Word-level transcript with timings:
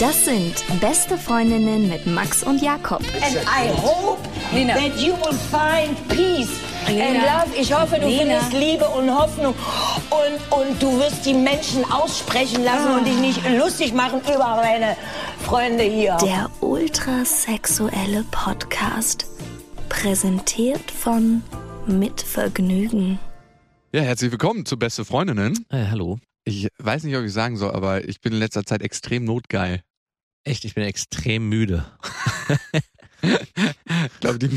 Das 0.00 0.24
sind 0.24 0.64
beste 0.80 1.16
Freundinnen 1.16 1.88
mit 1.88 2.06
Max 2.06 2.42
und 2.42 2.60
Jakob. 2.60 3.02
And 3.22 3.36
I 3.36 3.70
hope 3.80 4.18
Lena. 4.52 4.74
that 4.74 4.96
you 4.98 5.12
will 5.14 5.32
find 5.50 5.96
peace 6.08 6.50
and 6.88 6.96
Lena. 6.98 7.20
love. 7.44 7.56
Ich 7.56 7.72
hoffe, 7.72 8.00
du 8.00 8.06
Lena. 8.08 8.40
findest 8.40 8.52
Liebe 8.52 8.88
und 8.88 9.08
Hoffnung. 9.16 9.54
Und, 10.10 10.58
und 10.58 10.82
du 10.82 10.98
wirst 10.98 11.24
die 11.24 11.34
Menschen 11.34 11.84
aussprechen 11.90 12.64
lassen 12.64 12.94
und 12.98 13.06
dich 13.06 13.16
nicht 13.18 13.40
lustig 13.56 13.92
machen 13.94 14.20
über 14.22 14.56
meine 14.56 14.96
Freunde 15.44 15.84
hier. 15.84 16.16
Der 16.20 16.50
ultrasexuelle 16.60 18.24
Podcast. 18.32 19.26
Präsentiert 19.88 20.90
von 20.90 21.42
Mit 21.86 22.20
Vergnügen. 22.22 23.20
Ja, 23.92 24.02
herzlich 24.02 24.32
willkommen 24.32 24.66
zu 24.66 24.76
Beste 24.76 25.04
Freundinnen. 25.04 25.64
Äh, 25.70 25.84
hallo. 25.90 26.18
Ich 26.48 26.68
weiß 26.78 27.02
nicht, 27.02 27.16
ob 27.16 27.24
ich 27.24 27.32
sagen 27.32 27.56
soll, 27.56 27.72
aber 27.72 28.08
ich 28.08 28.20
bin 28.20 28.32
in 28.32 28.38
letzter 28.38 28.64
Zeit 28.64 28.80
extrem 28.80 29.24
notgeil. 29.24 29.82
Echt, 30.44 30.64
ich 30.64 30.74
bin 30.74 30.84
extrem 30.84 31.48
müde. 31.48 31.84
Ich 33.22 34.20
glaube, 34.20 34.38
die, 34.38 34.48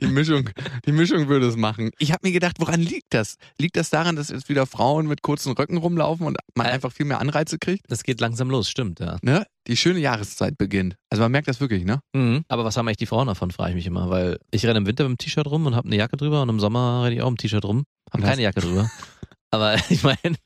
die, 0.00 0.06
Mischung, 0.08 0.50
die 0.86 0.90
Mischung 0.92 1.28
würde 1.28 1.46
es 1.46 1.54
machen. 1.56 1.90
Ich 1.98 2.10
habe 2.10 2.26
mir 2.26 2.32
gedacht, 2.32 2.56
woran 2.58 2.80
liegt 2.80 3.14
das? 3.14 3.36
Liegt 3.60 3.76
das 3.76 3.90
daran, 3.90 4.16
dass 4.16 4.30
jetzt 4.30 4.48
wieder 4.48 4.66
Frauen 4.66 5.06
mit 5.06 5.22
kurzen 5.22 5.52
Röcken 5.52 5.76
rumlaufen 5.76 6.26
und 6.26 6.36
man 6.56 6.66
Äh. 6.66 6.70
einfach 6.70 6.90
viel 6.90 7.06
mehr 7.06 7.20
Anreize 7.20 7.58
kriegt? 7.58 7.84
Das 7.88 8.02
geht 8.02 8.20
langsam 8.20 8.50
los, 8.50 8.68
stimmt, 8.68 8.98
ja. 8.98 9.18
Ne? 9.22 9.46
Die 9.68 9.76
schöne 9.76 10.00
Jahreszeit 10.00 10.58
beginnt. 10.58 10.96
Also 11.10 11.22
man 11.22 11.30
merkt 11.30 11.46
das 11.46 11.60
wirklich, 11.60 11.84
ne? 11.84 12.00
Mhm. 12.12 12.44
Aber 12.48 12.64
was 12.64 12.76
haben 12.76 12.88
eigentlich 12.88 12.96
die 12.96 13.06
Frauen 13.06 13.28
davon, 13.28 13.52
frage 13.52 13.70
ich 13.70 13.76
mich 13.76 13.86
immer. 13.86 14.10
Weil 14.10 14.38
ich 14.50 14.66
renne 14.66 14.78
im 14.78 14.86
Winter 14.86 15.08
mit 15.08 15.20
dem 15.20 15.24
T-Shirt 15.24 15.46
rum 15.46 15.66
und 15.66 15.76
habe 15.76 15.86
eine 15.86 15.96
Jacke 15.96 16.16
drüber 16.16 16.42
und 16.42 16.48
im 16.48 16.58
Sommer 16.58 17.04
renne 17.04 17.14
ich 17.14 17.22
auch 17.22 17.28
im 17.28 17.36
T-Shirt 17.36 17.64
rum. 17.64 17.84
Habe 18.12 18.24
keine 18.24 18.42
Jacke 18.42 18.60
drüber. 18.60 18.90
Aber 19.50 19.76
ich 19.90 20.02
meine, 20.02 20.36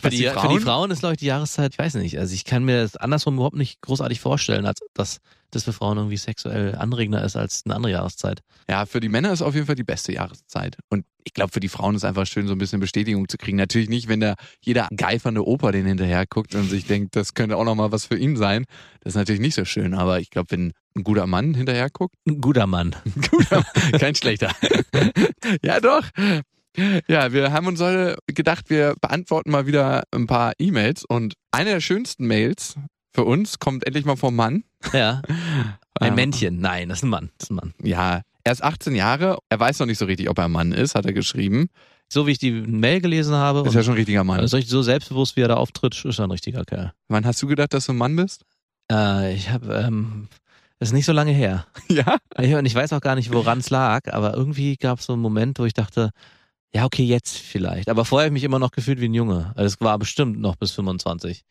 für 0.00 0.10
für 0.10 0.30
Frauen? 0.32 0.56
die 0.58 0.64
Frauen 0.64 0.90
ist, 0.90 1.00
glaube 1.00 1.14
ich, 1.14 1.18
die 1.18 1.26
Jahreszeit, 1.26 1.72
ich 1.72 1.78
weiß 1.78 1.94
nicht. 1.94 2.18
Also 2.18 2.34
ich 2.34 2.44
kann 2.44 2.64
mir 2.64 2.82
das 2.82 2.96
andersrum 2.96 3.34
überhaupt 3.34 3.56
nicht 3.56 3.80
großartig 3.82 4.20
vorstellen, 4.20 4.66
als 4.66 4.80
dass 4.94 5.18
das 5.50 5.64
für 5.64 5.72
Frauen 5.72 5.98
irgendwie 5.98 6.16
sexuell 6.16 6.74
anregender 6.74 7.22
ist 7.24 7.36
als 7.36 7.62
eine 7.64 7.76
andere 7.76 7.92
Jahreszeit. 7.92 8.40
Ja, 8.68 8.86
für 8.86 8.98
die 9.00 9.08
Männer 9.08 9.32
ist 9.32 9.42
auf 9.42 9.54
jeden 9.54 9.66
Fall 9.66 9.76
die 9.76 9.84
beste 9.84 10.12
Jahreszeit. 10.12 10.76
Und 10.90 11.04
ich 11.22 11.32
glaube, 11.32 11.52
für 11.52 11.60
die 11.60 11.68
Frauen 11.68 11.94
ist 11.94 12.04
einfach 12.04 12.26
schön, 12.26 12.46
so 12.46 12.54
ein 12.54 12.58
bisschen 12.58 12.80
Bestätigung 12.80 13.28
zu 13.28 13.38
kriegen. 13.38 13.56
Natürlich 13.56 13.88
nicht, 13.88 14.08
wenn 14.08 14.20
da 14.20 14.34
jeder 14.60 14.88
geifernde 14.94 15.46
Opa 15.46 15.70
den 15.70 15.86
hinterher 15.86 16.24
guckt 16.26 16.54
und 16.54 16.68
sich 16.68 16.86
denkt, 16.86 17.14
das 17.16 17.34
könnte 17.34 17.56
auch 17.56 17.64
nochmal 17.64 17.92
was 17.92 18.06
für 18.06 18.16
ihn 18.18 18.36
sein. 18.36 18.64
Das 19.00 19.12
ist 19.12 19.16
natürlich 19.16 19.40
nicht 19.40 19.54
so 19.54 19.64
schön. 19.64 19.94
Aber 19.94 20.18
ich 20.18 20.30
glaube, 20.30 20.50
wenn 20.50 20.72
ein 20.96 21.04
guter 21.04 21.26
Mann 21.26 21.54
hinterher 21.54 21.88
guckt, 21.90 22.14
Ein 22.26 22.40
guter 22.40 22.66
Mann. 22.66 22.96
Guter, 23.30 23.64
kein 23.98 24.14
schlechter. 24.14 24.50
ja, 25.62 25.80
doch. 25.80 26.04
Ja, 27.06 27.32
wir 27.32 27.52
haben 27.52 27.66
uns 27.68 27.80
heute 27.80 28.16
gedacht, 28.26 28.68
wir 28.68 28.94
beantworten 29.00 29.50
mal 29.50 29.66
wieder 29.66 30.02
ein 30.10 30.26
paar 30.26 30.54
E-Mails 30.58 31.04
und 31.04 31.34
eine 31.52 31.70
der 31.70 31.80
schönsten 31.80 32.26
Mails 32.26 32.74
für 33.12 33.24
uns 33.24 33.60
kommt 33.60 33.86
endlich 33.86 34.04
mal 34.04 34.16
vom 34.16 34.34
Mann. 34.34 34.64
Ja. 34.92 35.22
Ein 36.00 36.08
Ähm, 36.08 36.14
Männchen. 36.16 36.58
Nein, 36.60 36.88
das 36.88 36.98
ist 36.98 37.04
ein 37.04 37.10
Mann. 37.10 37.30
Das 37.38 37.46
ist 37.46 37.50
ein 37.52 37.54
Mann. 37.54 37.74
Ja, 37.80 38.22
er 38.42 38.52
ist 38.52 38.64
18 38.64 38.96
Jahre, 38.96 39.38
er 39.48 39.60
weiß 39.60 39.78
noch 39.78 39.86
nicht 39.86 39.98
so 39.98 40.06
richtig, 40.06 40.28
ob 40.28 40.38
er 40.38 40.46
ein 40.46 40.50
Mann 40.50 40.72
ist, 40.72 40.96
hat 40.96 41.06
er 41.06 41.12
geschrieben. 41.12 41.68
So 42.12 42.26
wie 42.26 42.32
ich 42.32 42.38
die 42.38 42.50
Mail 42.50 43.00
gelesen 43.00 43.34
habe. 43.36 43.60
Ist 43.66 43.74
ja 43.74 43.84
schon 43.84 43.92
ein 43.94 43.98
richtiger 43.98 44.24
Mann. 44.24 44.40
Also 44.40 44.56
richtig 44.56 44.72
so 44.72 44.82
selbstbewusst, 44.82 45.36
wie 45.36 45.42
er 45.42 45.48
da 45.48 45.54
auftritt, 45.54 46.04
ist 46.04 46.18
er 46.18 46.24
ein 46.26 46.32
richtiger 46.32 46.64
Kerl. 46.64 46.92
Wann 47.06 47.24
hast 47.24 47.40
du 47.40 47.46
gedacht, 47.46 47.72
dass 47.72 47.86
du 47.86 47.92
ein 47.92 47.96
Mann 47.96 48.16
bist? 48.16 48.44
Äh, 48.90 49.34
ich 49.34 49.50
habe, 49.50 49.72
ähm, 49.74 50.26
das 50.80 50.88
ist 50.88 50.94
nicht 50.94 51.06
so 51.06 51.12
lange 51.12 51.30
her. 51.30 51.64
Ja? 51.88 52.16
Ich, 52.40 52.52
und 52.52 52.66
ich 52.66 52.74
weiß 52.74 52.92
auch 52.92 53.00
gar 53.00 53.14
nicht, 53.14 53.32
woran 53.32 53.58
es 53.60 53.70
lag, 53.70 54.12
aber 54.12 54.34
irgendwie 54.34 54.76
gab 54.76 54.98
es 54.98 55.06
so 55.06 55.12
einen 55.12 55.22
Moment, 55.22 55.60
wo 55.60 55.64
ich 55.64 55.74
dachte, 55.74 56.10
ja, 56.74 56.84
okay, 56.84 57.04
jetzt 57.04 57.38
vielleicht. 57.38 57.88
Aber 57.88 58.04
vorher 58.04 58.26
habe 58.26 58.36
ich 58.36 58.42
mich 58.42 58.44
immer 58.44 58.58
noch 58.58 58.72
gefühlt 58.72 59.00
wie 59.00 59.08
ein 59.08 59.14
Junge. 59.14 59.52
Also 59.54 59.74
es 59.74 59.80
war 59.80 59.98
bestimmt 59.98 60.40
noch 60.40 60.56
bis 60.56 60.72
25, 60.72 61.44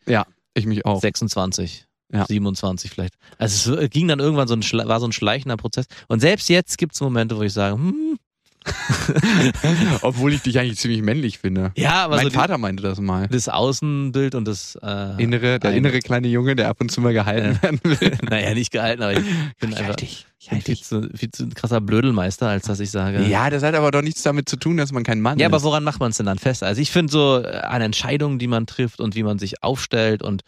Ich 0.54 0.66
mich 0.66 0.84
auch. 0.84 1.00
26. 1.00 1.86
Ja. 2.12 2.26
27 2.26 2.90
vielleicht. 2.90 3.14
Also 3.38 3.74
es 3.74 3.90
ging 3.90 4.06
dann 4.06 4.20
irgendwann 4.20 4.46
so 4.46 4.54
ein, 4.54 4.62
war 4.86 5.00
so 5.00 5.06
ein 5.06 5.12
schleichender 5.12 5.56
Prozess. 5.56 5.86
Und 6.08 6.20
selbst 6.20 6.48
jetzt 6.48 6.76
gibt 6.78 6.94
es 6.94 7.00
Momente, 7.00 7.36
wo 7.36 7.42
ich 7.42 7.52
sage, 7.52 7.74
hm, 7.74 8.18
Obwohl 10.02 10.32
ich 10.32 10.42
dich 10.42 10.58
eigentlich 10.58 10.78
ziemlich 10.78 11.02
männlich 11.02 11.38
finde. 11.38 11.72
ja, 11.76 12.04
aber 12.04 12.16
mein 12.16 12.24
so 12.24 12.30
die, 12.30 12.34
Vater 12.36 12.58
meinte 12.58 12.82
das 12.82 13.00
mal. 13.00 13.28
das 13.28 13.48
Außenbild 13.48 14.34
und 14.34 14.46
das 14.46 14.76
äh, 14.82 15.22
Innere, 15.22 15.58
der 15.58 15.70
ein- 15.70 15.76
innere 15.76 15.98
kleine 16.00 16.28
Junge, 16.28 16.56
der 16.56 16.68
ab 16.68 16.78
und 16.80 16.90
zu 16.90 17.00
mal 17.00 17.12
gehalten 17.12 17.56
Ja. 17.56 17.62
werden 17.62 17.80
will. 17.84 18.18
naja, 18.28 18.54
nicht 18.54 18.70
gehalten, 18.70 19.02
aber 19.02 19.12
ich 19.12 19.24
bin 19.60 19.72
Ich 19.72 19.78
einfach 19.78 19.96
dich. 19.96 20.26
Ich 20.38 20.50
bin 20.50 20.60
viel 20.60 20.76
zu, 20.78 21.08
viel 21.14 21.30
zu 21.30 21.44
ein 21.44 21.54
krasser 21.54 21.80
Blödelmeister, 21.80 22.48
als 22.48 22.66
dass 22.66 22.78
ich 22.80 22.90
sage. 22.90 23.22
Ja, 23.26 23.48
das 23.48 23.62
hat 23.62 23.74
aber 23.74 23.90
doch 23.90 24.02
nichts 24.02 24.22
damit 24.22 24.46
zu 24.48 24.56
tun, 24.56 24.76
dass 24.76 24.92
man 24.92 25.02
kein 25.02 25.20
Mann 25.22 25.38
Ja, 25.38 25.46
aber 25.46 25.56
ist. 25.56 25.62
woran 25.62 25.84
macht 25.84 26.00
man 26.00 26.10
es 26.10 26.18
denn 26.18 26.26
dann 26.26 26.38
fest? 26.38 26.62
Also 26.62 26.82
ich 26.82 26.90
finde 26.90 27.10
so 27.10 27.40
äh, 27.42 27.46
an 27.60 27.80
Entscheidungen, 27.80 28.38
die 28.38 28.46
man 28.46 28.66
trifft 28.66 29.00
und 29.00 29.14
wie 29.14 29.22
man 29.22 29.38
sich 29.38 29.62
aufstellt 29.62 30.22
und 30.22 30.42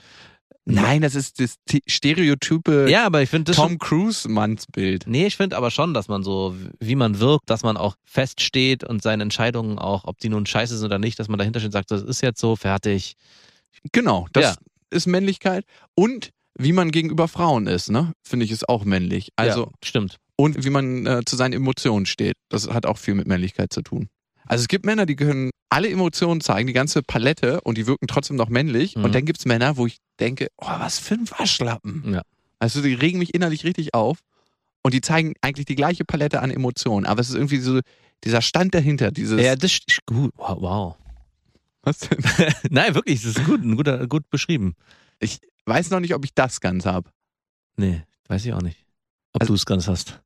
Nein, 0.69 1.01
das 1.01 1.15
ist 1.15 1.39
das 1.39 1.57
stereotype 1.87 2.91
ja, 2.91 3.07
aber 3.07 3.23
ich 3.23 3.31
das 3.31 3.55
Tom 3.57 3.79
Cruise 3.79 4.29
Mannsbild. 4.29 5.05
Nee, 5.07 5.27
ich 5.27 5.37
finde 5.37 5.57
aber 5.57 5.71
schon, 5.71 5.95
dass 5.95 6.09
man 6.09 6.25
so, 6.25 6.57
wie 6.81 6.97
man 6.97 7.21
wirkt, 7.21 7.49
dass 7.49 7.63
man 7.63 7.77
auch 7.77 7.95
feststeht 8.05 8.83
und 8.83 9.01
seine 9.01 9.23
Entscheidungen 9.23 9.79
auch, 9.79 10.05
ob 10.05 10.19
die 10.19 10.29
nun 10.29 10.45
scheiße 10.45 10.77
sind 10.77 10.87
oder 10.87 10.99
nicht, 10.99 11.21
dass 11.21 11.29
man 11.29 11.39
dahinter 11.39 11.61
steht 11.61 11.69
und 11.69 11.73
sagt, 11.73 11.93
das 11.93 12.03
ist 12.03 12.21
jetzt 12.21 12.41
so, 12.41 12.57
fertig. 12.57 13.15
Genau, 13.93 14.27
das 14.33 14.43
Ja. 14.45 14.55
ist 14.91 15.07
Männlichkeit 15.07 15.65
und 15.95 16.31
wie 16.59 16.73
man 16.73 16.91
gegenüber 16.91 17.29
Frauen 17.29 17.69
ist, 17.69 17.91
ne? 17.91 18.13
Finde 18.27 18.45
ich 18.45 18.51
ist 18.51 18.69
auch 18.69 18.85
männlich. 18.85 19.31
Also 19.37 19.67
ja, 19.67 19.71
stimmt. 19.85 20.17
und 20.37 20.65
wie 20.65 20.71
man 20.71 21.07
äh, 21.07 21.23
zu 21.25 21.37
seinen 21.37 21.53
Emotionen 21.53 22.07
steht. 22.07 22.35
Das 22.49 22.69
hat 22.69 22.87
auch 22.87 22.99
viel 22.99 23.15
mit 23.15 23.29
Männlichkeit 23.29 23.73
zu 23.73 23.83
tun. 23.83 24.09
Also 24.47 24.63
es 24.63 24.69
gibt 24.69 24.85
Männer, 24.87 25.07
die 25.07 25.17
können 25.17 25.51
alle 25.69 25.89
Emotionen 25.91 26.41
zeigen, 26.41 26.67
die 26.67 26.73
ganze 26.73 27.03
Palette 27.03 27.61
und 27.63 27.79
die 27.79 27.87
wirken 27.87 28.07
trotzdem 28.07 28.37
noch 28.37 28.49
männlich. 28.49 28.97
Mhm. 28.97 29.05
Und 29.05 29.15
dann 29.15 29.25
gibt's 29.25 29.45
Männer, 29.45 29.77
wo 29.77 29.87
ich 29.87 29.99
denke, 30.21 30.49
oh, 30.59 30.67
was 30.67 30.99
für 30.99 31.15
ein 31.15 31.29
Waschlappen. 31.39 32.15
Ja. 32.15 32.23
Also 32.59 32.83
die 32.83 32.95
regen 32.95 33.19
mich 33.19 33.35
innerlich 33.35 33.65
richtig 33.65 33.95
auf 33.95 34.19
und 34.83 34.95
die 34.95 35.01
zeigen 35.01 35.35
eigentlich 35.41 35.67
die 35.67 35.75
gleiche 35.75 36.05
Palette 36.05 36.41
an 36.41 36.51
Emotionen. 36.51 37.07
Aber 37.07 37.21
es 37.21 37.29
ist 37.29 37.35
irgendwie 37.35 37.59
so 37.59 37.81
dieser 38.25 38.43
Stand 38.43 38.75
dahinter, 38.75 39.11
dieses. 39.11 39.41
Ja, 39.41 39.57
das 39.57 39.73
ist 39.73 40.07
gut. 40.07 40.33
Wow. 40.37 40.57
wow. 40.61 40.97
was 41.83 41.99
denn? 41.99 42.19
Nein, 42.71 42.95
wirklich, 42.95 43.23
das 43.23 43.37
ist 43.37 43.45
gut, 43.45 43.63
guter, 43.63 44.07
gut 44.07 44.31
beschrieben. 44.31 44.75
Ich 45.19 45.39
weiß 45.67 45.91
noch 45.91 46.01
nicht, 46.01 46.15
ob 46.15 46.25
ich 46.25 46.35
das 46.35 46.61
ganz 46.61 46.87
habe. 46.87 47.11
Nee, 47.77 48.03
weiß 48.29 48.45
ich 48.47 48.53
auch 48.53 48.63
nicht. 48.63 48.86
Ob 49.37 49.43
Also- 49.43 49.53
du 49.53 49.57
es 49.57 49.67
ganz 49.67 49.87
hast. 49.87 50.19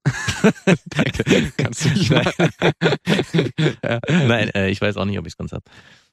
Danke. 0.87 1.53
Kannst 1.57 1.85
du 1.85 1.89
nicht 1.91 2.11
ja. 3.83 4.01
Nein, 4.09 4.51
äh, 4.55 4.71
ich 4.71 4.81
weiß 4.81 4.97
auch 4.97 5.05
nicht, 5.05 5.19
ob 5.19 5.27
ich 5.27 5.33
es 5.33 5.37
ganz 5.37 5.51
hab. 5.53 5.65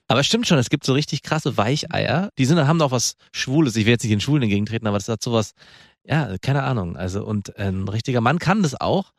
Aber 0.07 0.19
es 0.21 0.25
stimmt 0.25 0.47
schon, 0.47 0.57
es 0.57 0.71
gibt 0.71 0.83
so 0.83 0.93
richtig 0.93 1.21
krasse 1.21 1.57
Weicheier. 1.57 2.29
Die 2.39 2.45
sind, 2.45 2.57
haben 2.65 2.79
doch 2.79 2.89
was 2.89 3.13
Schwules. 3.33 3.75
Ich 3.75 3.85
will 3.85 3.91
jetzt 3.91 4.03
nicht 4.03 4.13
den 4.13 4.19
Schwulen 4.19 4.41
entgegentreten, 4.41 4.87
aber 4.87 4.97
das 4.97 5.09
hat 5.09 5.21
sowas, 5.21 5.51
ja, 6.03 6.37
keine 6.41 6.63
Ahnung. 6.63 6.97
Also, 6.97 7.23
und 7.23 7.55
ein 7.57 7.87
richtiger 7.87 8.19
Mann 8.21 8.39
kann 8.39 8.63
das 8.63 8.79
auch, 8.79 9.11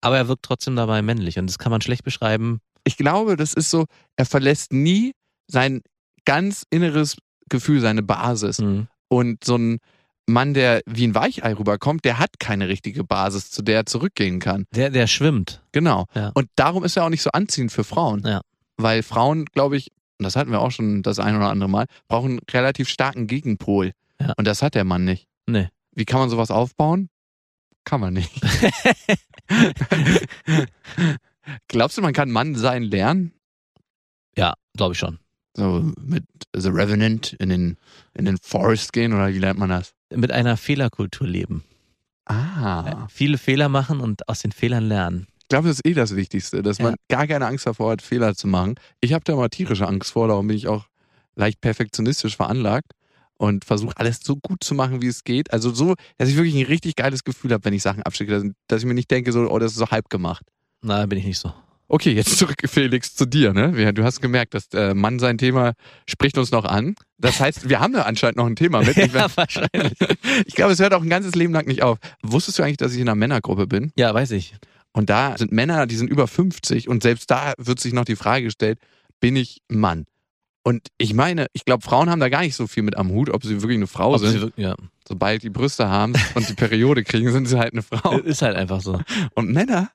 aber 0.00 0.16
er 0.16 0.28
wirkt 0.28 0.44
trotzdem 0.44 0.74
dabei 0.76 1.02
männlich. 1.02 1.38
Und 1.38 1.48
das 1.48 1.58
kann 1.58 1.70
man 1.70 1.82
schlecht 1.82 2.04
beschreiben. 2.04 2.60
Ich 2.84 2.96
glaube, 2.96 3.36
das 3.36 3.52
ist 3.52 3.68
so, 3.68 3.84
er 4.16 4.24
verlässt 4.24 4.72
nie 4.72 5.12
sein 5.48 5.82
ganz 6.24 6.64
inneres 6.70 7.16
Gefühl, 7.50 7.80
seine 7.80 8.02
Basis. 8.02 8.58
Mhm. 8.60 8.86
Und 9.08 9.44
so 9.44 9.56
ein 9.56 9.80
Mann, 10.28 10.54
der 10.54 10.82
wie 10.86 11.06
ein 11.06 11.14
Weichei 11.14 11.54
rüberkommt, 11.54 12.04
der 12.04 12.18
hat 12.18 12.38
keine 12.38 12.68
richtige 12.68 13.04
Basis, 13.04 13.50
zu 13.50 13.62
der 13.62 13.76
er 13.76 13.86
zurückgehen 13.86 14.40
kann. 14.40 14.66
Der, 14.74 14.90
der 14.90 15.06
schwimmt. 15.06 15.62
Genau. 15.72 16.06
Ja. 16.14 16.30
Und 16.34 16.48
darum 16.56 16.84
ist 16.84 16.96
er 16.96 17.04
auch 17.04 17.08
nicht 17.08 17.22
so 17.22 17.30
anziehend 17.30 17.72
für 17.72 17.84
Frauen. 17.84 18.22
Ja. 18.26 18.42
Weil 18.76 19.02
Frauen, 19.02 19.46
glaube 19.46 19.76
ich, 19.76 19.90
und 20.18 20.24
das 20.24 20.36
hatten 20.36 20.50
wir 20.50 20.60
auch 20.60 20.70
schon 20.70 21.02
das 21.02 21.18
ein 21.18 21.36
oder 21.36 21.48
andere 21.48 21.70
Mal, 21.70 21.86
brauchen 22.08 22.32
einen 22.32 22.40
relativ 22.50 22.88
starken 22.88 23.26
Gegenpol. 23.26 23.92
Ja. 24.20 24.34
Und 24.36 24.46
das 24.46 24.62
hat 24.62 24.74
der 24.74 24.84
Mann 24.84 25.04
nicht. 25.04 25.26
Nee. 25.46 25.68
Wie 25.92 26.04
kann 26.04 26.20
man 26.20 26.30
sowas 26.30 26.50
aufbauen? 26.50 27.08
Kann 27.84 28.00
man 28.00 28.12
nicht. 28.12 28.30
Glaubst 31.68 31.96
du, 31.96 32.02
man 32.02 32.12
kann 32.12 32.30
Mann 32.30 32.54
sein 32.54 32.82
lernen? 32.82 33.32
Ja, 34.36 34.54
glaube 34.76 34.92
ich 34.92 34.98
schon. 34.98 35.18
So 35.58 35.90
mit 36.00 36.24
The 36.54 36.68
Revenant 36.68 37.32
in 37.32 37.48
den, 37.48 37.76
in 38.14 38.26
den 38.26 38.38
Forest 38.40 38.92
gehen 38.92 39.12
oder 39.12 39.34
wie 39.34 39.40
lernt 39.40 39.58
man 39.58 39.70
das? 39.70 39.92
Mit 40.14 40.30
einer 40.30 40.56
Fehlerkultur 40.56 41.26
leben. 41.26 41.64
Ah. 42.26 43.08
Viele 43.10 43.38
Fehler 43.38 43.68
machen 43.68 43.98
und 43.98 44.28
aus 44.28 44.40
den 44.40 44.52
Fehlern 44.52 44.84
lernen. 44.84 45.26
Ich 45.40 45.48
glaube, 45.48 45.66
das 45.66 45.80
ist 45.80 45.86
eh 45.86 45.94
das 45.94 46.14
Wichtigste, 46.14 46.62
dass 46.62 46.78
man 46.78 46.94
gar 47.08 47.26
keine 47.26 47.46
Angst 47.46 47.66
davor 47.66 47.90
hat, 47.90 48.02
Fehler 48.02 48.36
zu 48.36 48.46
machen. 48.46 48.76
Ich 49.00 49.12
habe 49.12 49.24
da 49.24 49.34
mal 49.34 49.48
tierische 49.48 49.88
Angst 49.88 50.12
vor, 50.12 50.28
darum 50.28 50.46
bin 50.46 50.56
ich 50.56 50.68
auch 50.68 50.86
leicht 51.34 51.60
perfektionistisch 51.60 52.36
veranlagt 52.36 52.92
und 53.36 53.64
versuche 53.64 53.96
alles 53.96 54.20
so 54.22 54.36
gut 54.36 54.62
zu 54.62 54.76
machen, 54.76 55.02
wie 55.02 55.08
es 55.08 55.24
geht. 55.24 55.52
Also 55.52 55.72
so, 55.72 55.94
dass 56.18 56.28
ich 56.28 56.36
wirklich 56.36 56.54
ein 56.54 56.66
richtig 56.66 56.94
geiles 56.94 57.24
Gefühl 57.24 57.52
habe, 57.52 57.64
wenn 57.64 57.74
ich 57.74 57.82
Sachen 57.82 58.04
abschicke, 58.04 58.30
dass, 58.30 58.44
dass 58.68 58.82
ich 58.82 58.86
mir 58.86 58.94
nicht 58.94 59.10
denke, 59.10 59.32
so, 59.32 59.50
oh, 59.50 59.58
das 59.58 59.72
ist 59.72 59.78
so 59.78 59.88
halb 59.88 60.08
gemacht. 60.08 60.44
Na, 60.82 61.04
bin 61.06 61.18
ich 61.18 61.24
nicht 61.24 61.38
so. 61.38 61.52
Okay, 61.90 62.12
jetzt 62.12 62.36
zurück, 62.38 62.56
Felix, 62.66 63.14
zu 63.14 63.24
dir. 63.24 63.54
Ne? 63.54 63.92
Du 63.94 64.04
hast 64.04 64.20
gemerkt, 64.20 64.52
dass 64.54 64.66
äh, 64.74 64.92
Mann 64.92 65.18
sein 65.18 65.38
Thema 65.38 65.72
spricht 66.06 66.36
uns 66.36 66.50
noch 66.50 66.64
an. 66.66 66.94
Das 67.16 67.40
heißt, 67.40 67.68
wir 67.68 67.80
haben 67.80 67.94
da 67.94 68.02
anscheinend 68.02 68.36
noch 68.36 68.46
ein 68.46 68.56
Thema 68.56 68.82
mit. 68.82 68.96
Ich, 68.98 69.12
ja, 69.12 69.26
wahrscheinlich. 69.34 69.94
ich 70.46 70.54
glaube, 70.54 70.72
es 70.72 70.80
hört 70.80 70.92
auch 70.92 71.02
ein 71.02 71.08
ganzes 71.08 71.34
Leben 71.34 71.52
lang 71.54 71.66
nicht 71.66 71.82
auf. 71.82 71.98
Wusstest 72.22 72.58
du 72.58 72.62
eigentlich, 72.62 72.76
dass 72.76 72.92
ich 72.92 73.00
in 73.00 73.08
einer 73.08 73.14
Männergruppe 73.14 73.66
bin? 73.66 73.90
Ja, 73.96 74.12
weiß 74.12 74.32
ich. 74.32 74.54
Und 74.92 75.08
da 75.08 75.36
sind 75.38 75.50
Männer, 75.52 75.86
die 75.86 75.96
sind 75.96 76.10
über 76.10 76.26
50 76.26 76.88
und 76.88 77.02
selbst 77.02 77.30
da 77.30 77.54
wird 77.56 77.80
sich 77.80 77.92
noch 77.94 78.04
die 78.04 78.16
Frage 78.16 78.44
gestellt, 78.44 78.78
bin 79.20 79.36
ich 79.36 79.62
Mann? 79.68 80.04
Und 80.64 80.88
ich 80.98 81.14
meine, 81.14 81.46
ich 81.54 81.64
glaube, 81.64 81.82
Frauen 81.84 82.10
haben 82.10 82.20
da 82.20 82.28
gar 82.28 82.42
nicht 82.42 82.54
so 82.54 82.66
viel 82.66 82.82
mit 82.82 82.96
am 82.98 83.10
Hut, 83.10 83.30
ob 83.30 83.44
sie 83.44 83.62
wirklich 83.62 83.76
eine 83.78 83.86
Frau 83.86 84.12
Ob 84.14 84.20
sie 84.20 84.28
sind. 84.28 84.40
wirklich- 84.42 84.66
ja. 84.66 84.74
Sobald 85.06 85.42
die 85.42 85.48
Brüste 85.50 85.88
haben 85.88 86.12
und 86.34 86.46
die 86.48 86.52
Periode 86.54 87.02
kriegen, 87.04 87.32
sind 87.32 87.46
sie 87.46 87.58
halt 87.58 87.72
eine 87.72 87.82
Frau. 87.82 88.18
Ist 88.18 88.42
halt 88.42 88.56
einfach 88.56 88.82
so. 88.82 89.00
Und 89.34 89.50
Männer, 89.50 89.90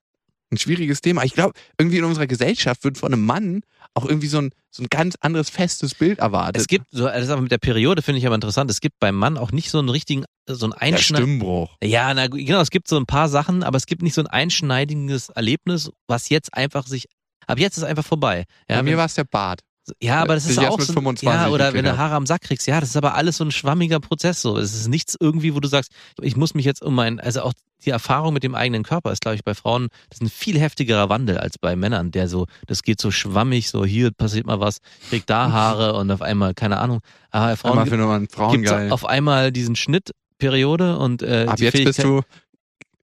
ein 0.53 0.57
schwieriges 0.57 1.01
Thema. 1.01 1.23
Ich 1.23 1.33
glaube, 1.33 1.53
irgendwie 1.77 1.97
in 1.97 2.03
unserer 2.03 2.27
Gesellschaft 2.27 2.83
wird 2.83 2.97
von 2.97 3.13
einem 3.13 3.25
Mann 3.25 3.61
auch 3.93 4.05
irgendwie 4.05 4.27
so 4.27 4.39
ein, 4.39 4.51
so 4.71 4.83
ein 4.83 4.87
ganz 4.89 5.15
anderes 5.21 5.49
festes 5.49 5.93
Bild 5.93 6.19
erwartet. 6.19 6.57
Es 6.57 6.67
gibt, 6.67 6.85
so, 6.91 7.05
das 7.05 7.23
ist 7.23 7.29
aber 7.29 7.41
mit 7.41 7.51
der 7.51 7.57
Periode 7.57 8.01
finde 8.01 8.19
ich 8.19 8.25
aber 8.25 8.35
interessant, 8.35 8.71
es 8.71 8.81
gibt 8.81 8.99
beim 8.99 9.15
Mann 9.15 9.37
auch 9.37 9.51
nicht 9.51 9.69
so 9.69 9.79
einen 9.79 9.89
richtigen, 9.89 10.25
so 10.47 10.65
einen 10.65 10.71
der 10.71 10.81
Einschneid. 10.81 11.21
Stimmbruch. 11.21 11.75
Ja, 11.83 12.13
na 12.13 12.27
genau, 12.27 12.61
es 12.61 12.69
gibt 12.71 12.87
so 12.87 12.97
ein 12.97 13.05
paar 13.05 13.29
Sachen, 13.29 13.63
aber 13.63 13.77
es 13.77 13.85
gibt 13.85 14.01
nicht 14.01 14.13
so 14.13 14.21
ein 14.21 14.27
einschneidiges 14.27 15.29
Erlebnis, 15.29 15.91
was 16.07 16.29
jetzt 16.29 16.53
einfach 16.53 16.87
sich, 16.87 17.05
ab 17.45 17.59
jetzt 17.59 17.77
ist 17.77 17.83
einfach 17.83 18.05
vorbei. 18.05 18.45
Ja, 18.69 18.77
Bei 18.77 18.83
mir 18.83 18.97
war 18.97 19.05
es 19.05 19.13
der 19.13 19.25
Bart. 19.25 19.61
Ja, 20.01 20.21
aber 20.21 20.35
das 20.35 20.45
ist 20.45 20.57
auch 20.59 20.77
mit 20.77 20.87
so, 20.87 20.93
25 20.93 21.27
ja, 21.27 21.49
oder 21.49 21.73
wenn 21.73 21.83
du. 21.83 21.97
Haare 21.97 22.15
am 22.15 22.25
Sack 22.25 22.41
kriegst, 22.41 22.67
ja, 22.67 22.79
das 22.79 22.89
ist 22.89 22.95
aber 22.97 23.15
alles 23.15 23.37
so 23.37 23.43
ein 23.43 23.51
schwammiger 23.51 23.99
Prozess 23.99 24.41
so. 24.41 24.57
Es 24.57 24.73
ist 24.73 24.87
nichts 24.87 25.17
irgendwie, 25.19 25.53
wo 25.55 25.59
du 25.59 25.67
sagst, 25.67 25.91
ich 26.21 26.37
muss 26.37 26.53
mich 26.53 26.65
jetzt 26.65 26.81
um 26.81 26.95
mein, 26.95 27.19
also 27.19 27.41
auch 27.41 27.53
die 27.85 27.89
Erfahrung 27.89 28.33
mit 28.33 28.43
dem 28.43 28.55
eigenen 28.55 28.83
Körper 28.83 29.11
ist, 29.11 29.21
glaube 29.21 29.35
ich, 29.35 29.43
bei 29.43 29.53
Frauen, 29.53 29.89
das 30.09 30.19
ist 30.19 30.21
ein 30.21 30.29
viel 30.29 30.57
heftigerer 30.57 31.09
Wandel 31.09 31.37
als 31.37 31.57
bei 31.57 31.75
Männern, 31.75 32.11
der 32.11 32.29
so, 32.29 32.47
das 32.65 32.81
geht 32.83 33.01
so 33.01 33.11
schwammig, 33.11 33.69
so 33.69 33.83
hier 33.83 34.11
passiert 34.11 34.45
mal 34.45 34.61
was, 34.61 34.77
kriegt 35.09 35.29
da 35.29 35.51
Haare 35.51 35.95
und 35.95 36.09
auf 36.11 36.21
einmal, 36.21 36.53
keine 36.53 36.77
Ahnung, 36.77 37.01
aber 37.31 37.47
bei 37.47 37.55
Frauen 37.57 37.71
Einmal 37.79 37.87
für 37.87 38.39
einen 38.41 38.51
gibt 38.53 38.65
geil. 38.65 38.91
auf 38.91 39.05
einmal 39.05 39.51
diesen 39.51 39.75
Schnitt, 39.75 40.11
Periode 40.37 40.97
und 40.97 41.21
äh, 41.23 41.45
Ab 41.47 41.59
jetzt 41.59 41.73
bist 41.73 41.99
Fähigkeit- 41.99 42.05
du 42.05 42.21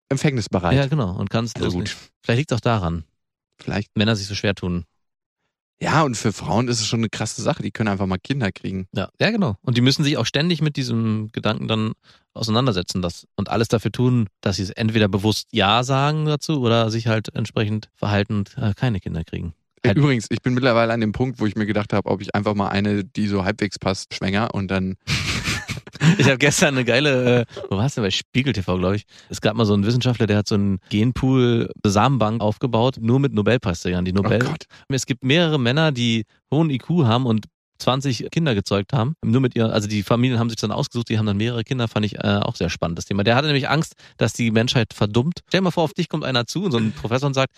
empfängnisbereit. 0.09 0.77
Ja, 0.77 0.87
genau, 0.87 1.13
und 1.13 1.31
kannst 1.31 1.61
Also 1.61 1.77
gut. 1.79 1.97
Vielleicht 2.23 2.39
liegt 2.39 2.53
es 2.53 2.57
auch 2.57 2.61
daran, 2.61 3.05
Vielleicht. 3.59 3.97
Männer 3.97 4.17
sich 4.17 4.27
so 4.27 4.35
schwer 4.35 4.55
tun. 4.55 4.85
Ja, 5.83 6.03
und 6.03 6.15
für 6.17 6.33
Frauen 6.33 6.69
ist 6.69 6.81
es 6.81 6.87
schon 6.87 7.01
eine 7.01 7.09
krasse 7.09 7.41
Sache. 7.41 7.63
Die 7.63 7.71
können 7.71 7.89
einfach 7.89 8.07
mal 8.07 8.19
Kinder 8.19 8.53
kriegen. 8.53 8.87
Ja, 8.95 9.09
ja, 9.21 9.31
genau. 9.31 9.57
Und 9.63 9.77
die 9.79 9.81
müssen 9.81 10.05
sich 10.05 10.19
auch 10.19 10.27
ständig 10.27 10.61
mit 10.61 10.77
diesem 10.77 11.31
Gedanken 11.33 11.69
dann 11.69 11.93
auseinandersetzen 12.35 13.01
das, 13.03 13.27
und 13.37 13.49
alles 13.49 13.69
dafür 13.69 13.91
tun, 13.91 14.27
dass 14.43 14.57
sie 14.57 14.63
es 14.63 14.71
entweder 14.71 15.09
bewusst 15.09 15.49
Ja 15.53 15.83
sagen 15.83 16.27
dazu 16.27 16.61
oder 16.61 16.91
sich 16.91 17.07
halt 17.07 17.35
entsprechend 17.35 17.89
verhalten 17.97 18.35
und 18.39 18.57
äh, 18.59 18.75
keine 18.77 19.01
Kinder 19.01 19.25
kriegen. 19.25 19.55
Halt- 19.85 19.97
Übrigens, 19.97 20.27
ich 20.29 20.43
bin 20.43 20.53
mittlerweile 20.53 20.93
an 20.93 21.01
dem 21.01 21.13
Punkt, 21.13 21.41
wo 21.41 21.47
ich 21.47 21.57
mir 21.57 21.65
gedacht 21.67 21.95
habe, 21.95 22.11
ob 22.11 22.21
ich 22.21 22.35
einfach 22.35 22.55
mal 22.55 22.69
eine, 22.69 23.03
die 23.03 23.27
so 23.27 23.45
halbwegs 23.45 23.79
passt, 23.79 24.15
schwänger 24.15 24.55
und 24.55 24.71
dann. 24.71 24.97
Ich 26.19 26.27
habe 26.27 26.39
gestern 26.39 26.75
eine 26.75 26.85
geile, 26.85 27.41
äh, 27.41 27.45
wo 27.69 27.77
war's 27.77 27.95
denn 27.95 28.05
bei 28.05 28.11
Spiegel 28.11 28.53
TV, 28.53 28.79
glaube 28.79 28.97
ich. 28.97 29.05
Es 29.29 29.41
gab 29.41 29.57
mal 29.57 29.67
so 29.67 29.75
einen 29.75 29.85
Wissenschaftler, 29.85 30.27
der 30.27 30.39
hat 30.39 30.49
so 30.49 30.55
einen 30.55 30.79
Genpool 30.89 31.71
Samenbank 31.85 32.41
aufgebaut, 32.41 32.97
nur 33.01 33.21
mit 33.21 33.33
Nobelpreisträgern. 33.33 34.05
Die 34.05 34.13
Nobel 34.13 34.41
Oh 34.43 34.51
Gott. 34.51 34.65
Es 34.89 35.07
gibt 35.07 35.25
mehrere 35.25 35.59
Männer, 35.59 35.93
die 35.93 36.25
hohen 36.51 36.71
IQ 36.71 37.05
haben 37.05 37.27
und 37.27 37.47
20 37.81 38.31
Kinder 38.31 38.55
gezeugt 38.55 38.93
haben. 38.93 39.15
Nur 39.25 39.41
mit 39.41 39.57
ihr, 39.57 39.73
also 39.73 39.89
die 39.89 40.03
Familien 40.03 40.39
haben 40.39 40.51
sich 40.51 40.59
dann 40.59 40.71
ausgesucht, 40.71 41.09
die 41.09 41.19
haben 41.19 41.27
dann 41.27 41.37
mehrere 41.37 41.65
Kinder, 41.65 41.89
fand 41.89 42.07
ich 42.07 42.17
äh, 42.17 42.41
auch 42.43 42.57
sehr 42.57 42.71
spannend, 42.71 42.99
das 42.99 43.07
Thema. 43.07 43.25
Der 43.25 43.37
hatte 43.37 43.47
nämlich 43.47 43.69
Angst, 43.69 43.95
dass 44.19 44.33
die 44.33 44.51
Menschheit 44.51 44.93
verdummt. 44.95 45.41
Stell 45.49 45.61
dir 45.61 45.65
mal 45.65 45.71
vor, 45.71 45.85
auf 45.85 45.95
dich 45.95 46.09
kommt 46.09 46.25
einer 46.25 46.47
zu 46.47 46.65
und 46.65 46.73
so 46.73 46.79
ein 46.79 46.93
Professor 46.93 47.27
und 47.27 47.35
sagt, 47.35 47.55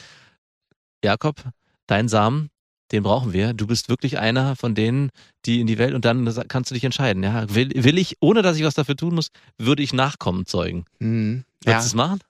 Jakob, 1.04 1.42
dein 1.86 2.08
Samen, 2.08 2.48
den 2.92 3.02
brauchen 3.02 3.32
wir. 3.32 3.54
Du 3.54 3.66
bist 3.66 3.88
wirklich 3.88 4.18
einer 4.18 4.54
von 4.56 4.74
denen, 4.74 5.10
die 5.46 5.60
in 5.60 5.66
die 5.66 5.78
Welt 5.78 5.94
und 5.94 6.04
dann 6.04 6.32
kannst 6.48 6.70
du 6.70 6.74
dich 6.74 6.84
entscheiden. 6.84 7.22
Ja, 7.22 7.52
will, 7.54 7.70
will 7.74 7.98
ich, 7.98 8.16
ohne 8.20 8.42
dass 8.42 8.56
ich 8.56 8.64
was 8.64 8.74
dafür 8.74 8.96
tun 8.96 9.14
muss, 9.14 9.28
würde 9.58 9.82
ich 9.82 9.92
Nachkommen 9.92 10.46
zeugen. 10.46 10.84
Hm, 11.00 11.44
Würdest 11.64 11.66
ja, 11.66 11.78
du 11.80 11.86
es 11.86 11.94
machen? 11.94 12.20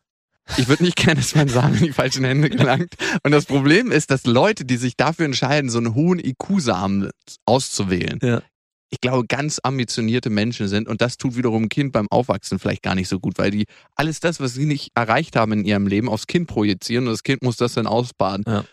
ich 0.56 0.68
würde 0.68 0.82
nicht 0.82 0.96
gerne, 0.96 1.20
dass 1.20 1.34
mein 1.34 1.48
Samen 1.48 1.76
in 1.76 1.84
die 1.84 1.92
falschen 1.92 2.24
Hände 2.24 2.50
gelangt. 2.50 2.94
Und 3.22 3.30
das 3.32 3.46
Problem 3.46 3.90
ist, 3.92 4.10
dass 4.10 4.24
Leute, 4.26 4.64
die 4.64 4.76
sich 4.76 4.96
dafür 4.96 5.24
entscheiden, 5.26 5.70
so 5.70 5.78
einen 5.78 5.94
hohen 5.94 6.18
IQ-Samen 6.18 7.10
auszuwählen, 7.46 8.18
Ja. 8.22 8.42
ich 8.90 9.00
glaube, 9.00 9.26
ganz 9.26 9.60
ambitionierte 9.62 10.30
Menschen 10.30 10.68
sind. 10.68 10.88
Und 10.88 11.00
das 11.00 11.16
tut 11.16 11.36
wiederum 11.36 11.64
ein 11.64 11.68
Kind 11.68 11.92
beim 11.92 12.08
Aufwachsen 12.10 12.58
vielleicht 12.58 12.82
gar 12.82 12.94
nicht 12.94 13.08
so 13.08 13.20
gut, 13.20 13.38
weil 13.38 13.50
die 13.50 13.66
alles 13.94 14.20
das, 14.20 14.40
was 14.40 14.54
sie 14.54 14.66
nicht 14.66 14.90
erreicht 14.94 15.36
haben 15.36 15.52
in 15.52 15.64
ihrem 15.64 15.86
Leben, 15.86 16.08
aufs 16.08 16.26
Kind 16.26 16.48
projizieren 16.48 17.06
und 17.06 17.12
das 17.12 17.22
Kind 17.22 17.42
muss 17.42 17.56
das 17.56 17.74
dann 17.74 17.86
ausbaden. 17.86 18.44
Ja. 18.46 18.64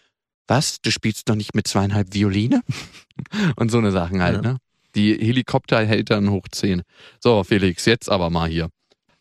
Was? 0.49 0.81
Du 0.81 0.91
spielst 0.91 1.29
doch 1.29 1.35
nicht 1.35 1.55
mit 1.55 1.67
zweieinhalb 1.67 2.13
Violine? 2.13 2.61
und 3.55 3.69
so 3.71 3.77
eine 3.77 3.91
Sachen 3.91 4.21
halt, 4.21 4.37
Ja. 4.43 4.53
ne? 4.53 4.57
Die 4.95 5.13
Helikoptereltern 5.13 6.29
hoch 6.31 6.47
10. 6.51 6.81
So, 7.19 7.43
Felix, 7.43 7.85
jetzt 7.85 8.09
aber 8.09 8.29
mal 8.29 8.49
hier. 8.49 8.69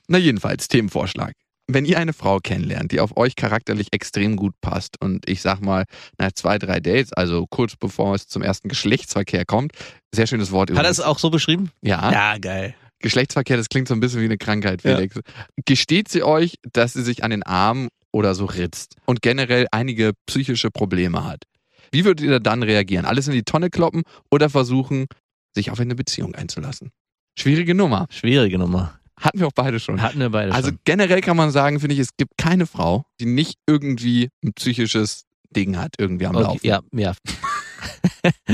Na 0.08 0.16
jedenfalls, 0.18 0.68
Themenvorschlag. 0.68 1.32
Wenn 1.70 1.84
ihr 1.84 1.98
eine 1.98 2.14
Frau 2.14 2.38
kennenlernt, 2.38 2.92
die 2.92 3.00
auf 3.00 3.16
euch 3.18 3.36
charakterlich 3.36 3.88
extrem 3.92 4.36
gut 4.36 4.54
passt 4.62 4.98
und 5.02 5.28
ich 5.28 5.42
sag 5.42 5.60
mal, 5.60 5.84
nach 6.16 6.32
zwei, 6.32 6.58
drei 6.58 6.80
Dates, 6.80 7.12
also 7.12 7.46
kurz 7.50 7.76
bevor 7.76 8.14
es 8.14 8.26
zum 8.26 8.40
ersten 8.42 8.68
Geschlechtsverkehr 8.70 9.44
kommt, 9.44 9.72
sehr 10.14 10.26
schönes 10.26 10.50
Wort 10.50 10.70
Hat 10.70 10.76
er 10.78 10.80
übrigens. 10.80 10.98
es 11.00 11.04
auch 11.04 11.18
so 11.18 11.28
beschrieben? 11.28 11.70
Ja, 11.82 12.10
Ja, 12.10 12.38
geil. 12.38 12.74
Geschlechtsverkehr, 13.00 13.58
das 13.58 13.68
klingt 13.68 13.86
so 13.86 13.94
ein 13.94 14.00
bisschen 14.00 14.22
wie 14.22 14.24
eine 14.24 14.38
Krankheit, 14.38 14.82
Ja. 14.82 14.96
Felix. 14.96 15.20
Gesteht 15.66 16.08
sie 16.08 16.22
euch, 16.22 16.54
dass 16.72 16.94
sie 16.94 17.02
sich 17.02 17.22
an 17.22 17.30
den 17.30 17.42
Arm 17.42 17.88
oder 18.12 18.34
so 18.34 18.44
ritzt 18.46 18.96
und 19.06 19.22
generell 19.22 19.66
einige 19.72 20.12
psychische 20.26 20.70
Probleme 20.70 21.24
hat? 21.24 21.44
Wie 21.92 22.04
würdet 22.04 22.26
ihr 22.26 22.40
dann 22.40 22.62
reagieren? 22.62 23.04
Alles 23.06 23.26
in 23.28 23.34
die 23.34 23.42
Tonne 23.44 23.70
kloppen 23.70 24.02
oder 24.30 24.50
versuchen, 24.50 25.06
sich 25.54 25.70
auf 25.70 25.80
eine 25.80 25.94
Beziehung 25.94 26.34
einzulassen? 26.34 26.90
Schwierige 27.38 27.74
Nummer. 27.74 28.06
Schwierige 28.10 28.58
Nummer. 28.58 28.98
Hatten 29.18 29.40
wir 29.40 29.46
auch 29.46 29.52
beide 29.54 29.80
schon. 29.80 30.00
Hatten 30.02 30.20
wir 30.20 30.30
beide 30.30 30.52
Also 30.52 30.68
schon. 30.68 30.78
generell 30.84 31.20
kann 31.22 31.36
man 31.36 31.50
sagen, 31.50 31.80
finde 31.80 31.94
ich, 31.94 32.00
es 32.00 32.10
gibt 32.16 32.32
keine 32.36 32.66
Frau, 32.66 33.04
die 33.20 33.26
nicht 33.26 33.56
irgendwie 33.66 34.28
ein 34.44 34.52
psychisches 34.52 35.24
Ding 35.56 35.76
hat, 35.78 35.94
irgendwie 35.98 36.26
am 36.26 36.36
Okay, 36.36 36.44
Laufen. 36.44 36.66
ja, 36.66 36.80
ja. 36.92 37.14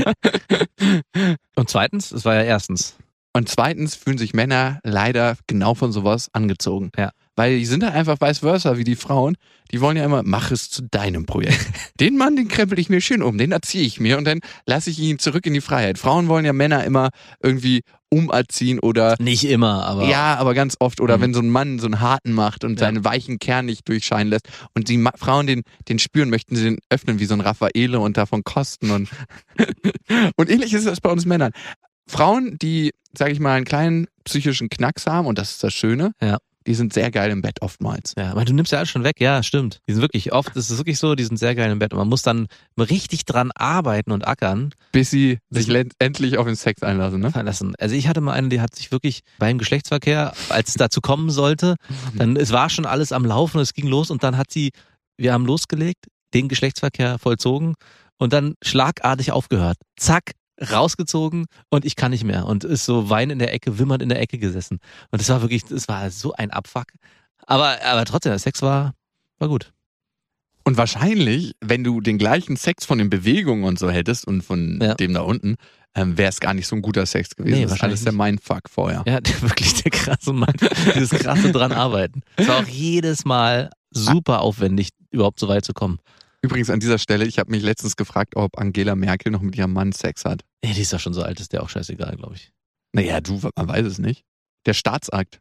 Und 1.55 1.69
zweitens, 1.69 2.11
es 2.11 2.25
war 2.25 2.35
ja 2.35 2.41
erstens. 2.43 2.95
Und 3.33 3.49
zweitens 3.49 3.95
fühlen 3.95 4.17
sich 4.17 4.33
Männer 4.33 4.79
leider 4.83 5.37
genau 5.47 5.73
von 5.75 5.91
sowas 5.91 6.29
angezogen. 6.33 6.91
Ja. 6.97 7.11
Weil 7.37 7.57
die 7.59 7.65
sind 7.65 7.83
halt 7.83 7.93
einfach 7.93 8.17
vice 8.21 8.39
versa 8.39 8.77
wie 8.77 8.83
die 8.85 8.95
Frauen. 8.95 9.35
Die 9.71 9.81
wollen 9.81 9.97
ja 9.97 10.05
immer, 10.05 10.21
mach 10.23 10.51
es 10.51 10.69
zu 10.69 10.83
deinem 10.83 11.25
Projekt. 11.25 11.57
den 11.99 12.15
Mann, 12.17 12.35
den 12.35 12.47
krempel 12.47 12.79
ich 12.79 12.87
mir 12.89 13.01
schön 13.01 13.21
um, 13.21 13.37
den 13.37 13.51
erziehe 13.51 13.83
ich 13.85 13.99
mir 13.99 14.17
und 14.17 14.25
dann 14.25 14.39
lasse 14.65 14.89
ich 14.89 14.99
ihn 14.99 15.19
zurück 15.19 15.45
in 15.45 15.53
die 15.53 15.61
Freiheit. 15.61 15.97
Frauen 15.97 16.27
wollen 16.27 16.45
ja 16.45 16.53
Männer 16.53 16.83
immer 16.85 17.09
irgendwie 17.41 17.81
umerziehen 18.09 18.79
oder 18.79 19.15
Nicht 19.19 19.43
immer, 19.43 19.83
aber. 19.85 20.05
ja, 20.07 20.35
aber 20.35 20.53
ganz 20.53 20.75
oft. 20.79 21.01
Oder 21.01 21.17
Mhm. 21.17 21.21
wenn 21.21 21.33
so 21.33 21.39
ein 21.41 21.49
Mann 21.49 21.79
so 21.79 21.87
einen 21.87 21.99
harten 21.99 22.31
macht 22.31 22.63
und 22.63 22.79
Ja. 22.79 22.85
seinen 22.85 23.03
weichen 23.03 23.39
Kern 23.39 23.65
nicht 23.65 23.89
durchscheinen 23.89 24.29
lässt 24.29 24.47
und 24.73 24.87
die 24.87 24.97
Ma 24.97 25.11
Frauen 25.17 25.47
den, 25.47 25.63
den 25.89 25.99
spüren, 25.99 26.29
möchten 26.29 26.55
sie 26.55 26.63
den 26.63 26.77
öffnen 26.89 27.19
wie 27.19 27.25
so 27.25 27.33
ein 27.33 27.41
Raffaele 27.41 27.99
und 27.99 28.15
davon 28.15 28.43
kosten. 28.43 28.91
Und, 28.91 29.09
und 30.37 30.49
ähnlich 30.49 30.73
ist 30.73 30.85
das 30.87 31.01
bei 31.01 31.09
uns 31.11 31.25
Männern. 31.25 31.51
Frauen, 32.07 32.57
die, 32.61 32.91
sag 33.17 33.31
ich 33.31 33.39
mal, 33.39 33.55
einen 33.55 33.65
kleinen 33.65 34.07
psychischen 34.23 34.69
Knacks 34.69 35.07
haben, 35.07 35.27
und 35.27 35.37
das 35.39 35.51
ist 35.51 35.63
das 35.63 35.73
Schöne, 35.73 36.11
Ja. 36.21 36.37
Die 36.67 36.73
sind 36.73 36.93
sehr 36.93 37.11
geil 37.11 37.31
im 37.31 37.41
Bett 37.41 37.61
oftmals. 37.61 38.13
Ja, 38.17 38.31
aber 38.31 38.45
du 38.45 38.53
nimmst 38.53 38.71
ja 38.71 38.79
alles 38.79 38.89
schon 38.89 39.03
weg, 39.03 39.19
ja, 39.19 39.43
stimmt. 39.43 39.81
Die 39.87 39.93
sind 39.93 40.01
wirklich, 40.01 40.33
oft 40.33 40.55
ist 40.55 40.69
es 40.69 40.77
wirklich 40.77 40.99
so, 40.99 41.15
die 41.15 41.23
sind 41.23 41.37
sehr 41.37 41.55
geil 41.55 41.71
im 41.71 41.79
Bett 41.79 41.93
und 41.93 41.99
man 41.99 42.09
muss 42.09 42.21
dann 42.21 42.47
richtig 42.77 43.25
dran 43.25 43.51
arbeiten 43.53 44.11
und 44.11 44.27
ackern, 44.27 44.71
Bis 44.91 45.11
sie 45.11 45.39
sich 45.49 45.69
endlich 45.99 46.37
auf 46.37 46.45
den 46.45 46.55
Sex 46.55 46.81
einlassen, 46.83 47.21
ne? 47.21 47.31
verlassen. 47.31 47.73
Also 47.79 47.95
ich 47.95 48.07
hatte 48.07 48.21
mal 48.21 48.33
eine, 48.33 48.49
die 48.49 48.61
hat 48.61 48.75
sich 48.75 48.91
wirklich 48.91 49.21
beim 49.37 49.57
Geschlechtsverkehr, 49.57 50.33
als 50.49 50.69
es 50.69 50.75
dazu 50.75 51.01
kommen 51.01 51.29
sollte, 51.29 51.75
dann, 52.15 52.35
es 52.35 52.51
war 52.51 52.69
schon 52.69 52.85
alles 52.85 53.11
am 53.11 53.25
Laufen, 53.25 53.59
es 53.59 53.73
ging 53.73 53.87
los 53.87 54.09
und 54.09 54.23
dann 54.23 54.37
hat 54.37 54.51
sie, 54.51 54.71
wir 55.17 55.33
haben 55.33 55.45
losgelegt, 55.45 56.05
den 56.33 56.47
Geschlechtsverkehr 56.47 57.19
vollzogen 57.19 57.75
und 58.17 58.33
dann 58.33 58.55
schlagartig 58.63 59.31
aufgehört. 59.31 59.77
Zack, 59.97 60.31
rausgezogen 60.61 61.45
und 61.69 61.85
ich 61.85 61.95
kann 61.95 62.11
nicht 62.11 62.23
mehr 62.23 62.45
und 62.45 62.63
ist 62.63 62.85
so 62.85 63.09
Wein 63.09 63.29
in 63.29 63.39
der 63.39 63.53
Ecke, 63.53 63.77
wimmernd 63.79 64.01
in 64.01 64.09
der 64.09 64.21
Ecke 64.21 64.37
gesessen. 64.37 64.79
Und 65.11 65.21
es 65.21 65.29
war 65.29 65.41
wirklich, 65.41 65.63
es 65.69 65.87
war 65.87 66.09
so 66.11 66.33
ein 66.33 66.51
Abfuck. 66.51 66.87
Aber, 67.45 67.77
aber 67.83 68.05
trotzdem, 68.05 68.31
der 68.31 68.39
Sex 68.39 68.61
war, 68.61 68.93
war 69.37 69.47
gut. 69.49 69.71
Und 70.63 70.77
wahrscheinlich, 70.77 71.53
wenn 71.61 71.83
du 71.83 72.01
den 72.01 72.17
gleichen 72.17 72.57
Sex 72.57 72.85
von 72.85 72.97
den 72.97 73.09
Bewegungen 73.09 73.65
und 73.65 73.77
so 73.77 73.89
hättest 73.91 74.25
und 74.25 74.41
von 74.41 74.79
Ja. 74.81 74.95
dem 74.95 75.13
da 75.13 75.21
unten, 75.21 75.57
ähm, 75.93 76.17
wäre 76.17 76.29
es 76.29 76.39
gar 76.39 76.53
nicht 76.53 76.67
so 76.67 76.75
ein 76.75 76.81
guter 76.81 77.05
Sex 77.05 77.35
gewesen. 77.35 77.53
Nee, 77.55 77.61
das 77.63 77.65
ist 77.65 77.71
wahrscheinlich 77.81 77.99
alles 77.99 78.03
der 78.17 78.25
Mindfuck 78.25 78.69
vorher. 78.69 79.03
Ja, 79.05 79.19
der, 79.21 79.41
wirklich 79.43 79.83
der 79.83 79.91
krasse 79.91 80.33
Mann. 80.33 80.53
Dieses 80.95 81.11
krasse 81.11 81.51
dran 81.51 81.71
arbeiten. 81.71 82.21
Es 82.37 82.47
war 82.47 82.57
auch 82.59 82.67
jedes 82.67 83.25
Mal 83.25 83.69
super 83.91 84.41
aufwendig, 84.41 84.89
überhaupt 85.11 85.39
so 85.39 85.47
weit 85.47 85.63
zu 85.65 85.73
kommen. 85.73 85.99
Übrigens 86.45 86.69
an 86.69 86.79
dieser 86.79 86.99
Stelle, 86.99 87.25
ich 87.25 87.39
habe 87.39 87.49
mich 87.49 87.63
letztens 87.63 87.95
gefragt, 87.95 88.35
ob 88.35 88.59
Angela 88.59 88.93
Merkel 88.95 89.31
noch 89.31 89.41
mit 89.41 89.55
ihrem 89.55 89.73
Mann 89.73 89.91
Sex 89.93 90.25
hat. 90.25 90.43
Ja, 90.63 90.73
die 90.73 90.81
ist 90.81 90.93
doch 90.93 90.99
schon 90.99 91.15
so 91.15 91.23
alt, 91.23 91.39
ist 91.39 91.53
der 91.53 91.63
auch 91.63 91.69
scheißegal, 91.69 92.17
glaube 92.17 92.35
ich. 92.35 92.51
Naja, 92.93 93.19
du, 93.19 93.41
man 93.55 93.67
weiß 93.67 93.83
es 93.87 93.97
nicht. 93.97 94.23
Der 94.67 94.75
Staatsakt. 94.75 95.39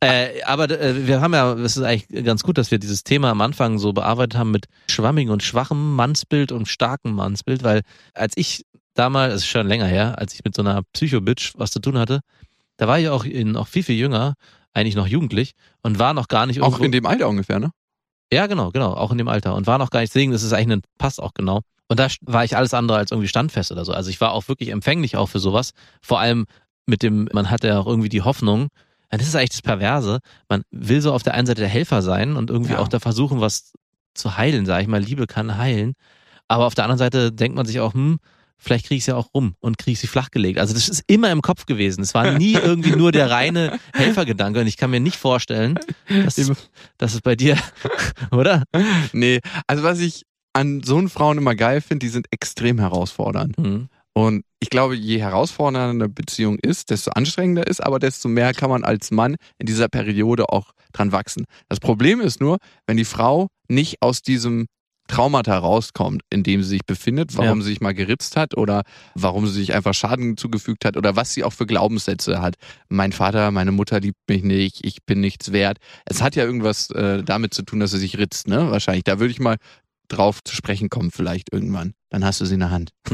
Äh, 0.00 0.42
aber 0.44 0.70
äh, 0.70 1.08
wir 1.08 1.20
haben 1.20 1.34
ja, 1.34 1.54
es 1.54 1.76
ist 1.76 1.82
eigentlich 1.82 2.24
ganz 2.24 2.44
gut, 2.44 2.56
dass 2.56 2.70
wir 2.70 2.78
dieses 2.78 3.02
Thema 3.02 3.32
am 3.32 3.40
Anfang 3.40 3.80
so 3.80 3.92
bearbeitet 3.92 4.38
haben 4.38 4.52
mit 4.52 4.66
schwammigem 4.88 5.32
und 5.32 5.42
schwachem 5.42 5.96
Mannsbild 5.96 6.52
und 6.52 6.68
starkem 6.68 7.16
Mannsbild, 7.16 7.64
weil 7.64 7.82
als 8.14 8.34
ich 8.36 8.64
damals, 8.94 9.32
das 9.32 9.42
ist 9.42 9.48
schon 9.48 9.66
länger 9.66 9.86
her, 9.86 10.16
als 10.16 10.34
ich 10.34 10.44
mit 10.44 10.54
so 10.54 10.62
einer 10.62 10.84
Psycho-Bitch 10.92 11.54
was 11.56 11.72
zu 11.72 11.80
tun 11.80 11.98
hatte, 11.98 12.20
da 12.76 12.86
war 12.86 13.00
ich 13.00 13.08
auch 13.08 13.24
in, 13.24 13.50
noch 13.50 13.66
viel, 13.66 13.82
viel 13.82 13.96
jünger, 13.96 14.34
eigentlich 14.78 14.94
noch 14.96 15.06
jugendlich 15.06 15.52
und 15.82 15.98
war 15.98 16.14
noch 16.14 16.28
gar 16.28 16.46
nicht 16.46 16.60
Auch 16.62 16.80
in 16.80 16.92
dem 16.92 17.06
Alter 17.06 17.28
ungefähr, 17.28 17.58
ne? 17.58 17.70
Ja, 18.32 18.46
genau, 18.46 18.70
genau, 18.70 18.92
auch 18.92 19.10
in 19.10 19.18
dem 19.18 19.28
Alter 19.28 19.54
und 19.54 19.66
war 19.66 19.78
noch 19.78 19.90
gar 19.90 20.00
nicht 20.00 20.14
deswegen, 20.14 20.32
das 20.32 20.42
ist 20.42 20.52
eigentlich 20.52 20.78
ein, 20.78 20.82
passt 20.98 21.20
auch 21.22 21.34
genau. 21.34 21.60
Und 21.88 21.98
da 21.98 22.08
war 22.22 22.44
ich 22.44 22.56
alles 22.56 22.74
andere 22.74 22.98
als 22.98 23.10
irgendwie 23.10 23.28
standfest 23.28 23.72
oder 23.72 23.84
so. 23.84 23.92
Also 23.92 24.10
ich 24.10 24.20
war 24.20 24.32
auch 24.32 24.48
wirklich 24.48 24.68
empfänglich 24.68 25.16
auch 25.16 25.26
für 25.28 25.38
sowas. 25.38 25.70
Vor 26.02 26.20
allem 26.20 26.44
mit 26.86 27.02
dem, 27.02 27.28
man 27.32 27.50
hatte 27.50 27.68
ja 27.68 27.78
auch 27.78 27.86
irgendwie 27.86 28.10
die 28.10 28.22
Hoffnung, 28.22 28.68
das 29.10 29.22
ist 29.22 29.34
eigentlich 29.34 29.50
das 29.50 29.62
Perverse. 29.62 30.18
Man 30.50 30.62
will 30.70 31.00
so 31.00 31.14
auf 31.14 31.22
der 31.22 31.32
einen 31.32 31.46
Seite 31.46 31.62
der 31.62 31.70
Helfer 31.70 32.02
sein 32.02 32.36
und 32.36 32.50
irgendwie 32.50 32.74
Ja. 32.74 32.80
auch 32.80 32.88
da 32.88 33.00
versuchen, 33.00 33.40
was 33.40 33.72
zu 34.14 34.36
heilen, 34.36 34.66
sage 34.66 34.82
ich 34.82 34.88
mal. 34.88 35.00
Liebe 35.00 35.26
kann 35.26 35.56
heilen. 35.56 35.94
Aber 36.46 36.66
auf 36.66 36.74
der 36.74 36.84
anderen 36.84 36.98
Seite 36.98 37.32
denkt 37.32 37.56
man 37.56 37.64
sich 37.64 37.80
auch, 37.80 37.94
hm, 37.94 38.18
vielleicht 38.58 38.86
kriege 38.86 38.98
ich 38.98 39.04
sie 39.04 39.16
auch 39.16 39.32
rum 39.34 39.54
und 39.60 39.78
kriege 39.78 39.98
sie 39.98 40.06
flachgelegt. 40.06 40.58
Also 40.58 40.74
das 40.74 40.88
ist 40.88 41.04
immer 41.06 41.30
im 41.30 41.42
Kopf 41.42 41.66
gewesen. 41.66 42.02
Es 42.02 42.14
war 42.14 42.32
nie 42.38 42.52
irgendwie 42.54 42.90
nur 42.96 43.12
der 43.12 43.30
reine 43.30 43.78
Helfergedanke. 43.94 44.60
Und 44.60 44.66
ich 44.66 44.76
kann 44.76 44.90
mir 44.90 45.00
nicht 45.00 45.16
vorstellen, 45.16 45.78
dass, 46.08 46.36
dass 46.98 47.14
es 47.14 47.20
bei 47.20 47.36
dir, 47.36 47.56
oder? 48.30 48.64
Nee, 49.12 49.40
also 49.66 49.82
was 49.82 50.00
ich 50.00 50.24
an 50.52 50.82
so 50.82 50.98
einen 50.98 51.08
Frauen 51.08 51.38
immer 51.38 51.54
geil 51.54 51.80
finde, 51.80 52.04
die 52.04 52.10
sind 52.10 52.26
extrem 52.30 52.78
herausfordernd. 52.78 53.56
Hm. 53.56 53.88
Und 54.12 54.44
ich 54.58 54.70
glaube, 54.70 54.96
je 54.96 55.20
herausfordernder 55.20 55.90
eine 55.90 56.08
Beziehung 56.08 56.58
ist, 56.58 56.90
desto 56.90 57.12
anstrengender 57.12 57.68
ist, 57.68 57.80
aber 57.80 58.00
desto 58.00 58.28
mehr 58.28 58.52
kann 58.52 58.70
man 58.70 58.82
als 58.82 59.12
Mann 59.12 59.36
in 59.58 59.66
dieser 59.66 59.88
Periode 59.88 60.48
auch 60.48 60.72
dran 60.92 61.12
wachsen. 61.12 61.44
Das 61.68 61.78
Problem 61.78 62.20
ist 62.20 62.40
nur, 62.40 62.58
wenn 62.88 62.96
die 62.96 63.04
Frau 63.04 63.46
nicht 63.68 64.02
aus 64.02 64.22
diesem 64.22 64.66
Traumata 65.08 65.58
rauskommt, 65.58 66.22
in 66.30 66.42
dem 66.44 66.62
sie 66.62 66.68
sich 66.68 66.86
befindet, 66.86 67.36
warum 67.36 67.58
Ja. 67.58 67.64
sie 67.64 67.70
sich 67.70 67.80
mal 67.80 67.94
geritzt 67.94 68.36
hat 68.36 68.56
oder 68.56 68.82
warum 69.14 69.46
sie 69.46 69.52
sich 69.54 69.74
einfach 69.74 69.94
Schaden 69.94 70.36
zugefügt 70.36 70.84
hat 70.84 70.96
oder 70.96 71.16
was 71.16 71.34
sie 71.34 71.42
auch 71.44 71.52
für 71.52 71.66
Glaubenssätze 71.66 72.40
hat. 72.40 72.54
Mein 72.88 73.12
Vater, 73.12 73.50
meine 73.50 73.72
Mutter 73.72 73.98
liebt 74.00 74.18
mich 74.28 74.42
nicht, 74.44 74.84
ich 74.84 75.04
bin 75.04 75.20
nichts 75.20 75.50
wert. 75.52 75.78
Es 76.04 76.22
hat 76.22 76.36
ja 76.36 76.44
irgendwas 76.44 76.90
äh, 76.90 77.22
damit 77.24 77.54
zu 77.54 77.62
tun, 77.62 77.80
dass 77.80 77.90
sie 77.90 77.98
sich 77.98 78.18
ritzt, 78.18 78.46
ne? 78.46 78.70
Wahrscheinlich. 78.70 79.04
Da 79.04 79.18
würde 79.18 79.32
ich 79.32 79.40
mal 79.40 79.56
drauf 80.08 80.42
zu 80.44 80.54
sprechen 80.54 80.88
kommen, 80.88 81.10
vielleicht 81.10 81.52
irgendwann. 81.52 81.94
Dann 82.10 82.24
hast 82.24 82.40
du 82.40 82.46
sie 82.46 82.54
in 82.54 82.60
der 82.60 82.70
Hand. 82.70 82.90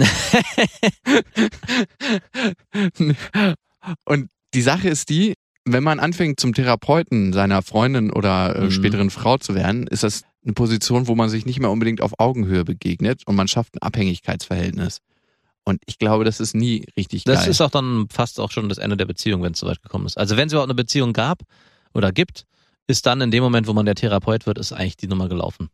Und 4.04 4.30
die 4.54 4.62
Sache 4.62 4.88
ist 4.88 5.08
die, 5.08 5.34
wenn 5.64 5.82
man 5.82 5.98
anfängt 5.98 6.38
zum 6.40 6.54
Therapeuten 6.54 7.32
seiner 7.32 7.62
Freundin 7.62 8.10
oder 8.12 8.56
äh, 8.56 8.60
Mhm. 8.66 8.70
späteren 8.70 9.10
Frau 9.10 9.38
zu 9.38 9.54
werden, 9.54 9.86
ist 9.86 10.02
das 10.02 10.22
eine 10.44 10.52
Position, 10.52 11.08
wo 11.08 11.14
man 11.14 11.28
sich 11.28 11.46
nicht 11.46 11.58
mehr 11.60 11.70
unbedingt 11.70 12.00
auf 12.00 12.18
Augenhöhe 12.18 12.64
begegnet 12.64 13.22
und 13.26 13.34
man 13.36 13.48
schafft 13.48 13.74
ein 13.74 13.82
Abhängigkeitsverhältnis. 13.82 15.00
Und 15.64 15.80
ich 15.86 15.98
glaube, 15.98 16.24
das 16.24 16.40
ist 16.40 16.54
nie 16.54 16.84
richtig 16.96 17.24
Das 17.24 17.40
geil. 17.40 17.50
ist 17.50 17.60
auch 17.62 17.70
dann 17.70 18.06
fast 18.10 18.38
auch 18.38 18.50
schon 18.50 18.68
das 18.68 18.78
Ende 18.78 18.96
der 18.96 19.06
Beziehung, 19.06 19.42
wenn 19.42 19.52
es 19.52 19.60
soweit 19.60 19.82
gekommen 19.82 20.04
ist. 20.06 20.18
Also 20.18 20.36
wenn 20.36 20.46
es 20.46 20.52
überhaupt 20.52 20.68
eine 20.68 20.74
Beziehung 20.74 21.12
gab 21.14 21.42
oder 21.94 22.12
gibt, 22.12 22.44
ist 22.86 23.06
dann 23.06 23.22
in 23.22 23.30
dem 23.30 23.42
Moment, 23.42 23.66
wo 23.66 23.72
man 23.72 23.86
der 23.86 23.94
Therapeut 23.94 24.46
wird, 24.46 24.58
ist 24.58 24.72
eigentlich 24.72 24.98
die 24.98 25.06
Nummer 25.08 25.28
gelaufen. 25.28 25.70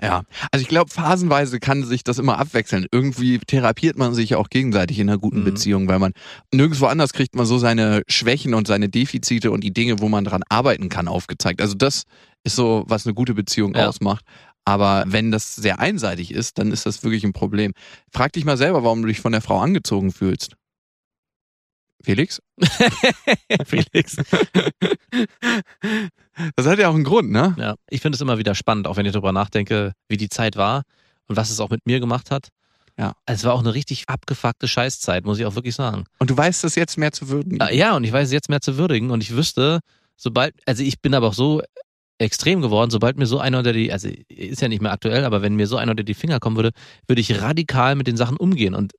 Ja, 0.00 0.22
also 0.50 0.62
ich 0.62 0.68
glaube, 0.68 0.90
phasenweise 0.90 1.60
kann 1.60 1.84
sich 1.84 2.02
das 2.04 2.18
immer 2.18 2.38
abwechseln. 2.38 2.86
Irgendwie 2.90 3.38
therapiert 3.38 3.96
man 3.98 4.14
sich 4.14 4.30
ja 4.30 4.38
auch 4.38 4.48
gegenseitig 4.48 4.98
in 4.98 5.08
einer 5.08 5.18
guten 5.18 5.40
Mhm. 5.40 5.44
Beziehung, 5.44 5.88
weil 5.88 5.98
man 5.98 6.12
nirgendwo 6.52 6.86
anders 6.86 7.12
kriegt 7.12 7.34
man 7.34 7.46
so 7.46 7.58
seine 7.58 8.02
Schwächen 8.08 8.54
und 8.54 8.66
seine 8.66 8.88
Defizite 8.88 9.50
und 9.50 9.62
die 9.62 9.72
Dinge, 9.72 10.00
wo 10.00 10.08
man 10.08 10.24
dran 10.24 10.42
arbeiten 10.48 10.88
kann, 10.88 11.08
aufgezeigt. 11.08 11.60
Also 11.60 11.74
das 11.74 12.04
ist 12.44 12.56
so, 12.56 12.84
was 12.88 13.06
eine 13.06 13.14
gute 13.14 13.34
Beziehung 13.34 13.74
Ja. 13.74 13.88
ausmacht. 13.88 14.24
Aber 14.64 15.04
wenn 15.08 15.32
das 15.32 15.56
sehr 15.56 15.80
einseitig 15.80 16.32
ist, 16.32 16.58
dann 16.58 16.70
ist 16.70 16.86
das 16.86 17.02
wirklich 17.02 17.24
ein 17.24 17.32
Problem. 17.32 17.72
Frag 18.12 18.32
dich 18.32 18.44
mal 18.44 18.56
selber, 18.56 18.84
warum 18.84 19.02
du 19.02 19.08
dich 19.08 19.20
von 19.20 19.32
der 19.32 19.40
Frau 19.40 19.58
angezogen 19.58 20.12
fühlst. 20.12 20.54
Felix? 22.02 22.40
Felix. 23.66 24.16
Das 26.56 26.66
hat 26.66 26.78
ja 26.78 26.88
auch 26.88 26.94
einen 26.94 27.04
Grund, 27.04 27.30
ne? 27.30 27.54
Ja, 27.58 27.74
ich 27.90 28.00
finde 28.00 28.16
es 28.16 28.20
immer 28.20 28.38
wieder 28.38 28.54
spannend, 28.54 28.86
auch 28.86 28.96
wenn 28.96 29.06
ich 29.06 29.12
darüber 29.12 29.32
nachdenke, 29.32 29.92
wie 30.08 30.16
die 30.16 30.28
Zeit 30.28 30.56
war 30.56 30.82
und 31.28 31.36
was 31.36 31.50
es 31.50 31.60
auch 31.60 31.70
mit 31.70 31.86
mir 31.86 32.00
gemacht 32.00 32.30
hat. 32.30 32.48
Ja. 32.98 33.14
Es 33.26 33.44
war 33.44 33.54
auch 33.54 33.60
eine 33.60 33.74
richtig 33.74 34.04
abgefuckte 34.08 34.68
Scheißzeit, 34.68 35.24
muss 35.24 35.38
ich 35.38 35.46
auch 35.46 35.54
wirklich 35.54 35.74
sagen. 35.74 36.04
Und 36.18 36.30
du 36.30 36.36
weißt 36.36 36.62
das 36.64 36.74
jetzt 36.74 36.98
mehr 36.98 37.12
zu 37.12 37.28
würdigen. 37.28 37.60
Äh, 37.60 37.76
Ja, 37.76 37.96
und 37.96 38.04
ich 38.04 38.12
weiß 38.12 38.28
es 38.28 38.32
jetzt 38.32 38.48
mehr 38.48 38.60
zu 38.60 38.76
würdigen 38.76 39.10
und 39.10 39.22
ich 39.22 39.34
wüsste, 39.34 39.80
sobald, 40.16 40.54
also 40.66 40.82
ich 40.82 41.00
bin 41.00 41.14
aber 41.14 41.28
auch 41.28 41.34
so 41.34 41.62
extrem 42.18 42.60
geworden, 42.60 42.90
sobald 42.90 43.16
mir 43.16 43.26
so 43.26 43.38
einer 43.40 43.58
unter 43.58 43.72
die, 43.72 43.92
also 43.92 44.08
ist 44.28 44.60
ja 44.60 44.68
nicht 44.68 44.82
mehr 44.82 44.92
aktuell, 44.92 45.24
aber 45.24 45.42
wenn 45.42 45.56
mir 45.56 45.66
so 45.66 45.76
einer 45.76 45.92
unter 45.92 46.04
die 46.04 46.14
Finger 46.14 46.38
kommen 46.38 46.56
würde, 46.56 46.70
würde 47.06 47.20
ich 47.20 47.40
radikal 47.40 47.94
mit 47.96 48.06
den 48.06 48.16
Sachen 48.16 48.36
umgehen 48.36 48.74
und 48.74 48.92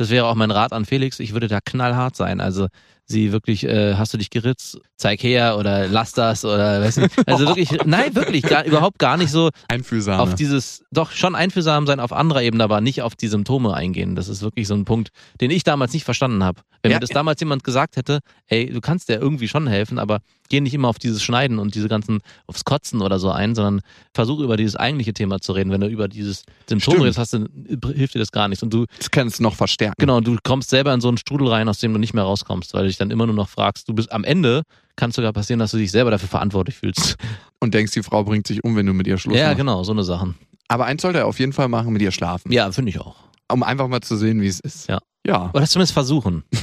das 0.00 0.08
wäre 0.08 0.24
auch 0.24 0.34
mein 0.34 0.50
Rat 0.50 0.72
an 0.72 0.86
Felix, 0.86 1.20
ich 1.20 1.34
würde 1.34 1.46
da 1.46 1.60
knallhart 1.60 2.16
sein. 2.16 2.40
Also 2.40 2.68
sie 3.10 3.32
wirklich, 3.32 3.64
äh, 3.64 3.94
hast 3.96 4.14
du 4.14 4.18
dich 4.18 4.30
geritzt, 4.30 4.78
zeig 4.96 5.22
her 5.22 5.58
oder 5.58 5.88
lass 5.88 6.12
das 6.12 6.44
oder 6.44 6.80
weiß 6.80 6.98
nicht. 6.98 7.28
Also 7.28 7.46
wirklich, 7.46 7.70
nein, 7.84 8.14
wirklich, 8.14 8.42
gar, 8.42 8.64
überhaupt 8.64 8.98
gar 8.98 9.16
nicht 9.16 9.30
so 9.30 9.50
Einfühlsam. 9.68 10.20
auf 10.20 10.34
dieses, 10.34 10.82
doch 10.90 11.10
schon 11.10 11.34
einfühlsam 11.34 11.86
sein 11.86 12.00
auf 12.00 12.12
anderer 12.12 12.42
Ebene, 12.42 12.64
aber 12.64 12.80
nicht 12.80 13.02
auf 13.02 13.16
die 13.16 13.28
Symptome 13.28 13.74
eingehen. 13.74 14.14
Das 14.14 14.28
ist 14.28 14.42
wirklich 14.42 14.66
so 14.68 14.74
ein 14.74 14.84
Punkt, 14.84 15.10
den 15.40 15.50
ich 15.50 15.64
damals 15.64 15.92
nicht 15.92 16.04
verstanden 16.04 16.44
habe. 16.44 16.62
Wenn 16.82 16.92
Ja, 16.92 16.96
mir 16.96 17.00
das 17.00 17.10
damals 17.10 17.40
jemand 17.40 17.64
gesagt 17.64 17.96
hätte, 17.96 18.20
ey, 18.46 18.70
du 18.70 18.80
kannst 18.80 19.08
dir 19.08 19.20
irgendwie 19.20 19.48
schon 19.48 19.66
helfen, 19.66 19.98
aber 19.98 20.20
geh 20.48 20.60
nicht 20.60 20.74
immer 20.74 20.88
auf 20.88 20.98
dieses 20.98 21.22
Schneiden 21.22 21.58
und 21.58 21.74
diese 21.74 21.88
ganzen, 21.88 22.20
aufs 22.46 22.64
Kotzen 22.64 23.02
oder 23.02 23.18
so 23.18 23.30
ein, 23.30 23.54
sondern 23.54 23.80
versuch 24.14 24.40
über 24.40 24.56
dieses 24.56 24.76
eigentliche 24.76 25.12
Thema 25.12 25.40
zu 25.40 25.52
reden. 25.52 25.70
Wenn 25.70 25.80
du 25.82 25.86
über 25.88 26.08
dieses 26.08 26.44
Symptom 26.68 26.94
Stimmt. 26.94 27.04
redest, 27.04 27.18
hast 27.18 27.34
du, 27.34 27.46
hilft 27.94 28.14
dir 28.14 28.18
das 28.18 28.32
gar 28.32 28.48
nichts. 28.48 28.62
Und 28.62 28.72
du, 28.72 28.86
das 28.98 29.10
kann 29.10 29.26
es 29.28 29.40
noch 29.40 29.54
verstärken. 29.54 29.94
genau, 29.98 30.20
du 30.20 30.36
kommst 30.42 30.70
selber 30.70 30.92
in 30.94 31.00
so 31.00 31.08
einen 31.08 31.18
Strudel 31.18 31.48
rein, 31.48 31.68
aus 31.68 31.78
dem 31.78 31.92
du 31.92 31.98
nicht 32.00 32.14
mehr 32.14 32.24
rauskommst, 32.24 32.72
weil 32.74 32.82
du 32.82 32.88
dich 32.88 32.96
dann 33.00 33.10
immer 33.10 33.26
nur 33.26 33.34
noch 33.34 33.48
fragst, 33.48 33.88
du 33.88 33.94
bist 33.94 34.12
am 34.12 34.24
Ende, 34.24 34.62
kann 34.96 35.12
sogar 35.12 35.32
passieren, 35.32 35.58
dass 35.58 35.70
du 35.70 35.78
dich 35.78 35.90
selber 35.90 36.10
dafür 36.10 36.28
verantwortlich 36.28 36.76
fühlst. 36.76 37.16
Und 37.60 37.74
denkst, 37.74 37.92
die 37.92 38.02
Frau 38.02 38.24
bringt 38.24 38.46
sich 38.46 38.64
um, 38.64 38.76
wenn 38.76 38.86
du 38.86 38.92
mit 38.92 39.06
ihr 39.06 39.18
Schluss 39.18 39.36
ja, 39.36 39.46
machst. 39.46 39.58
genau, 39.58 39.82
so 39.84 39.92
eine 39.92 40.02
Sachen. 40.02 40.36
Aber 40.68 40.86
eins 40.86 41.02
sollte 41.02 41.18
er 41.18 41.26
auf 41.26 41.38
jeden 41.38 41.52
Fall 41.52 41.68
machen, 41.68 41.92
mit 41.92 42.00
ihr 42.00 42.12
schlafen. 42.12 42.52
Ja, 42.52 42.70
finde 42.72 42.90
ich 42.90 43.00
auch. 43.00 43.16
Um 43.50 43.62
einfach 43.62 43.88
mal 43.88 44.00
zu 44.00 44.16
sehen, 44.16 44.40
wie 44.40 44.46
es 44.46 44.60
ist. 44.60 44.88
Ja. 44.88 45.00
Ja. 45.26 45.50
Oder 45.52 45.66
zumindest 45.66 45.92
versuchen. 45.92 46.44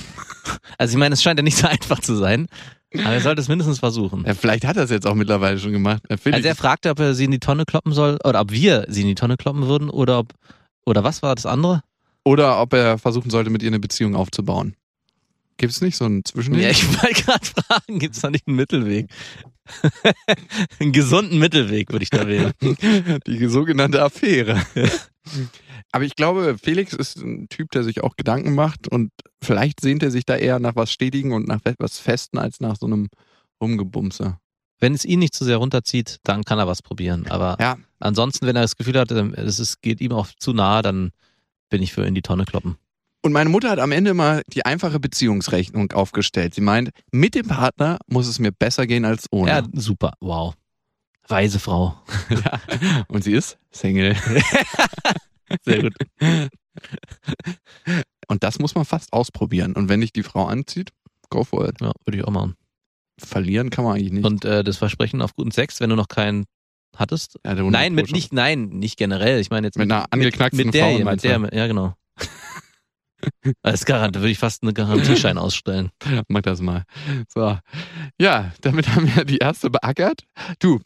Also 0.78 0.94
ich 0.94 0.98
meine, 0.98 1.14
es 1.14 1.22
scheint 1.22 1.38
ja 1.38 1.44
nicht 1.44 1.58
so 1.58 1.68
einfach 1.68 2.00
zu 2.00 2.16
sein, 2.16 2.48
aber 2.94 3.14
er 3.14 3.20
sollte 3.20 3.42
es 3.42 3.50
mindestens 3.50 3.80
versuchen. 3.80 4.24
ja 4.26 4.34
vielleicht 4.34 4.66
hat 4.66 4.78
er 4.78 4.84
es 4.84 4.90
jetzt 4.90 5.06
auch 5.06 5.14
mittlerweile 5.14 5.60
schon 5.60 5.74
gemacht. 5.74 6.04
Also 6.10 6.48
er 6.48 6.56
fragte, 6.56 6.90
ob 6.90 7.00
er 7.00 7.16
sie 7.16 7.26
in 7.26 7.32
die 7.32 7.40
Tonne 7.40 7.66
kloppen 7.66 7.92
soll, 7.92 8.18
oder 8.24 8.40
ob 8.40 8.52
wir 8.52 8.86
sie 8.88 9.02
in 9.02 9.08
die 9.08 9.16
Tonne 9.16 9.36
kloppen 9.36 9.68
würden, 9.68 9.90
oder 9.90 10.20
ob, 10.20 10.34
oder 10.86 11.04
was 11.04 11.22
war 11.22 11.36
das 11.36 11.46
andere? 11.46 11.82
oder 12.28 12.62
ob 12.62 12.74
er 12.74 12.98
versuchen 12.98 13.30
sollte, 13.30 13.50
mit 13.50 13.64
ihr 13.64 13.70
eine 13.70 13.80
Beziehung 13.80 14.14
aufzubauen. 14.14 14.76
Gibt 15.58 15.74
es 15.74 15.82
nicht 15.82 15.98
so 15.98 16.06
einen 16.06 16.24
Zwischenweg? 16.24 16.62
Ja, 16.64 16.70
ich 16.70 16.88
wollte 17.04 17.24
gerade 17.24 17.46
fragen, 17.46 18.00
gibt 18.00 18.16
es 18.16 18.22
da 18.22 18.30
nicht 18.30 18.48
einen 18.48 18.56
Mittelweg? 18.56 19.08
einen 20.80 20.94
gesunden 20.94 21.40
Mittelweg 21.40 21.92
würde 21.92 22.04
ich 22.04 22.10
da 22.10 22.28
wählen. 22.28 22.54
Die 23.28 23.48
sogenannte 23.48 24.02
Affäre. 24.02 24.62
Aber 25.92 26.06
ich 26.06 26.16
glaube, 26.16 26.58
Felix 26.62 26.94
ist 26.94 27.18
ein 27.18 27.50
Typ, 27.50 27.72
der 27.72 27.84
sich 27.84 28.02
auch 28.04 28.16
Gedanken 28.16 28.56
macht 28.56 28.88
und 28.88 29.12
vielleicht 29.42 29.82
sehnt 29.82 30.04
er 30.04 30.12
sich 30.12 30.26
da 30.26 30.36
eher 30.36 30.60
nach 30.60 30.76
was 30.76 30.92
Stetigen 30.92 31.34
und 31.34 31.48
nach 31.48 31.60
was 31.80 32.00
Festen 32.00 32.38
als 32.38 32.60
nach 32.60 32.78
so 32.80 32.86
einem 32.86 33.10
Rumgebumse. 33.62 34.38
Wenn 34.80 34.94
es 34.94 35.06
ihn 35.06 35.20
nicht 35.20 35.34
zu 35.34 35.44
sehr 35.44 35.58
runterzieht, 35.58 36.20
dann 36.24 36.44
kann 36.44 36.60
er 36.60 36.68
was 36.68 36.82
probieren. 36.84 37.26
Aber 37.30 37.58
Ja, 37.60 37.78
ansonsten, 38.00 38.46
wenn 38.46 38.56
er 38.56 38.62
das 38.62 38.76
Gefühl 38.76 39.00
hat, 39.00 39.12
ähm, 39.12 39.34
es 39.34 39.82
geht 39.82 40.02
ihm 40.02 40.12
auch 40.12 40.28
zu 40.40 40.54
nahe, 40.54 40.84
dann 40.84 41.12
bin 41.70 41.82
ich 41.82 41.94
für 41.94 42.06
in 42.06 42.16
die 42.16 42.22
Tonne 42.22 42.46
kloppen. 42.46 42.78
Und 43.28 43.34
meine 43.34 43.50
Mutter 43.50 43.70
hat 43.70 43.80
am 43.80 43.92
Ende 43.92 44.14
mal 44.14 44.42
die 44.54 44.66
einfache 44.66 45.02
Beziehungsrechnung 45.02 45.92
aufgestellt. 45.92 46.56
Sie 46.56 46.62
meint, 46.62 46.92
mit 47.12 47.36
dem 47.36 47.46
Partner 47.46 48.00
muss 48.08 48.26
es 48.26 48.40
mir 48.40 48.54
besser 48.54 48.88
gehen 48.88 49.04
als 49.04 49.28
ohne. 49.32 49.52
Ja, 49.52 49.64
super, 49.74 50.14
wow. 50.22 50.56
Weise 51.28 51.60
Frau. 51.60 52.02
Ja. 52.30 52.62
Und 53.10 53.26
sie 53.26 53.34
ist 53.34 53.58
Single. 53.70 54.16
Sehr 55.66 55.82
gut. 55.82 55.94
Und 58.30 58.44
das 58.44 58.60
muss 58.60 58.76
man 58.76 58.86
fast 58.86 59.12
ausprobieren. 59.12 59.74
Und 59.74 59.90
wenn 59.90 60.00
dich 60.00 60.14
die 60.14 60.24
Frau 60.24 60.46
anzieht, 60.46 60.92
go 61.30 61.44
for 61.44 61.68
it. 61.68 61.82
Ja, 61.82 61.92
würde 62.06 62.20
ich 62.20 62.24
auch 62.24 62.32
machen. 62.32 62.56
Verlieren 63.20 63.72
kann 63.72 63.84
man 63.84 63.96
eigentlich 63.96 64.14
nicht. 64.14 64.26
Und 64.26 64.46
äh, 64.46 64.64
das 64.64 64.78
Versprechen 64.78 65.22
auf 65.22 65.36
guten 65.36 65.52
Sex, 65.52 65.82
wenn 65.82 65.90
du 65.90 65.98
noch 65.98 66.08
keinen 66.08 66.46
hattest? 66.96 67.38
Ja, 67.46 67.56
Nein, 67.56 67.94
mit 67.94 68.10
nicht, 68.14 68.32
nein, 68.32 68.70
nicht 68.70 68.98
generell. 68.98 69.42
Ich 69.42 69.50
meine 69.50 69.68
jetzt 69.68 69.78
Mit 69.78 69.92
einer 69.92 70.06
angeknacksten 70.12 70.68
mit 70.68 70.74
der, 70.74 70.86
Frau, 70.86 71.12
mit 71.12 71.24
der, 71.26 71.40
mit, 71.40 71.54
ja 71.54 71.68
genau. 71.68 71.94
Als 73.64 73.86
Garant, 73.86 74.16
da 74.16 74.20
würde 74.20 74.32
ich 74.32 74.38
fast 74.38 74.64
einen 74.64 74.74
Garantieschein 74.74 75.38
ausstellen. 75.38 75.90
Mach 76.28 76.42
das 76.42 76.62
mal. 76.62 76.84
So. 77.34 77.58
Ja, 78.20 78.52
damit 78.62 78.88
haben 78.94 79.14
wir 79.16 79.26
die 79.26 79.38
erste 79.38 79.70
beackert. 79.70 80.24
Du, 80.60 80.80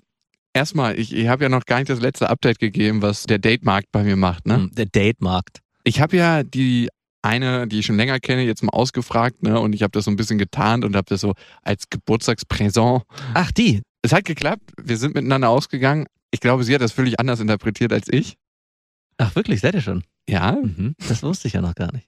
erstmal, 0.53 0.97
ich, 1.00 1.13
ich 1.13 1.27
habe 1.27 1.43
ja 1.43 1.50
noch 1.50 1.65
gar 1.65 1.79
nicht 1.79 1.89
das 1.89 2.00
letzte 2.01 2.29
Update 2.29 2.59
gegeben, 2.59 3.01
was 3.01 3.23
der 3.23 3.39
Datemarkt 3.39 3.88
bei 3.91 4.03
mir 4.03 4.15
macht. 4.15 4.45
Ne? 4.47 4.55
Hm, 4.55 4.71
Der 4.75 4.85
Datemarkt. 4.85 5.59
Ich 5.83 6.00
habe 6.00 6.15
ja 6.17 6.43
die 6.43 6.89
eine, 7.23 7.67
die 7.67 7.79
ich 7.79 7.85
schon 7.85 7.97
länger 7.97 8.19
kenne, 8.19 8.43
jetzt 8.43 8.63
mal 8.63 8.71
ausgefragt, 8.71 9.43
ne? 9.43 9.59
Und 9.59 9.73
ich 9.73 9.83
habe 9.83 9.91
das 9.91 10.05
so 10.05 10.11
ein 10.11 10.15
bisschen 10.15 10.39
getarnt 10.39 10.83
und 10.83 10.95
habe 10.95 11.05
das 11.07 11.21
so 11.21 11.33
als 11.61 11.89
Geburtstagspräsent. 11.89 13.03
Ach, 13.33 13.51
die. 13.51 13.81
Es 14.01 14.11
hat 14.11 14.25
geklappt. 14.25 14.71
Wir 14.81 14.97
sind 14.97 15.13
miteinander 15.13 15.50
ausgegangen. 15.50 16.07
Ich 16.31 16.39
glaube, 16.39 16.63
sie 16.63 16.73
hat 16.73 16.81
das 16.81 16.91
völlig 16.91 17.19
anders 17.19 17.39
interpretiert 17.39 17.93
als 17.93 18.07
ich. 18.09 18.35
Ach, 19.22 19.36
wirklich, 19.36 19.62
seid 19.62 19.75
ihr 19.75 19.82
schon? 19.82 20.04
Ja. 20.28 20.54
Mhm. 20.62 20.96
Das 21.08 21.22
wusste 21.24 21.48
ich 21.48 21.54
ja 21.54 21.62
noch 21.62 21.75
gar 21.75 21.92
nicht. 21.94 22.08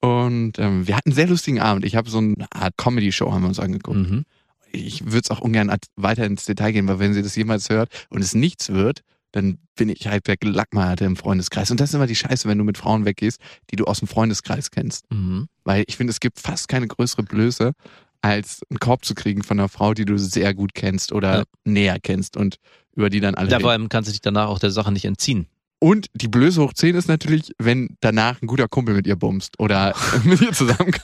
Und 0.00 0.58
ähm, 0.58 0.86
wir 0.86 0.96
hatten 0.96 1.10
einen 1.10 1.14
sehr 1.16 1.28
lustigen 1.28 1.60
Abend. 1.60 1.84
Ich 1.84 1.96
habe 1.96 2.10
so 2.10 2.18
eine 2.18 2.46
Art 2.52 2.76
Comedy-Show 2.76 3.32
haben 3.32 3.42
wir 3.42 3.48
uns 3.48 3.58
angeguckt. 3.60 3.96
Mhm. 4.10 4.24
Ich 4.70 5.04
würde 5.04 5.20
es 5.24 5.30
auch 5.30 5.40
ungern 5.40 5.74
weiter 5.96 6.26
ins 6.26 6.44
Detail 6.44 6.72
gehen, 6.72 6.86
weil 6.88 6.98
wenn 6.98 7.14
sie 7.14 7.22
das 7.22 7.36
jemals 7.36 7.70
hört 7.70 7.88
und 8.10 8.20
es 8.22 8.34
nichts 8.34 8.68
wird, 8.70 9.00
dann 9.32 9.58
bin 9.76 9.88
ich 9.88 10.06
halt 10.06 10.26
der 10.26 10.36
Gelackmeierte 10.36 11.04
im 11.04 11.16
Freundeskreis. 11.16 11.70
Und 11.70 11.80
das 11.80 11.90
ist 11.90 11.94
immer 11.94 12.06
die 12.06 12.14
Scheiße, 12.16 12.48
wenn 12.48 12.58
du 12.58 12.64
mit 12.64 12.76
Frauen 12.78 13.04
weggehst, 13.04 13.40
die 13.70 13.76
du 13.76 13.84
aus 13.84 14.00
dem 14.00 14.08
Freundeskreis 14.08 14.70
kennst. 14.70 15.10
Mhm. 15.10 15.46
Weil 15.64 15.84
ich 15.86 15.96
finde, 15.96 16.10
es 16.10 16.20
gibt 16.20 16.38
fast 16.38 16.68
keine 16.68 16.86
größere 16.86 17.22
Blöße, 17.22 17.72
als 18.20 18.60
einen 18.70 18.78
Korb 18.78 19.04
zu 19.04 19.14
kriegen 19.14 19.42
von 19.42 19.58
einer 19.58 19.68
Frau, 19.68 19.94
die 19.94 20.04
du 20.04 20.18
sehr 20.18 20.54
gut 20.54 20.74
kennst 20.74 21.12
oder 21.12 21.38
Ja. 21.38 21.44
näher 21.64 21.98
kennst 22.02 22.36
und 22.36 22.56
über 22.96 23.10
die 23.10 23.20
dann 23.20 23.34
alle 23.34 23.48
Ja, 23.48 23.56
reden. 23.56 23.62
vor 23.62 23.70
allem 23.72 23.88
kannst 23.88 24.08
du 24.08 24.12
dich 24.12 24.20
danach 24.20 24.48
auch 24.48 24.58
der 24.58 24.70
Sache 24.70 24.92
nicht 24.92 25.04
entziehen. 25.04 25.46
Und 25.78 26.06
die 26.14 26.28
Blöße 26.28 26.62
hoch 26.62 26.72
10 26.72 26.94
ist 26.94 27.08
natürlich, 27.08 27.52
wenn 27.58 27.96
danach 28.00 28.40
ein 28.40 28.46
guter 28.46 28.68
Kumpel 28.68 28.94
mit 28.94 29.06
ihr 29.06 29.16
bumst 29.16 29.58
oder 29.58 29.94
mit 30.24 30.40
ihr 30.40 30.52
zusammen. 30.52 30.94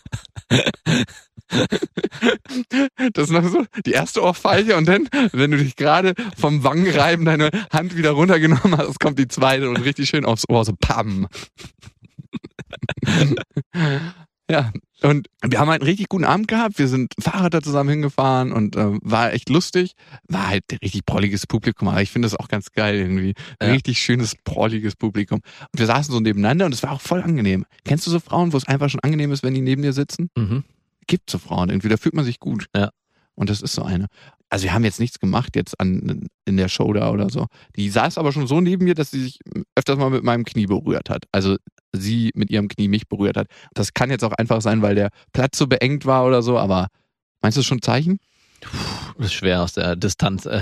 Das 3.12 3.24
ist 3.24 3.30
noch 3.30 3.44
so 3.48 3.64
die 3.84 3.90
erste 3.90 4.22
Ohrfeige 4.22 4.76
und 4.76 4.86
dann, 4.86 5.08
wenn 5.32 5.50
du 5.50 5.56
dich 5.56 5.74
gerade 5.74 6.14
vom 6.36 6.62
Wangenreiben 6.62 7.24
deine 7.24 7.50
Hand 7.72 7.96
wieder 7.96 8.12
runtergenommen 8.12 8.78
hast, 8.78 9.00
kommt 9.00 9.18
die 9.18 9.26
zweite 9.26 9.68
und 9.68 9.78
richtig 9.78 10.08
schön 10.08 10.24
aufs 10.24 10.48
Ohr, 10.48 10.64
so 10.64 10.74
pam. 10.78 11.26
Ja, 14.50 14.72
und 15.02 15.28
wir 15.42 15.58
haben 15.58 15.68
halt 15.68 15.82
einen 15.82 15.88
richtig 15.88 16.08
guten 16.08 16.24
Abend 16.24 16.48
gehabt. 16.48 16.78
Wir 16.78 16.88
sind 16.88 17.14
Fahrrad 17.18 17.54
da 17.54 17.62
zusammen 17.62 17.90
hingefahren 17.90 18.52
und 18.52 18.76
äh, 18.76 18.98
war 19.02 19.32
echt 19.32 19.48
lustig. 19.48 19.92
War 20.28 20.48
halt 20.48 20.64
ein 20.70 20.78
richtig 20.82 21.06
prolliges 21.06 21.46
Publikum, 21.46 21.88
aber 21.88 22.02
ich 22.02 22.10
finde 22.10 22.26
das 22.26 22.38
auch 22.38 22.48
ganz 22.48 22.72
geil 22.72 22.96
irgendwie. 22.96 23.34
Ja. 23.62 23.68
Richtig 23.68 24.00
schönes, 24.00 24.34
prolliges 24.44 24.96
Publikum. 24.96 25.40
Und 25.72 25.78
wir 25.78 25.86
saßen 25.86 26.12
so 26.12 26.20
nebeneinander 26.20 26.66
und 26.66 26.74
es 26.74 26.82
war 26.82 26.92
auch 26.92 27.00
voll 27.00 27.22
angenehm. 27.22 27.64
Kennst 27.84 28.06
du 28.06 28.10
so 28.10 28.20
Frauen, 28.20 28.52
wo 28.52 28.56
es 28.56 28.68
einfach 28.68 28.90
schon 28.90 29.00
angenehm 29.00 29.32
ist, 29.32 29.42
wenn 29.42 29.54
die 29.54 29.62
neben 29.62 29.82
dir 29.82 29.92
sitzen? 29.92 30.30
Mhm. 30.36 30.64
Gibt 31.06 31.30
so 31.30 31.38
Frauen 31.38 31.70
irgendwie, 31.70 31.88
da 31.88 31.96
fühlt 31.96 32.14
man 32.14 32.24
sich 32.24 32.38
gut. 32.38 32.66
Ja. 32.76 32.90
Und 33.34 33.48
das 33.48 33.62
ist 33.62 33.74
so 33.74 33.82
eine. 33.82 34.06
Also 34.50 34.64
wir 34.64 34.74
haben 34.74 34.84
jetzt 34.84 35.00
nichts 35.00 35.20
gemacht 35.20 35.54
jetzt 35.54 35.78
an, 35.80 36.28
in 36.44 36.56
der 36.56 36.68
Show 36.68 36.92
da 36.92 37.10
oder 37.10 37.30
so. 37.30 37.46
Die 37.76 37.88
saß 37.88 38.18
aber 38.18 38.32
schon 38.32 38.48
so 38.48 38.60
neben 38.60 38.84
mir, 38.84 38.94
dass 38.94 39.12
sie 39.12 39.22
sich 39.22 39.38
öfters 39.76 39.96
mal 39.96 40.10
mit 40.10 40.24
meinem 40.24 40.44
Knie 40.44 40.66
berührt 40.66 41.08
hat. 41.08 41.24
Also 41.30 41.56
sie 41.92 42.30
mit 42.34 42.50
ihrem 42.50 42.68
Knie 42.68 42.88
mich 42.88 43.08
berührt 43.08 43.36
hat. 43.36 43.48
Das 43.74 43.94
kann 43.94 44.10
jetzt 44.10 44.24
auch 44.24 44.32
einfach 44.32 44.60
sein, 44.62 44.82
weil 44.82 44.94
der 44.94 45.10
Platz 45.32 45.58
so 45.58 45.66
beengt 45.66 46.06
war 46.06 46.24
oder 46.26 46.42
so, 46.42 46.58
aber 46.58 46.88
meinst 47.42 47.58
du 47.58 47.62
schon 47.62 47.82
Zeichen? 47.82 48.18
Das 49.16 49.26
ist 49.26 49.34
schwer 49.34 49.62
aus 49.62 49.72
der 49.72 49.96
Distanz 49.96 50.46
äh, 50.46 50.60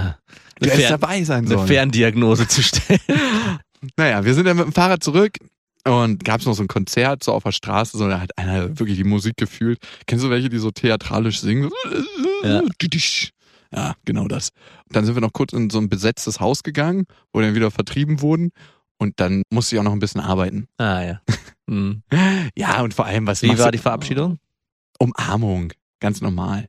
Du 0.60 0.64
eine, 0.64 0.72
hättest 0.72 0.90
dabei 0.90 1.22
sein 1.24 1.50
eine. 1.50 1.66
Ferndiagnose 1.66 2.48
zu 2.48 2.62
stellen. 2.62 3.00
Naja, 3.96 4.24
wir 4.24 4.34
sind 4.34 4.44
dann 4.44 4.56
mit 4.56 4.66
dem 4.66 4.72
Fahrrad 4.72 5.04
zurück 5.04 5.36
und 5.84 6.24
gab 6.24 6.40
es 6.40 6.46
noch 6.46 6.54
so 6.54 6.64
ein 6.64 6.66
Konzert 6.66 7.22
so 7.22 7.32
auf 7.32 7.44
der 7.44 7.52
Straße, 7.52 7.96
so 7.96 8.08
da 8.08 8.18
hat 8.20 8.36
einer 8.36 8.76
wirklich 8.76 8.96
die 8.96 9.04
Musik 9.04 9.36
gefühlt. 9.36 9.78
Kennst 10.06 10.24
du 10.24 10.30
welche, 10.30 10.48
die 10.48 10.58
so 10.58 10.72
theatralisch 10.72 11.38
singen? 11.40 11.70
Ja. 12.42 12.62
Ja, 13.72 13.94
genau 14.04 14.26
das. 14.28 14.48
Und 14.86 14.96
dann 14.96 15.04
sind 15.04 15.14
wir 15.14 15.20
noch 15.20 15.32
kurz 15.32 15.52
in 15.52 15.70
so 15.70 15.78
ein 15.78 15.88
besetztes 15.88 16.40
Haus 16.40 16.62
gegangen, 16.62 17.04
wo 17.32 17.40
dann 17.40 17.54
wieder 17.54 17.70
vertrieben 17.70 18.20
wurden. 18.20 18.50
Und 18.98 19.20
dann 19.20 19.42
musste 19.50 19.74
ich 19.76 19.80
auch 19.80 19.84
noch 19.84 19.92
ein 19.92 19.98
bisschen 20.00 20.20
arbeiten. 20.20 20.68
Ah 20.78 21.02
ja. 21.02 21.20
Mhm. 21.70 22.02
Ja, 22.56 22.80
und 22.80 22.94
vor 22.94 23.04
allem, 23.04 23.26
was 23.26 23.42
Wie 23.42 23.48
war 23.58 23.66
du- 23.66 23.72
die 23.72 23.82
Verabschiedung? 23.82 24.38
Umarmung. 24.98 25.74
Ganz 26.00 26.22
normal. 26.22 26.66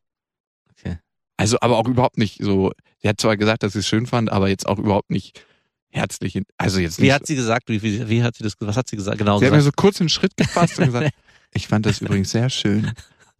Okay. 0.71 0.97
Also, 1.37 1.57
aber 1.61 1.77
auch 1.77 1.87
überhaupt 1.87 2.17
nicht 2.17 2.43
so. 2.43 2.73
Sie 3.01 3.07
hat 3.07 3.21
zwar 3.21 3.37
gesagt, 3.37 3.63
dass 3.63 3.71
sie 3.73 3.79
es 3.79 3.87
schön 3.87 4.07
fand, 4.07 4.29
aber 4.29 4.49
jetzt 4.49 4.67
auch 4.67 4.77
überhaupt 4.77 5.09
nicht 5.09 5.41
herzlich. 5.89 6.41
Also 6.57 6.81
jetzt 6.81 6.99
nicht. 6.99 7.07
Wie 7.07 7.13
hat 7.13 7.25
sie 7.25 7.35
gesagt? 7.37 7.69
Wie, 7.69 7.81
wie, 7.81 8.09
wie 8.09 8.23
hat 8.23 8.35
sie 8.35 8.43
das? 8.43 8.55
Was 8.59 8.75
hat 8.75 8.89
sie 8.89 8.97
gesagt? 8.97 9.19
Genau 9.19 9.39
Sie 9.39 9.45
hat 9.45 9.51
mir 9.53 9.57
gesagt. 9.59 9.77
so 9.77 9.81
kurz 9.81 9.99
den 9.99 10.09
Schritt 10.09 10.35
gefasst 10.35 10.77
und 10.79 10.85
gesagt, 10.87 11.11
ich 11.53 11.69
fand 11.69 11.85
das 11.85 12.01
übrigens 12.01 12.31
sehr 12.31 12.49
schön. 12.49 12.91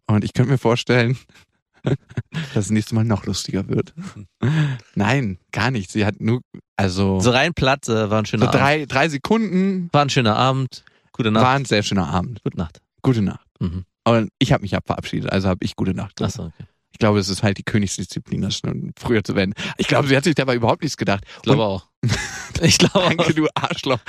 Und 0.08 0.24
ich 0.24 0.32
könnte 0.32 0.52
mir 0.54 0.58
vorstellen, 0.58 1.18
dass 2.32 2.54
das 2.54 2.70
nächste 2.70 2.96
Mal 2.96 3.04
noch 3.06 3.26
lustiger 3.26 3.68
wird. 3.68 3.94
Nein, 4.96 5.38
gar 5.52 5.72
nicht. 5.72 5.92
Sie 5.92 6.06
hat 6.06 6.20
nur, 6.20 6.42
also 6.78 7.20
So 7.20 7.32
rein 7.32 7.54
platt 7.54 7.88
äh, 7.90 8.10
war 8.10 8.20
ein 8.20 8.26
so 8.26 8.32
schöner 8.32 8.48
Abend. 8.48 8.60
drei, 8.62 8.86
drei 8.86 9.10
Sekunden 9.10 9.90
War 9.92 10.04
ein 10.04 10.10
schöner 10.10 10.36
Abend. 10.36 10.84
Gute 11.12 11.32
Nacht. 11.32 11.44
war 11.46 11.56
ein 11.56 11.66
sehr 11.66 11.84
schöner 11.84 12.08
Abend. 12.08 12.42
Gute 12.44 12.58
Nacht. 12.58 12.80
Gute 13.02 13.22
Nacht. 13.22 13.46
Mhm. 13.60 13.86
Aber 14.04 14.28
ich 14.40 14.52
habe 14.54 14.62
mich 14.62 14.72
ja 14.72 14.80
verabschiedet, 14.86 15.32
also 15.32 15.50
habe 15.50 15.60
ich 15.64 15.76
gute 15.76 15.94
Nacht. 15.94 16.16
gesagt. 16.16 16.36
Achso, 16.40 16.46
okay. 16.48 16.66
Ich 16.92 16.98
glaube, 17.00 17.20
es 17.20 17.30
ist 17.30 17.44
halt 17.44 17.58
die 17.58 17.64
Königsdisziplin, 17.64 18.42
das 18.42 18.58
schon 18.58 18.92
früher 18.98 19.24
zu 19.24 19.36
werden. 19.36 19.54
Ich 19.78 19.88
glaube, 19.88 20.08
sie 20.08 20.18
hat 20.18 20.24
sich 20.24 20.36
dabei 20.36 20.56
überhaupt 20.56 20.82
nichts 20.82 20.98
gedacht. 20.98 21.24
Ich 21.38 21.42
glaube 21.44 21.64
auch. 21.64 21.89
Ich 22.62 22.78
glaube. 22.78 23.16
Danke, 23.16 23.34
du 23.34 23.48
Arschloch. 23.56 24.00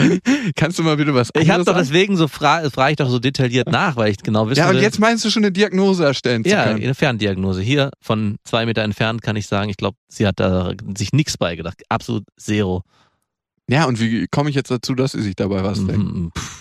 Kannst 0.56 0.76
du 0.78 0.82
mal 0.82 0.96
bitte 0.96 1.14
was 1.14 1.30
Ich 1.38 1.50
habe 1.50 1.64
doch 1.64 1.76
deswegen 1.76 2.16
so 2.16 2.26
frage 2.26 2.68
frage 2.70 2.90
ich 2.92 2.96
doch 2.96 3.08
so 3.08 3.20
detailliert 3.20 3.68
nach, 3.68 3.94
weil 3.94 4.10
ich 4.10 4.16
genau 4.18 4.48
wissen 4.48 4.58
Ja, 4.58 4.68
und 4.68 4.74
will. 4.74 4.82
jetzt 4.82 4.98
meinst 4.98 5.24
du 5.24 5.30
schon 5.30 5.44
eine 5.44 5.52
Diagnose 5.52 6.04
erstellen 6.04 6.42
zu 6.42 6.50
ja, 6.50 6.64
können. 6.64 6.82
eine 6.82 6.94
Ferndiagnose. 6.96 7.60
Hier 7.62 7.90
von 8.00 8.38
zwei 8.42 8.66
Meter 8.66 8.82
entfernt 8.82 9.22
kann 9.22 9.36
ich 9.36 9.46
sagen, 9.46 9.70
ich 9.70 9.76
glaube, 9.76 9.96
sie 10.08 10.26
hat 10.26 10.40
da 10.40 10.72
sich 10.96 11.12
nichts 11.12 11.38
beigedacht. 11.38 11.80
Absolut 11.88 12.24
zero. 12.36 12.82
Ja, 13.68 13.84
und 13.84 14.00
wie 14.00 14.26
komme 14.28 14.50
ich 14.50 14.56
jetzt 14.56 14.72
dazu, 14.72 14.96
dass 14.96 15.12
sie 15.12 15.22
sich 15.22 15.36
dabei 15.36 15.62
was 15.62 15.86
denkt? 15.86 16.12
Mhm. 16.12 16.32
Pff. 16.36 16.60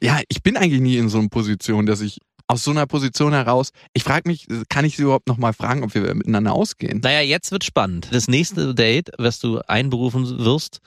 Ja, 0.00 0.20
ich 0.28 0.42
bin 0.44 0.56
eigentlich 0.56 0.80
nie 0.80 0.96
in 0.98 1.08
so 1.08 1.18
einer 1.18 1.28
Position, 1.28 1.86
dass 1.86 2.00
ich 2.00 2.18
aus 2.48 2.64
so 2.64 2.70
einer 2.70 2.86
Position 2.86 3.32
heraus, 3.32 3.70
ich 3.92 4.04
frage 4.04 4.28
mich, 4.28 4.46
kann 4.68 4.84
ich 4.84 4.96
sie 4.96 5.02
überhaupt 5.02 5.28
nochmal 5.28 5.52
fragen, 5.52 5.82
ob 5.82 5.94
wir 5.94 6.14
miteinander 6.14 6.52
ausgehen? 6.52 7.00
Naja, 7.02 7.20
jetzt 7.20 7.50
wird 7.50 7.64
spannend. 7.64 8.08
Das 8.12 8.28
nächste 8.28 8.74
Date, 8.74 9.10
was 9.18 9.40
du 9.40 9.58
einberufen 9.66 10.44
wirst, 10.44 10.80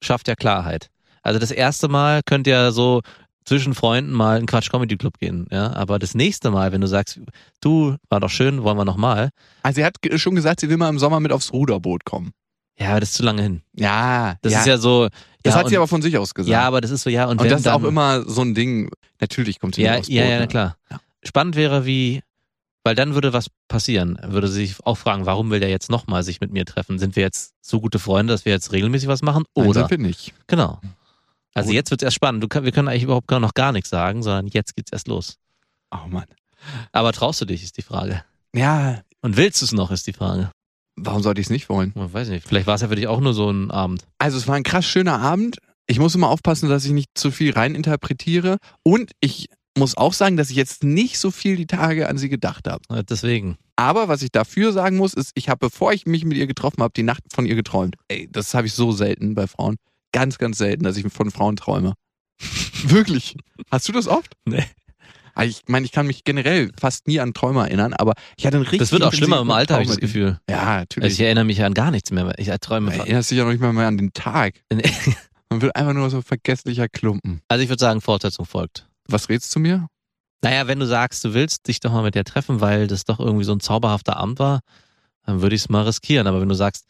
schafft 0.00 0.28
ja 0.28 0.34
Klarheit. 0.34 0.90
Also 1.22 1.40
das 1.40 1.50
erste 1.50 1.88
Mal 1.88 2.20
könnt 2.24 2.46
ihr 2.46 2.70
so 2.70 3.02
zwischen 3.44 3.74
Freunden 3.74 4.12
mal 4.12 4.38
in 4.38 4.46
Quatsch 4.46 4.70
Comedy 4.70 4.96
Club 4.96 5.18
gehen, 5.18 5.46
ja. 5.50 5.72
Aber 5.74 5.98
das 5.98 6.14
nächste 6.14 6.50
Mal, 6.50 6.72
wenn 6.72 6.80
du 6.80 6.86
sagst, 6.86 7.20
du, 7.60 7.96
war 8.08 8.20
doch 8.20 8.30
schön, 8.30 8.62
wollen 8.62 8.78
wir 8.78 8.84
noch 8.84 8.96
mal, 8.96 9.30
Also 9.62 9.76
sie 9.76 9.84
hat 9.84 9.96
schon 10.16 10.34
gesagt, 10.34 10.60
sie 10.60 10.68
will 10.68 10.76
mal 10.76 10.88
im 10.88 10.98
Sommer 10.98 11.20
mit 11.20 11.32
aufs 11.32 11.52
Ruderboot 11.52 12.04
kommen. 12.04 12.32
Ja, 12.78 12.90
aber 12.90 13.00
das 13.00 13.10
ist 13.10 13.14
zu 13.16 13.22
lange 13.22 13.42
hin. 13.42 13.62
Ja, 13.74 14.36
Das 14.42 14.52
ja, 14.52 14.60
ist 14.60 14.66
ja 14.66 14.78
so. 14.78 15.08
das 15.42 15.54
ja, 15.54 15.60
hat 15.60 15.68
sie 15.68 15.74
und- 15.74 15.78
aber 15.78 15.88
von 15.88 16.02
sich 16.02 16.16
aus 16.18 16.34
gesagt. 16.34 16.50
Ja, 16.50 16.62
aber 16.62 16.80
das 16.80 16.90
ist 16.90 17.02
so, 17.02 17.10
ja, 17.10 17.24
und, 17.26 17.40
und 17.40 17.50
das 17.50 17.60
ist 17.60 17.66
dann, 17.66 17.74
auch 17.82 17.84
immer 17.86 18.22
so 18.28 18.42
ein 18.42 18.54
Ding. 18.54 18.90
Natürlich 19.20 19.60
kommt 19.60 19.74
sie 19.76 19.82
Ja, 19.82 19.96
aufs 19.98 20.08
Boot. 20.08 20.16
ja, 20.16 20.24
ja, 20.24 20.34
na 20.36 20.40
ne? 20.40 20.48
klar. 20.48 20.76
Ja. 20.90 21.00
Spannend 21.22 21.56
wäre, 21.56 21.86
wie, 21.86 22.22
weil 22.82 22.94
dann 22.94 23.14
würde 23.14 23.32
was 23.32 23.46
passieren. 23.68 24.18
Würde 24.22 24.48
sie 24.48 24.66
sich 24.66 24.76
auch 24.84 24.96
fragen, 24.96 25.24
warum 25.26 25.50
will 25.50 25.60
der 25.60 25.70
jetzt 25.70 25.88
nochmal 25.90 26.22
sich 26.22 26.40
mit 26.40 26.52
mir 26.52 26.64
treffen? 26.66 26.98
Sind 26.98 27.16
wir 27.16 27.22
jetzt 27.22 27.54
so 27.62 27.80
gute 27.80 27.98
Freunde, 27.98 28.32
dass 28.34 28.44
wir 28.44 28.52
jetzt 28.52 28.72
regelmäßig 28.72 29.08
was 29.08 29.22
machen? 29.22 29.44
Nein, 29.56 29.66
Oder? 29.68 29.80
sind 29.80 29.90
wir 29.90 29.98
nicht. 29.98 30.34
Genau. 30.48 30.80
Also 31.54 31.68
Gut. 31.68 31.74
jetzt 31.76 31.90
wird's 31.92 32.02
erst 32.02 32.16
spannend. 32.16 32.42
Du, 32.42 32.62
wir 32.64 32.72
können 32.72 32.88
eigentlich 32.88 33.04
überhaupt 33.04 33.30
noch 33.30 33.54
gar 33.54 33.70
nichts 33.72 33.88
sagen, 33.88 34.22
sondern 34.24 34.48
jetzt 34.48 34.74
geht's 34.74 34.90
erst 34.92 35.06
los. 35.08 35.36
Oh 35.92 36.08
Mann. 36.08 36.26
Aber 36.92 37.12
traust 37.12 37.40
du 37.40 37.44
dich, 37.44 37.62
ist 37.62 37.76
die 37.76 37.82
Frage. 37.82 38.24
Ja, 38.54 39.00
Und 39.20 39.36
willst 39.36 39.60
du 39.60 39.64
es 39.66 39.72
noch, 39.72 39.90
ist 39.92 40.06
die 40.06 40.12
Frage. 40.12 40.50
Warum 40.96 41.22
sollte 41.22 41.40
ich 41.40 41.46
es 41.46 41.50
nicht 41.50 41.68
wollen? 41.68 41.92
Man 41.94 42.12
weiß 42.12 42.28
nicht. 42.28 42.46
Vielleicht 42.46 42.66
war 42.66 42.74
es 42.74 42.82
ja 42.82 42.88
für 42.88 42.96
dich 42.96 43.08
auch 43.08 43.20
nur 43.20 43.34
so 43.34 43.50
ein 43.50 43.70
Abend. 43.70 44.04
Also 44.18 44.38
es 44.38 44.46
war 44.48 44.54
ein 44.54 44.62
krass 44.62 44.86
schöner 44.86 45.20
Abend. 45.20 45.58
Ich 45.86 45.98
muss 45.98 46.14
immer 46.14 46.28
aufpassen, 46.28 46.68
dass 46.68 46.84
ich 46.84 46.92
nicht 46.92 47.10
zu 47.14 47.30
viel 47.30 47.52
reininterpretiere. 47.52 48.58
Und 48.82 49.12
ich 49.20 49.48
muss 49.76 49.96
auch 49.96 50.12
sagen, 50.12 50.36
dass 50.36 50.50
ich 50.50 50.56
jetzt 50.56 50.84
nicht 50.84 51.18
so 51.18 51.30
viel 51.30 51.56
die 51.56 51.66
Tage 51.66 52.08
an 52.08 52.16
sie 52.16 52.28
gedacht 52.28 52.68
habe. 52.68 53.04
Deswegen. 53.04 53.56
Aber 53.76 54.08
was 54.08 54.22
ich 54.22 54.30
dafür 54.30 54.72
sagen 54.72 54.96
muss, 54.96 55.14
ist, 55.14 55.32
ich 55.34 55.48
habe, 55.48 55.66
bevor 55.66 55.92
ich 55.92 56.06
mich 56.06 56.24
mit 56.24 56.36
ihr 56.36 56.46
getroffen 56.46 56.82
habe, 56.82 56.92
die 56.96 57.02
Nacht 57.02 57.22
von 57.32 57.44
ihr 57.44 57.56
geträumt. 57.56 57.96
Ey, 58.08 58.28
das 58.30 58.54
habe 58.54 58.66
ich 58.66 58.72
so 58.72 58.92
selten 58.92 59.34
bei 59.34 59.46
Frauen. 59.46 59.76
Ganz, 60.12 60.38
ganz 60.38 60.58
selten, 60.58 60.84
dass 60.84 60.96
ich 60.96 61.04
von 61.12 61.30
Frauen 61.32 61.56
träume. 61.56 61.94
Wirklich. 62.84 63.36
Hast 63.70 63.88
du 63.88 63.92
das 63.92 64.06
oft? 64.06 64.34
Nee. 64.44 64.64
Ah, 65.34 65.44
Ich 65.44 65.62
meine, 65.66 65.84
ich 65.86 65.92
kann 65.92 66.06
mich 66.06 66.24
generell 66.24 66.70
fast 66.78 67.06
nie 67.08 67.20
an 67.20 67.34
Träume 67.34 67.60
erinnern, 67.60 67.92
aber 67.94 68.14
ich 68.36 68.46
hatte 68.46 68.56
einen 68.56 68.62
richtig 68.64 68.78
Das 68.80 68.92
wird 68.92 69.02
auch 69.02 69.12
schlimmer 69.12 69.40
im 69.40 69.50
Alter, 69.50 69.74
habe 69.74 69.84
ich 69.84 69.90
das 69.90 69.98
Gefühl. 69.98 70.38
Ja, 70.48 70.58
Also 70.60 70.70
natürlich. 70.80 71.12
ich 71.14 71.20
erinnere 71.20 71.44
mich 71.44 71.62
an 71.62 71.74
gar 71.74 71.90
nichts 71.90 72.10
mehr. 72.10 72.32
Ich 72.38 72.48
träume. 72.60 72.90
Man 72.90 73.00
erinnert 73.00 73.24
sich 73.24 73.36
ja 73.38 73.44
noch 73.44 73.50
nicht 73.52 73.60
mal 73.60 73.72
mehr 73.72 73.88
an 73.88 73.98
den 73.98 74.12
Tag. 74.12 74.54
Man 75.50 75.60
wird 75.60 75.76
einfach 75.76 75.92
nur 75.92 76.10
so 76.10 76.16
ein 76.16 76.22
vergesslicher 76.22 76.88
Klumpen. 76.88 77.40
Also 77.48 77.62
ich 77.62 77.68
würde 77.68 77.80
sagen, 77.80 78.00
Fortsetzung 78.00 78.44
folgt. 78.44 78.88
Was 79.06 79.28
redst 79.28 79.54
du 79.54 79.60
mir? 79.60 79.86
Naja, 80.42 80.66
wenn 80.66 80.80
du 80.80 80.86
sagst, 80.86 81.24
du 81.24 81.32
willst 81.32 81.68
dich 81.68 81.78
doch 81.80 81.92
mal 81.92 82.02
mit 82.02 82.14
der 82.16 82.24
treffen, 82.24 82.60
weil 82.60 82.86
das 82.88 83.04
doch 83.04 83.20
irgendwie 83.20 83.44
so 83.44 83.52
ein 83.52 83.60
zauberhafter 83.60 84.16
Abend 84.16 84.38
war, 84.40 84.60
dann 85.24 85.42
würde 85.42 85.54
ich 85.54 85.62
es 85.62 85.68
mal 85.68 85.82
riskieren. 85.84 86.26
Aber 86.26 86.40
wenn 86.40 86.48
du 86.48 86.54
sagst, 86.54 86.86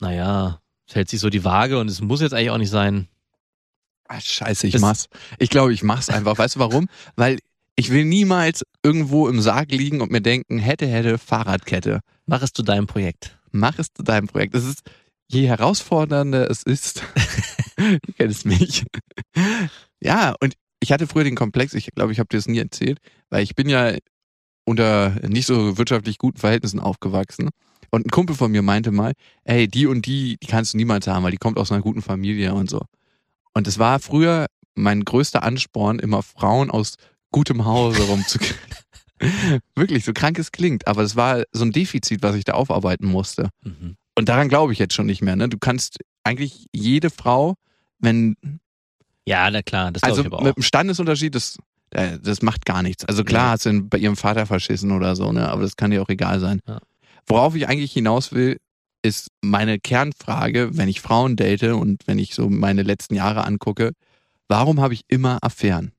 naja, 0.00 0.60
es 0.88 0.94
hält 0.94 1.08
sich 1.08 1.20
so 1.20 1.30
die 1.30 1.44
Waage 1.44 1.78
und 1.78 1.90
es 1.90 2.00
muss 2.00 2.20
jetzt 2.20 2.32
eigentlich 2.32 2.50
auch 2.50 2.58
nicht 2.58 2.70
sein. 2.70 3.08
Ah, 4.08 4.20
scheiße, 4.20 4.66
ich 4.66 4.78
mach's. 4.80 5.08
Ich 5.38 5.50
glaube, 5.50 5.72
ich 5.72 5.82
mach's 5.82 6.08
einfach. 6.10 6.36
Weißt 6.36 6.56
du 6.56 6.60
warum? 6.60 6.88
Weil 7.16 7.38
ich 7.76 7.90
will 7.90 8.04
niemals 8.04 8.64
irgendwo 8.82 9.28
im 9.28 9.40
Sarg 9.40 9.70
liegen 9.72 10.00
und 10.00 10.10
mir 10.10 10.20
denken, 10.20 10.58
hätte, 10.58 10.86
hätte, 10.86 11.18
Fahrradkette. 11.18 12.00
Mach 12.26 12.42
es 12.42 12.52
zu 12.52 12.62
deinem 12.62 12.86
Projekt. 12.86 13.38
Mach 13.50 13.78
es 13.78 13.88
zu 13.92 14.02
deinem 14.02 14.28
Projekt. 14.28 14.54
Es 14.54 14.64
ist, 14.64 14.82
je 15.28 15.48
herausfordernder 15.48 16.50
es 16.50 16.62
ist, 16.62 17.02
du 17.76 18.12
kennst 18.16 18.46
mich. 18.46 18.84
Ja, 20.00 20.34
und 20.40 20.54
ich 20.80 20.92
hatte 20.92 21.06
früher 21.06 21.24
den 21.24 21.34
Komplex, 21.34 21.74
ich 21.74 21.88
glaube, 21.94 22.12
ich 22.12 22.18
habe 22.18 22.28
dir 22.28 22.36
das 22.36 22.46
nie 22.46 22.58
erzählt, 22.58 22.98
weil 23.30 23.42
ich 23.42 23.54
bin 23.54 23.68
ja 23.68 23.96
unter 24.64 25.10
nicht 25.26 25.46
so 25.46 25.78
wirtschaftlich 25.78 26.18
guten 26.18 26.38
Verhältnissen 26.38 26.80
aufgewachsen. 26.80 27.50
Und 27.90 28.06
ein 28.06 28.10
Kumpel 28.10 28.36
von 28.36 28.50
mir 28.50 28.62
meinte 28.62 28.90
mal, 28.90 29.12
ey, 29.44 29.68
die 29.68 29.86
und 29.86 30.06
die, 30.06 30.36
die 30.42 30.46
kannst 30.46 30.74
du 30.74 30.76
niemals 30.76 31.06
haben, 31.06 31.24
weil 31.24 31.30
die 31.30 31.38
kommt 31.38 31.58
aus 31.58 31.70
einer 31.70 31.82
guten 31.82 32.02
Familie 32.02 32.54
und 32.54 32.68
so. 32.68 32.82
Und 33.54 33.66
es 33.66 33.78
war 33.78 33.98
früher 34.00 34.46
mein 34.74 35.04
größter 35.04 35.42
Ansporn, 35.42 35.98
immer 35.98 36.22
Frauen 36.22 36.70
aus 36.70 36.96
gutem 37.30 37.64
Hause 37.64 38.02
rumzukriegen. 38.02 38.56
Wirklich, 39.74 40.04
so 40.04 40.12
krank 40.12 40.38
es 40.38 40.52
klingt, 40.52 40.86
aber 40.86 41.02
es 41.02 41.16
war 41.16 41.44
so 41.52 41.64
ein 41.64 41.72
Defizit, 41.72 42.22
was 42.22 42.34
ich 42.34 42.44
da 42.44 42.52
aufarbeiten 42.54 43.06
musste. 43.06 43.48
Mhm. 43.62 43.96
Und 44.16 44.28
daran 44.28 44.48
glaube 44.48 44.72
ich 44.72 44.78
jetzt 44.78 44.94
schon 44.94 45.06
nicht 45.06 45.22
mehr. 45.22 45.36
Ne? 45.36 45.48
Du 45.48 45.58
kannst 45.58 45.98
eigentlich 46.24 46.66
jede 46.72 47.10
Frau, 47.10 47.54
wenn, 47.98 48.36
Ja, 49.26 49.50
na 49.50 49.62
klar, 49.62 49.92
das 49.92 50.02
also 50.02 50.20
ich 50.20 50.26
aber 50.26 50.38
auch. 50.38 50.42
mit 50.42 50.56
dem 50.56 50.62
Standesunterschied, 50.62 51.34
das, 51.34 51.58
äh, 51.90 52.18
das 52.20 52.42
macht 52.42 52.66
gar 52.66 52.82
nichts. 52.82 53.04
Also 53.04 53.24
klar 53.24 53.46
Nee. 53.46 53.52
hat 53.52 53.60
sie 53.62 53.80
bei 53.82 53.98
ihrem 53.98 54.16
Vater 54.16 54.46
verschissen 54.46 54.90
oder 54.92 55.16
so, 55.16 55.32
ne, 55.32 55.48
aber 55.48 55.62
das 55.62 55.76
kann 55.76 55.90
dir 55.90 56.02
auch 56.02 56.08
egal 56.08 56.40
sein. 56.40 56.60
Ja. 56.66 56.80
Worauf 57.26 57.54
ich 57.54 57.68
eigentlich 57.68 57.92
hinaus 57.92 58.32
will, 58.32 58.58
meine 59.44 59.78
Kernfrage, 59.78 60.76
wenn 60.76 60.88
ich 60.88 61.00
Frauen 61.00 61.36
date 61.36 61.64
und 61.64 62.06
wenn 62.06 62.18
ich 62.18 62.34
so 62.34 62.48
meine 62.48 62.82
letzten 62.82 63.14
Jahre 63.14 63.44
angucke, 63.44 63.92
warum 64.48 64.80
habe 64.80 64.94
ich 64.94 65.02
immer 65.08 65.38
Affären? 65.42 65.92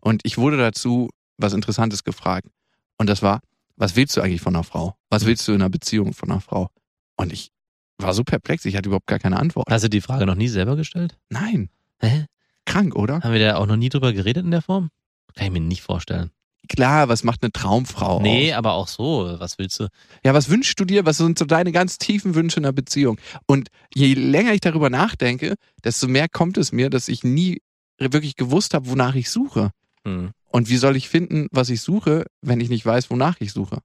Und 0.00 0.22
ich 0.24 0.38
wurde 0.38 0.56
dazu 0.56 1.10
was 1.36 1.52
Interessantes 1.52 2.04
gefragt. 2.04 2.48
Und 2.96 3.08
das 3.08 3.22
war, 3.22 3.40
was 3.76 3.96
willst 3.96 4.16
du 4.16 4.20
eigentlich 4.20 4.40
von 4.40 4.54
einer 4.54 4.64
Frau? 4.64 4.96
Was 5.08 5.24
willst 5.24 5.46
du 5.46 5.52
in 5.52 5.62
einer 5.62 5.70
Beziehung 5.70 6.12
von 6.12 6.30
einer 6.30 6.40
Frau? 6.40 6.70
Und 7.16 7.32
ich 7.32 7.50
war 7.98 8.14
so 8.14 8.24
perplex, 8.24 8.64
ich 8.64 8.76
hatte 8.76 8.88
überhaupt 8.88 9.06
gar 9.06 9.18
keine 9.18 9.38
Antwort. 9.38 9.66
Hast 9.70 9.84
du 9.84 9.90
die 9.90 10.00
Frage 10.00 10.26
noch 10.26 10.34
nie 10.34 10.48
selber 10.48 10.76
gestellt? 10.76 11.16
Nein, 11.30 11.70
Hä? 12.00 12.26
krank, 12.64 12.94
oder? 12.94 13.20
Haben 13.20 13.32
wir 13.32 13.40
da 13.40 13.56
auch 13.56 13.66
noch 13.66 13.76
nie 13.76 13.88
drüber 13.88 14.12
geredet 14.12 14.44
in 14.44 14.50
der 14.50 14.62
Form? 14.62 14.90
Kann 15.34 15.46
ich 15.46 15.52
mir 15.52 15.60
nicht 15.60 15.82
vorstellen. 15.82 16.30
Klar, 16.68 17.08
was 17.08 17.24
macht 17.24 17.42
eine 17.42 17.50
Traumfrau 17.52 18.20
Nee, 18.20 18.52
aus? 18.52 18.58
aber 18.58 18.72
auch 18.74 18.88
so. 18.88 19.36
Was 19.38 19.58
willst 19.58 19.80
du? 19.80 19.88
Ja, 20.24 20.34
was 20.34 20.48
wünschst 20.50 20.78
du 20.78 20.84
dir? 20.84 21.06
Was 21.06 21.16
sind 21.16 21.38
so 21.38 21.44
deine 21.44 21.72
ganz 21.72 21.98
tiefen 21.98 22.34
Wünsche 22.34 22.58
in 22.60 22.64
einer 22.66 22.72
Beziehung? 22.72 23.18
Und 23.46 23.68
je 23.94 24.14
länger 24.14 24.52
ich 24.52 24.60
darüber 24.60 24.90
nachdenke, 24.90 25.54
desto 25.84 26.08
mehr 26.08 26.28
kommt 26.28 26.58
es 26.58 26.72
mir, 26.72 26.90
dass 26.90 27.08
ich 27.08 27.24
nie 27.24 27.62
wirklich 27.98 28.36
gewusst 28.36 28.74
habe, 28.74 28.88
wonach 28.88 29.14
ich 29.14 29.30
suche. 29.30 29.70
Hm. 30.04 30.30
Und 30.50 30.68
wie 30.68 30.76
soll 30.76 30.96
ich 30.96 31.08
finden, 31.08 31.48
was 31.50 31.68
ich 31.70 31.80
suche, 31.80 32.24
wenn 32.42 32.60
ich 32.60 32.68
nicht 32.68 32.84
weiß, 32.86 33.10
wonach 33.10 33.36
ich 33.40 33.52
suche? 33.52 33.78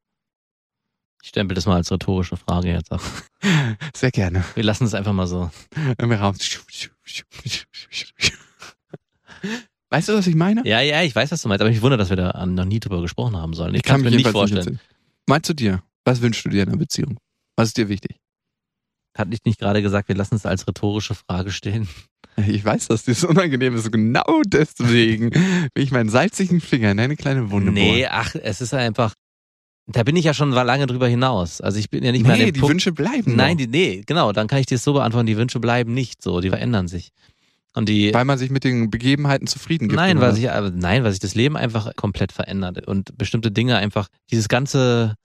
Ich 1.21 1.29
stempel 1.29 1.55
das 1.55 1.65
mal 1.65 1.75
als 1.75 1.89
rhetorische 1.89 2.35
Frage 2.35 2.69
jetzt 2.69 2.91
ab. 2.91 3.01
Sehr 3.95 4.11
gerne. 4.11 4.43
Wir 4.55 4.63
lassen 4.63 4.83
es 4.83 4.93
einfach 4.93 5.13
mal 5.13 5.25
so. 5.27 5.49
Im 5.97 6.11
Raum. 6.11 6.35
Weißt 9.93 10.09
du, 10.09 10.13
was 10.13 10.25
ich 10.25 10.33
meine? 10.33 10.63
Ja, 10.65 10.81
ja, 10.81 11.03
ich 11.03 11.15
weiß, 11.15 11.31
was 11.31 11.41
du 11.43 11.47
meinst, 11.49 11.61
aber 11.61 11.69
ich 11.69 11.83
wundere, 11.83 11.99
dass 11.99 12.09
wir 12.09 12.15
da 12.17 12.43
noch 12.47 12.65
nie 12.65 12.79
drüber 12.79 12.99
gesprochen 13.01 13.37
haben 13.37 13.53
sollen. 13.53 13.75
Ich, 13.75 13.83
kann 13.83 14.01
kann 14.01 14.09
mir 14.11 14.17
nicht 14.17 14.27
vorstellen. 14.27 14.57
erzählen. 14.61 14.79
Meinst 15.27 15.49
du 15.49 15.53
dir? 15.53 15.83
Was 16.03 16.19
wünschst 16.21 16.43
du 16.45 16.49
dir 16.49 16.63
in 16.63 16.69
einer 16.69 16.77
Beziehung? 16.79 17.19
Was 17.55 17.67
ist 17.67 17.77
dir 17.77 17.89
wichtig? 17.89 18.17
Hat 19.15 19.27
ich 19.31 19.45
nicht 19.45 19.59
gerade 19.59 19.83
gesagt, 19.83 20.07
wir 20.07 20.15
lassen 20.15 20.33
es 20.33 20.47
als 20.47 20.67
rhetorische 20.67 21.13
Frage 21.13 21.51
stehen? 21.51 21.87
Ich 22.47 22.65
weiß, 22.65 22.87
dass 22.87 23.03
dir 23.03 23.11
das 23.13 23.23
unangenehm 23.23 23.75
ist. 23.75 23.91
Genau 23.91 24.41
deswegen 24.47 25.29
will 25.35 25.83
ich 25.83 25.91
meinen 25.91 26.09
salzigen 26.09 26.59
Finger 26.61 26.89
in 26.89 26.99
eine 26.99 27.15
kleine 27.15 27.51
Wunde 27.51 27.71
Nee, 27.71 28.01
bohren. 28.01 28.09
ach, 28.11 28.33
es 28.33 28.59
ist 28.61 28.73
einfach. 28.73 29.13
Da 29.85 30.01
bin 30.01 30.15
ich 30.15 30.25
ja 30.25 30.33
schon 30.33 30.49
lange 30.49 30.87
drüber 30.87 31.07
hinaus. 31.07 31.61
Also 31.61 31.77
ich 31.77 31.91
bin 31.91 32.03
ja 32.03 32.11
nicht 32.11 32.23
mehr 32.23 32.33
an 32.33 32.39
Nee, 32.39 32.51
die 32.51 32.59
Punkt. 32.61 32.71
Wünsche 32.73 32.91
bleiben. 32.91 33.35
Nein, 33.35 33.57
die, 33.57 33.67
nee, 33.67 34.01
genau. 34.07 34.31
Dann 34.31 34.47
kann 34.47 34.57
ich 34.57 34.65
dir 34.65 34.75
es 34.75 34.83
so 34.83 34.93
beantworten: 34.93 35.27
Die 35.27 35.37
Wünsche 35.37 35.59
bleiben 35.59 35.93
nicht 35.93 36.23
so, 36.23 36.41
die 36.41 36.49
verändern 36.49 36.87
sich. 36.87 37.09
Und 37.75 37.89
die. 37.89 38.13
weil 38.13 38.25
man 38.25 38.37
sich 38.37 38.51
mit 38.51 38.63
den 38.63 38.89
Begebenheiten 38.91 39.47
zufrieden 39.47 39.87
gibt. 39.89 39.95
Nein, 39.95 40.21
weil 40.21 40.33
sich, 40.33 40.43
nein, 40.75 41.03
weil 41.03 41.11
sich 41.11 41.19
das 41.19 41.33
Leben 41.33 41.57
einfach 41.57 41.95
komplett 41.95 42.31
verändert 42.31 42.87
und 42.87 43.17
bestimmte 43.17 43.51
Dinge 43.51 43.77
einfach, 43.77 44.07
dieses 44.31 44.47
ganze 44.47 45.15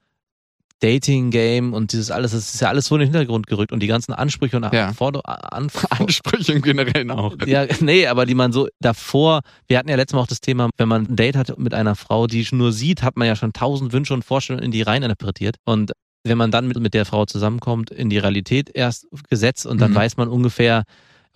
Dating-Game 0.80 1.72
und 1.74 1.92
dieses 1.92 2.10
alles, 2.10 2.30
das 2.32 2.54
ist 2.54 2.60
ja 2.60 2.68
alles 2.68 2.86
so 2.86 2.94
in 2.94 3.00
den 3.00 3.06
Hintergrund 3.10 3.48
gerückt 3.48 3.72
und 3.72 3.80
die 3.80 3.88
ganzen 3.88 4.12
Ansprüche 4.12 4.56
und 4.56 4.72
Ja. 4.72 4.92
Ansprüche 5.50 6.52
im 6.52 6.62
Generellen 6.62 7.10
auch. 7.10 7.34
ja, 7.46 7.66
nee, 7.80 8.06
aber 8.06 8.26
die 8.26 8.34
man 8.34 8.52
so 8.52 8.68
davor, 8.80 9.40
wir 9.66 9.78
hatten 9.78 9.88
ja 9.88 9.96
letztes 9.96 10.14
Mal 10.14 10.22
auch 10.22 10.26
das 10.28 10.40
Thema, 10.40 10.70
wenn 10.76 10.88
man 10.88 11.06
ein 11.06 11.16
Date 11.16 11.36
hat 11.36 11.58
mit 11.58 11.74
einer 11.74 11.96
Frau, 11.96 12.26
die 12.28 12.46
nur 12.52 12.72
sieht, 12.72 13.02
hat 13.02 13.16
man 13.16 13.26
ja 13.26 13.34
schon 13.34 13.52
tausend 13.52 13.92
Wünsche 13.92 14.14
und 14.14 14.24
Vorstellungen 14.24 14.64
in 14.64 14.70
die 14.70 14.82
rein 14.82 15.02
interpretiert 15.02 15.56
und 15.64 15.92
wenn 16.24 16.38
man 16.38 16.50
dann 16.50 16.68
mit, 16.68 16.78
mit 16.78 16.94
der 16.94 17.06
Frau 17.06 17.24
zusammenkommt, 17.26 17.90
in 17.90 18.10
die 18.10 18.18
Realität 18.18 18.70
erst 18.72 19.06
gesetzt 19.30 19.66
und 19.66 19.80
dann 19.80 19.92
Mhm. 19.92 19.96
weiß 19.96 20.16
man 20.16 20.28
ungefähr, 20.28 20.84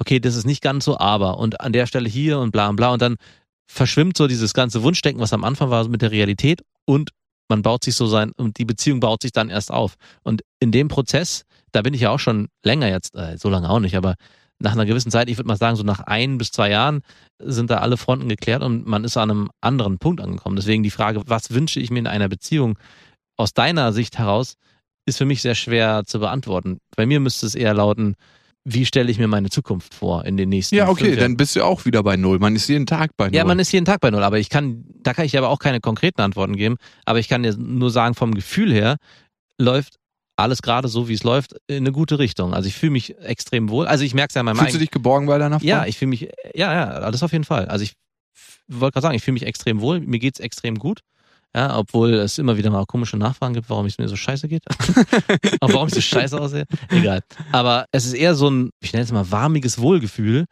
okay, 0.03 0.19
das 0.19 0.35
ist 0.35 0.47
nicht 0.47 0.63
ganz 0.63 0.85
so, 0.85 0.99
aber 0.99 1.39
und 1.39 1.61
an 1.61 1.73
der 1.73 1.87
Stelle 1.87 2.09
hier 2.09 2.41
und 2.41 2.51
bla 2.51 2.69
und 2.69 2.75
bla 2.75 2.93
und 2.93 3.01
dann 3.01 3.17
verschwimmt 3.71 4.17
so 4.17 4.27
dieses 4.27 4.53
ganze 4.53 4.83
Wunschdenken, 4.83 5.23
was 5.23 5.33
am 5.33 5.45
Anfang 5.45 5.71
war, 5.71 5.87
mit 5.89 6.03
der 6.03 6.11
Realität 6.11 6.63
und 6.85 7.11
man 7.49 7.63
baut 7.63 7.85
sich 7.85 7.95
so 7.95 8.07
sein 8.07 8.33
und 8.37 8.59
die 8.59 8.65
Beziehung 8.65 8.99
baut 8.99 9.23
sich 9.23 9.31
dann 9.31 9.49
erst 9.49 9.71
auf. 9.71 9.95
Und 10.25 10.43
in 10.59 10.73
dem 10.73 10.89
Prozess, 10.89 11.45
da 11.71 11.83
bin 11.83 11.95
ich 11.95 12.01
ja 12.01 12.11
auch 12.11 12.19
schon 12.19 12.49
länger 12.65 12.89
jetzt, 12.89 13.15
äh, 13.15 13.39
so 13.39 13.49
lange 13.49 13.71
auch 13.71 13.79
nicht, 13.79 13.97
aber 13.97 14.17
nach 14.59 14.73
einer 14.73 14.87
gewissen 14.87 15.13
Zeit, 15.13 15.29
ich 15.29 15.39
würde 15.39 15.47
mal 15.49 15.57
sagen, 15.57 15.77
so 15.77 15.85
nach 15.85 16.01
ein 16.01 16.37
bis 16.37 16.51
zwei 16.51 16.71
Jahren 16.71 17.03
sind 17.39 17.71
da 17.71 17.79
alle 17.79 17.97
Fronten 17.97 18.29
geklärt 18.29 18.63
und 18.63 18.87
man 18.87 19.05
ist 19.05 19.17
an 19.17 19.31
einem 19.31 19.51
anderen 19.61 19.99
Punkt 19.99 20.21
angekommen. 20.21 20.57
Deswegen 20.57 20.83
die 20.83 20.91
Frage, 20.91 21.23
was 21.27 21.51
wünsche 21.53 21.79
ich 21.79 21.91
mir 21.91 22.01
in 22.01 22.07
einer 22.09 22.29
Beziehung 22.29 22.77
aus 23.37 23.55
deiner 23.55 23.93
Sicht 23.93 24.19
heraus, 24.19 24.55
ist 25.07 25.19
für 25.19 25.25
mich 25.25 25.43
sehr 25.43 25.55
schwer 25.55 26.03
zu 26.05 26.19
beantworten. 26.19 26.79
Bei 26.97 27.07
mir 27.07 27.21
müsste 27.21 27.47
es 27.47 27.55
eher 27.55 27.75
lauten, 27.75 28.17
wie 28.65 28.87
stelle 28.87 29.11
ich 29.11 29.19
mir 29.19 29.27
meine 29.29 29.51
Zukunft 29.51 29.93
vor 29.95 30.25
in 30.25 30.37
den 30.37 30.49
nächsten 30.49 30.77
Ja, 30.77 30.87
fünf 30.87 30.99
okay, 30.99 31.09
Jahren? 31.11 31.19
dann 31.21 31.37
bist 31.37 31.57
du 31.57 31.65
auch 31.65 31.85
wieder 31.85 32.03
bei 32.03 32.17
Null. 32.17 32.39
Man 32.39 32.55
ist 32.55 32.69
jeden 32.69 32.87
Tag 32.87 33.17
bei 33.17 33.27
Null. 33.27 33.35
Ja, 33.35 33.45
man 33.45 33.59
ist 33.59 33.73
jeden 33.73 33.85
Tag 33.85 34.01
bei 34.01 34.11
Null, 34.11 34.23
aber 34.23 34.39
ich 34.39 34.51
kann, 34.51 34.85
da 35.03 35.15
kann 35.15 35.25
ich 35.25 35.37
aber 35.37 35.49
auch 35.49 35.59
keine 35.59 35.81
konkreten 35.81 36.21
Antworten 36.21 36.57
geben. 36.57 36.77
Aber 37.05 37.19
ich 37.19 37.29
kann 37.29 37.43
dir 37.43 37.57
nur 37.57 37.91
sagen, 37.91 38.15
vom 38.15 38.35
Gefühl 38.35 38.73
her 38.73 38.97
läuft 39.59 39.97
alles 40.37 40.63
gerade 40.63 40.89
so, 40.89 41.09
wie 41.09 41.15
es 41.15 41.25
läuft, 41.25 41.57
in 41.67 41.79
eine 41.79 41.93
gute 41.93 42.19
Richtung. 42.19 42.55
Also 42.55 42.69
ich 42.69 42.75
fühle 42.75 42.93
mich 42.93 43.19
extrem 43.19 43.69
wohl. 43.69 43.87
Also 43.87 44.05
ich 44.05 44.15
merke 44.15 44.31
es 44.31 44.35
ja 44.35 44.43
meinem 44.43 44.57
Fühlst 44.57 44.75
du 44.75 44.79
dich 44.79 44.91
geborgen 44.91 45.27
bei 45.27 45.39
deiner 45.39 45.61
Frau? 45.61 45.67
Ja, 45.67 45.87
ich 45.87 45.99
fühle 45.99 46.09
mich, 46.09 46.29
ja, 46.55 46.73
ja, 46.73 47.11
das 47.11 47.23
auf 47.23 47.33
jeden 47.33 47.45
Fall. 47.45 47.67
Also 47.67 47.85
ich 47.85 47.93
wollte 48.69 48.95
gerade 48.95 49.03
sagen, 49.03 49.15
ich 49.17 49.23
fühle 49.23 49.35
mich 49.35 49.45
extrem 49.47 49.81
wohl, 49.81 50.01
mir 50.01 50.19
geht's 50.19 50.41
extrem 50.41 50.79
gut. 50.79 51.01
Ja, 51.55 51.77
obwohl 51.77 52.15
es 52.15 52.39
immer 52.39 52.57
wieder 52.57 52.71
mal 52.71 52.87
komische 52.87 53.19
Nachfragen 53.19 53.53
gibt, 53.53 53.69
warum 53.69 53.85
es 53.85 53.99
mir 53.99 54.09
so 54.09 54.17
scheiße 54.17 54.49
geht. 54.49 54.63
Und 55.61 55.61
warum 55.75 55.89
ich 55.89 55.95
so 55.95 56.01
scheiße 56.01 56.41
aussehe. 56.41 56.65
Egal. 56.89 57.21
Aber 57.51 57.85
es 57.93 58.07
ist 58.07 58.15
eher 58.15 58.35
so 58.35 58.49
ein, 58.49 58.71
ich 58.81 58.93
nenne 58.95 59.05
es 59.05 59.13
mal 59.13 59.31
warmiges 59.31 59.79
Wohlgefühl, 59.79 60.47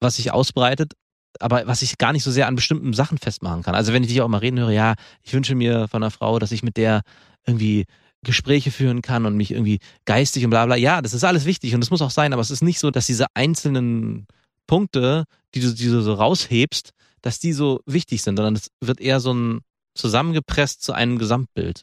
was 0.00 0.16
sich 0.16 0.32
ausbreitet, 0.32 0.94
aber 1.40 1.66
was 1.66 1.82
ich 1.82 1.98
gar 1.98 2.12
nicht 2.12 2.22
so 2.22 2.30
sehr 2.30 2.46
an 2.46 2.54
bestimmten 2.54 2.94
Sachen 2.94 3.18
festmachen 3.18 3.62
kann. 3.62 3.74
Also 3.74 3.92
wenn 3.92 4.02
ich 4.02 4.08
dich 4.08 4.22
auch 4.22 4.28
mal 4.28 4.38
reden 4.38 4.58
höre, 4.58 4.70
ja, 4.70 4.94
ich 5.22 5.34
wünsche 5.34 5.54
mir 5.54 5.88
von 5.88 6.02
einer 6.02 6.10
Frau, 6.10 6.38
dass 6.38 6.52
ich 6.52 6.62
mit 6.62 6.78
der 6.78 7.02
irgendwie 7.46 7.84
Gespräche 8.24 8.70
führen 8.70 9.02
kann 9.02 9.26
und 9.26 9.36
mich 9.36 9.50
irgendwie 9.50 9.78
geistig 10.06 10.44
und 10.44 10.50
bla 10.50 10.64
bla. 10.64 10.76
Ja, 10.76 11.02
das 11.02 11.12
ist 11.12 11.24
alles 11.24 11.44
wichtig 11.44 11.74
und 11.74 11.80
das 11.80 11.90
muss 11.90 12.02
auch 12.02 12.10
sein, 12.10 12.32
aber 12.32 12.42
es 12.42 12.50
ist 12.50 12.62
nicht 12.62 12.78
so, 12.78 12.90
dass 12.90 13.06
diese 13.06 13.26
einzelnen 13.34 14.26
Punkte, 14.66 15.24
die 15.54 15.60
du, 15.60 15.72
die 15.74 15.86
du 15.86 16.00
so 16.00 16.14
raushebst, 16.14 16.90
dass 17.20 17.38
die 17.38 17.52
so 17.52 17.80
wichtig 17.86 18.22
sind, 18.22 18.36
sondern 18.36 18.54
es 18.54 18.70
wird 18.80 19.00
eher 19.00 19.20
so 19.20 19.32
ein 19.32 19.60
zusammengepresst 19.96 20.82
zu 20.82 20.92
einem 20.92 21.18
Gesamtbild, 21.18 21.82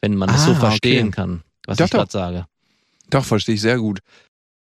wenn 0.00 0.16
man 0.16 0.28
das 0.28 0.42
Ah, 0.42 0.46
so 0.46 0.50
okay. 0.52 0.60
verstehen 0.60 1.10
kann, 1.10 1.42
was 1.66 1.78
Doch, 1.78 1.86
ich 1.86 1.90
gerade 1.92 2.10
sage. 2.12 2.46
Doch, 3.10 3.24
verstehe 3.24 3.54
ich 3.54 3.60
sehr 3.60 3.78
gut. 3.78 4.00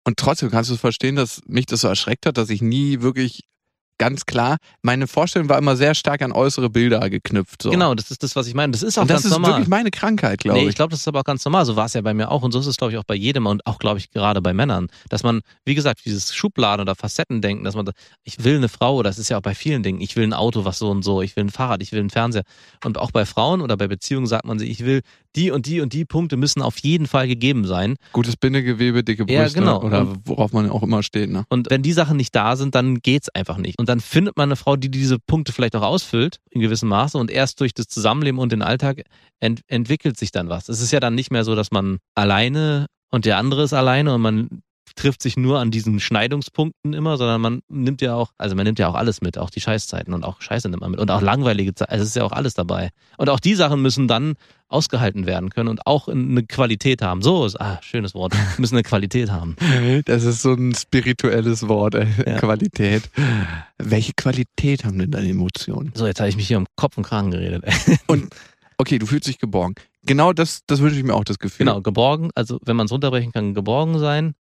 Und 0.06 0.18
trotzdem 0.18 0.50
kannst 0.50 0.70
du 0.70 0.74
es 0.76 0.80
verstehen, 0.80 1.16
dass 1.16 1.42
mich 1.46 1.66
das 1.66 1.82
so 1.82 1.88
erschreckt 1.88 2.26
hat, 2.26 2.38
dass 2.38 2.50
ich 2.50 2.62
nie 2.62 3.02
wirklich 3.02 3.44
ganz 4.00 4.26
klar, 4.26 4.58
meine 4.82 5.06
Vorstellung 5.06 5.50
war 5.50 5.60
immer 5.60 5.76
sehr 5.76 5.94
stark 5.94 6.24
an 6.24 6.32
äußere 6.32 6.70
Bilder 6.70 7.08
geknüpft. 7.10 7.62
So. 7.62 7.70
Genau, 7.70 7.94
das 7.94 8.10
ist 8.10 8.24
das, 8.24 8.36
was 8.36 8.48
ich 8.48 8.56
meine. 8.56 8.72
Das 8.72 8.82
ist 8.82 8.98
auch 8.98 9.04
Und 9.04 9.12
das 9.12 9.18
ganz 9.18 9.26
ist 9.26 9.32
normal. 9.32 9.52
wirklich 9.52 9.68
meine 9.68 9.92
Krankheit, 9.92 10.40
glaube 10.40 10.58
nee, 10.58 10.64
ich. 10.64 10.70
ich 10.70 10.76
glaube, 10.76 10.90
das 10.92 11.02
ist 11.02 11.08
aber 11.08 11.20
auch 11.20 11.26
ganz 11.26 11.46
normal. 11.46 11.66
So 11.66 11.76
war 11.76 11.86
es 11.86 11.94
ja 11.94 12.02
bei 12.02 12.14
mir 12.14 12.32
auch 12.32 12.42
und 12.42 12.52
so 12.52 12.60
ist 12.60 12.66
es, 12.66 12.78
glaube 12.78 12.94
ich, 12.94 12.98
auch 12.98 13.04
bei 13.04 13.14
jedem 13.14 13.46
und 13.46 13.68
auch, 13.68 13.78
glaube 13.78 14.00
ich, 14.00 14.10
gerade 14.10 14.42
bei 14.42 14.54
Männern. 14.54 14.88
Dass 15.10 15.24
man, 15.24 15.42
wie 15.66 15.76
gesagt, 15.76 16.02
dieses 16.06 16.34
Schubladen- 16.34 16.82
oder 16.82 16.96
Facettendenken, 16.96 17.66
dass 17.66 17.76
man, 17.76 17.90
ich 18.24 18.44
will 18.44 18.56
eine 18.56 18.70
Frau, 18.70 19.04
das 19.04 19.20
ist 19.20 19.30
ja 19.30 19.38
auch 19.38 19.42
bei 19.42 19.54
vielen 19.54 19.84
Dingen, 19.84 20.02
ich 20.02 20.16
will 20.16 20.24
ein 20.24 20.34
Auto, 20.34 20.66
was 20.66 20.80
so 20.80 20.90
und 20.90 21.04
so, 21.04 21.22
ich 21.22 21.36
will 21.36 21.44
ein 21.44 21.50
Fahrrad, 21.50 21.84
ich 21.84 21.92
will 21.92 22.00
einen 22.00 22.10
Fernseher. 22.10 22.44
Und 22.84 22.98
auch 22.98 23.12
bei 23.12 23.26
Frauen 23.26 23.62
oder 23.62 23.76
bei 23.78 23.88
Beziehungen 23.88 24.28
sagt 24.28 24.46
man 24.46 24.58
sich, 24.58 24.70
ich 24.70 24.86
will 24.86 25.02
die 25.36 25.52
und 25.52 25.66
die 25.68 25.82
und 25.82 25.94
die 25.94 26.06
Punkte 26.06 26.38
müssen 26.38 26.62
auf 26.62 26.80
jeden 26.80 27.06
Fall 27.08 27.28
gegeben 27.28 27.66
sein. 27.66 27.96
Gutes 28.14 28.36
Bindegewebe, 28.36 29.04
dicke 29.04 29.26
Ja, 29.32 29.44
Brüste 29.44 29.60
genau. 29.60 29.82
oder 29.84 30.02
Und- 30.02 30.20
worauf 30.28 30.54
man 30.54 30.70
auch 30.70 30.82
immer 30.84 31.04
steht. 31.04 31.30
Ne? 31.30 31.46
Und 31.50 31.70
wenn 31.70 31.84
die 31.84 31.94
Sachen 31.94 32.18
nicht 32.18 32.36
da 32.36 32.56
sind, 32.56 32.74
dann 32.76 32.96
geht's 33.00 33.30
einfach 33.30 33.58
nicht. 33.58 33.78
Und 33.80 33.90
dann 33.90 34.00
findet 34.00 34.38
man 34.38 34.50
eine 34.50 34.56
Frau, 34.56 34.76
die 34.76 34.90
diese 34.90 35.20
Punkte 35.20 35.54
vielleicht 35.54 35.76
auch 35.76 35.84
ausfüllt, 35.84 36.38
in 36.50 36.62
gewissem 36.62 36.90
Maße. 36.90 37.18
Und 37.18 37.30
erst 37.30 37.60
durch 37.62 37.74
das 37.74 37.88
Zusammenleben 37.88 38.40
und 38.40 38.52
den 38.52 38.62
Alltag 38.64 39.04
ent 39.40 39.62
entwickelt 39.68 40.18
sich 40.18 40.32
dann 40.32 40.50
was. 40.50 40.68
Es 40.70 40.82
ist 40.82 40.92
ja 40.92 41.00
dann 41.00 41.16
nicht 41.16 41.32
mehr 41.32 41.44
so, 41.44 41.56
dass 41.56 41.72
man 41.72 42.00
alleine 42.16 42.88
und 43.12 43.26
der 43.26 43.38
andere 43.38 43.64
ist 43.64 43.74
alleine 43.74 44.14
und 44.16 44.22
man 44.22 44.62
trifft 45.00 45.22
sich 45.22 45.38
nur 45.38 45.60
an 45.60 45.72
diesen 45.72 46.02
Schneidungspunkten 46.02 46.94
immer, 46.94 47.16
sondern 47.18 47.40
man 47.40 47.62
nimmt 47.70 48.02
ja 48.02 48.16
auch, 48.16 48.34
also 48.38 48.56
man 48.56 48.66
nimmt 48.66 48.80
ja 48.80 48.90
auch 48.90 48.96
alles 48.96 49.22
mit, 49.22 49.38
auch 49.38 49.50
die 49.50 49.62
Scheißzeiten 49.62 50.14
und 50.14 50.26
auch 50.26 50.42
Scheiße 50.42 50.68
nimmt 50.68 50.82
man 50.82 50.92
mit 50.92 51.00
und 51.00 51.10
auch 51.10 51.22
langweilige 51.22 51.74
Zeiten. 51.74 51.92
Also 51.92 52.04
es 52.04 52.10
ist 52.10 52.16
ja 52.16 52.26
auch 52.26 52.34
alles 52.34 52.54
dabei. 52.54 52.90
Und 53.18 53.30
auch 53.30 53.40
die 53.40 53.56
Sachen 53.56 53.82
müssen 53.82 54.10
dann 54.10 54.34
ausgehalten 54.68 55.26
werden 55.26 55.50
können 55.50 55.70
und 55.70 55.88
auch 55.88 56.10
eine 56.10 56.44
Qualität 56.44 57.02
haben. 57.02 57.22
So 57.22 57.46
ist, 57.46 57.60
ah, 57.60 57.80
schönes 57.82 58.14
Wort, 58.14 58.36
müssen 58.58 58.76
eine 58.76 58.84
Qualität 58.84 59.32
haben. 59.32 59.56
Das 60.04 60.24
ist 60.24 60.42
so 60.42 60.54
ein 60.54 60.76
spirituelles 60.76 61.68
Wort, 61.70 61.96
äh, 61.96 62.06
Ja. 62.28 62.38
Qualität. 62.38 63.10
Welche 63.78 64.12
Qualität 64.14 64.84
haben 64.84 65.00
denn 65.00 65.12
deine 65.12 65.30
Emotionen? 65.30 65.94
So, 65.96 66.08
jetzt 66.08 66.20
habe 66.20 66.30
ich 66.30 66.36
mich 66.36 66.48
hier 66.48 66.58
um 66.58 66.66
Kopf 66.76 66.98
und 66.98 67.04
Kragen 67.04 67.32
geredet. 67.32 67.64
Okay, 68.82 68.98
du 68.98 69.06
fühlst 69.06 69.28
dich 69.28 69.40
geborgen. 69.40 69.76
Genau 70.04 70.32
das, 70.32 70.62
das 70.66 70.80
wünsche 70.80 70.96
ich 70.96 71.04
mir 71.04 71.14
auch, 71.14 71.26
das 71.26 71.38
Gefühl. 71.38 71.66
Genau, 71.66 71.82
geborgen, 71.82 72.30
also 72.34 72.60
wenn 72.64 72.78
man 72.78 72.86
es 72.86 72.94
runterbrechen 72.94 73.34
kann, 73.34 73.54
geborgen 73.54 74.00
sein. 74.00 74.36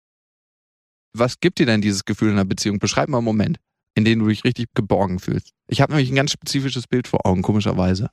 Was 1.18 1.40
gibt 1.40 1.58
dir 1.58 1.66
denn 1.66 1.80
dieses 1.80 2.04
Gefühl 2.04 2.28
in 2.28 2.34
einer 2.34 2.44
Beziehung? 2.44 2.78
Beschreib 2.78 3.08
mal 3.08 3.18
einen 3.18 3.24
Moment, 3.24 3.58
in 3.94 4.04
dem 4.04 4.18
du 4.18 4.28
dich 4.28 4.44
richtig 4.44 4.68
geborgen 4.74 5.18
fühlst. 5.18 5.52
Ich 5.68 5.80
habe 5.80 5.92
nämlich 5.92 6.10
ein 6.10 6.16
ganz 6.16 6.32
spezifisches 6.32 6.86
Bild 6.86 7.08
vor 7.08 7.26
Augen, 7.26 7.42
komischerweise. 7.42 8.10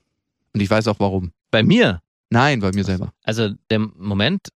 Und 0.53 0.61
ich 0.61 0.69
weiß 0.69 0.87
auch 0.87 0.99
warum. 0.99 1.31
Bei 1.51 1.63
mir, 1.63 2.01
Nein, 2.29 2.59
bei 2.61 2.71
mir 2.71 2.83
selber. 2.83 3.13
also 3.23 3.49
der 3.69 3.79
Moment, 3.79 4.49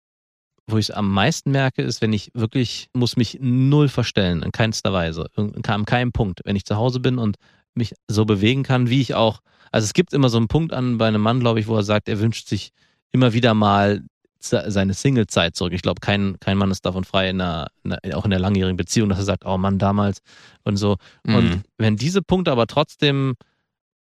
wo 0.67 0.79
ich 0.79 0.89
es 0.89 0.95
am 0.95 1.13
meisten 1.13 1.51
merke, 1.51 1.83
ist, 1.83 2.01
wenn 2.03 2.13
ich 2.13 2.31
wirklich, 2.35 2.89
muss 2.93 3.17
mich 3.17 3.39
null 3.41 3.89
verstellen, 3.89 4.43
in 4.43 4.53
keinster 4.53 4.93
Weise, 4.93 5.29
an 5.37 5.85
keinem 5.85 6.13
Punkt. 6.13 6.41
Wenn 6.45 6.57
ich 6.57 6.65
zu 6.65 6.77
Hause 6.77 7.01
bin 7.01 7.19
und 7.19 7.37
mich 7.75 7.95
so 8.09 8.25
bewegen 8.25 8.63
kann, 8.63 8.89
wie 8.89 9.01
ich 9.01 9.15
auch, 9.15 9.41
also 9.73 9.85
es 9.85 9.93
gibt 9.93 10.13
immer 10.13 10.29
so 10.29 10.37
einen 10.39 10.49
Punkt 10.49 10.73
an 10.73 10.99
bei 10.99 11.09
einem 11.09 11.21
Mann, 11.21 11.41
glaube 11.41 11.61
ich, 11.61 11.67
wo 11.67 11.77
er 11.77 11.83
sagt, 11.83 12.09
er 12.09 12.21
wünscht 12.21 12.49
sich 12.49 12.71
immer 13.11 13.33
wieder 13.33 13.55
mal 13.55 14.05
seine 14.45 14.95
Single-Zeit 14.95 15.57
zurück. 15.57 15.73
Ich 15.73 15.83
glaube, 15.83 16.01
kein, 16.01 16.39
kein 16.41 16.59
Mann 16.59 16.71
ist 16.71 16.85
davon 16.87 17.05
frei, 17.05 17.31
in 17.31 17.41
einer, 17.41 17.69
in 17.83 17.93
einer, 17.93 18.17
auch 18.17 18.25
in 18.25 18.33
einer 18.33 18.41
langjährigen 18.41 18.77
Beziehung, 18.77 19.09
dass 19.09 19.19
er 19.19 19.25
sagt, 19.25 19.45
oh 19.45 19.59
Mann, 19.59 19.79
damals 19.79 20.21
und 20.65 20.77
so. 20.77 20.97
Mhm. 21.25 21.35
Und 21.35 21.63
wenn 21.79 21.97
diese 21.97 22.23
Punkte 22.23 22.53
aber 22.53 22.67
trotzdem 22.67 23.35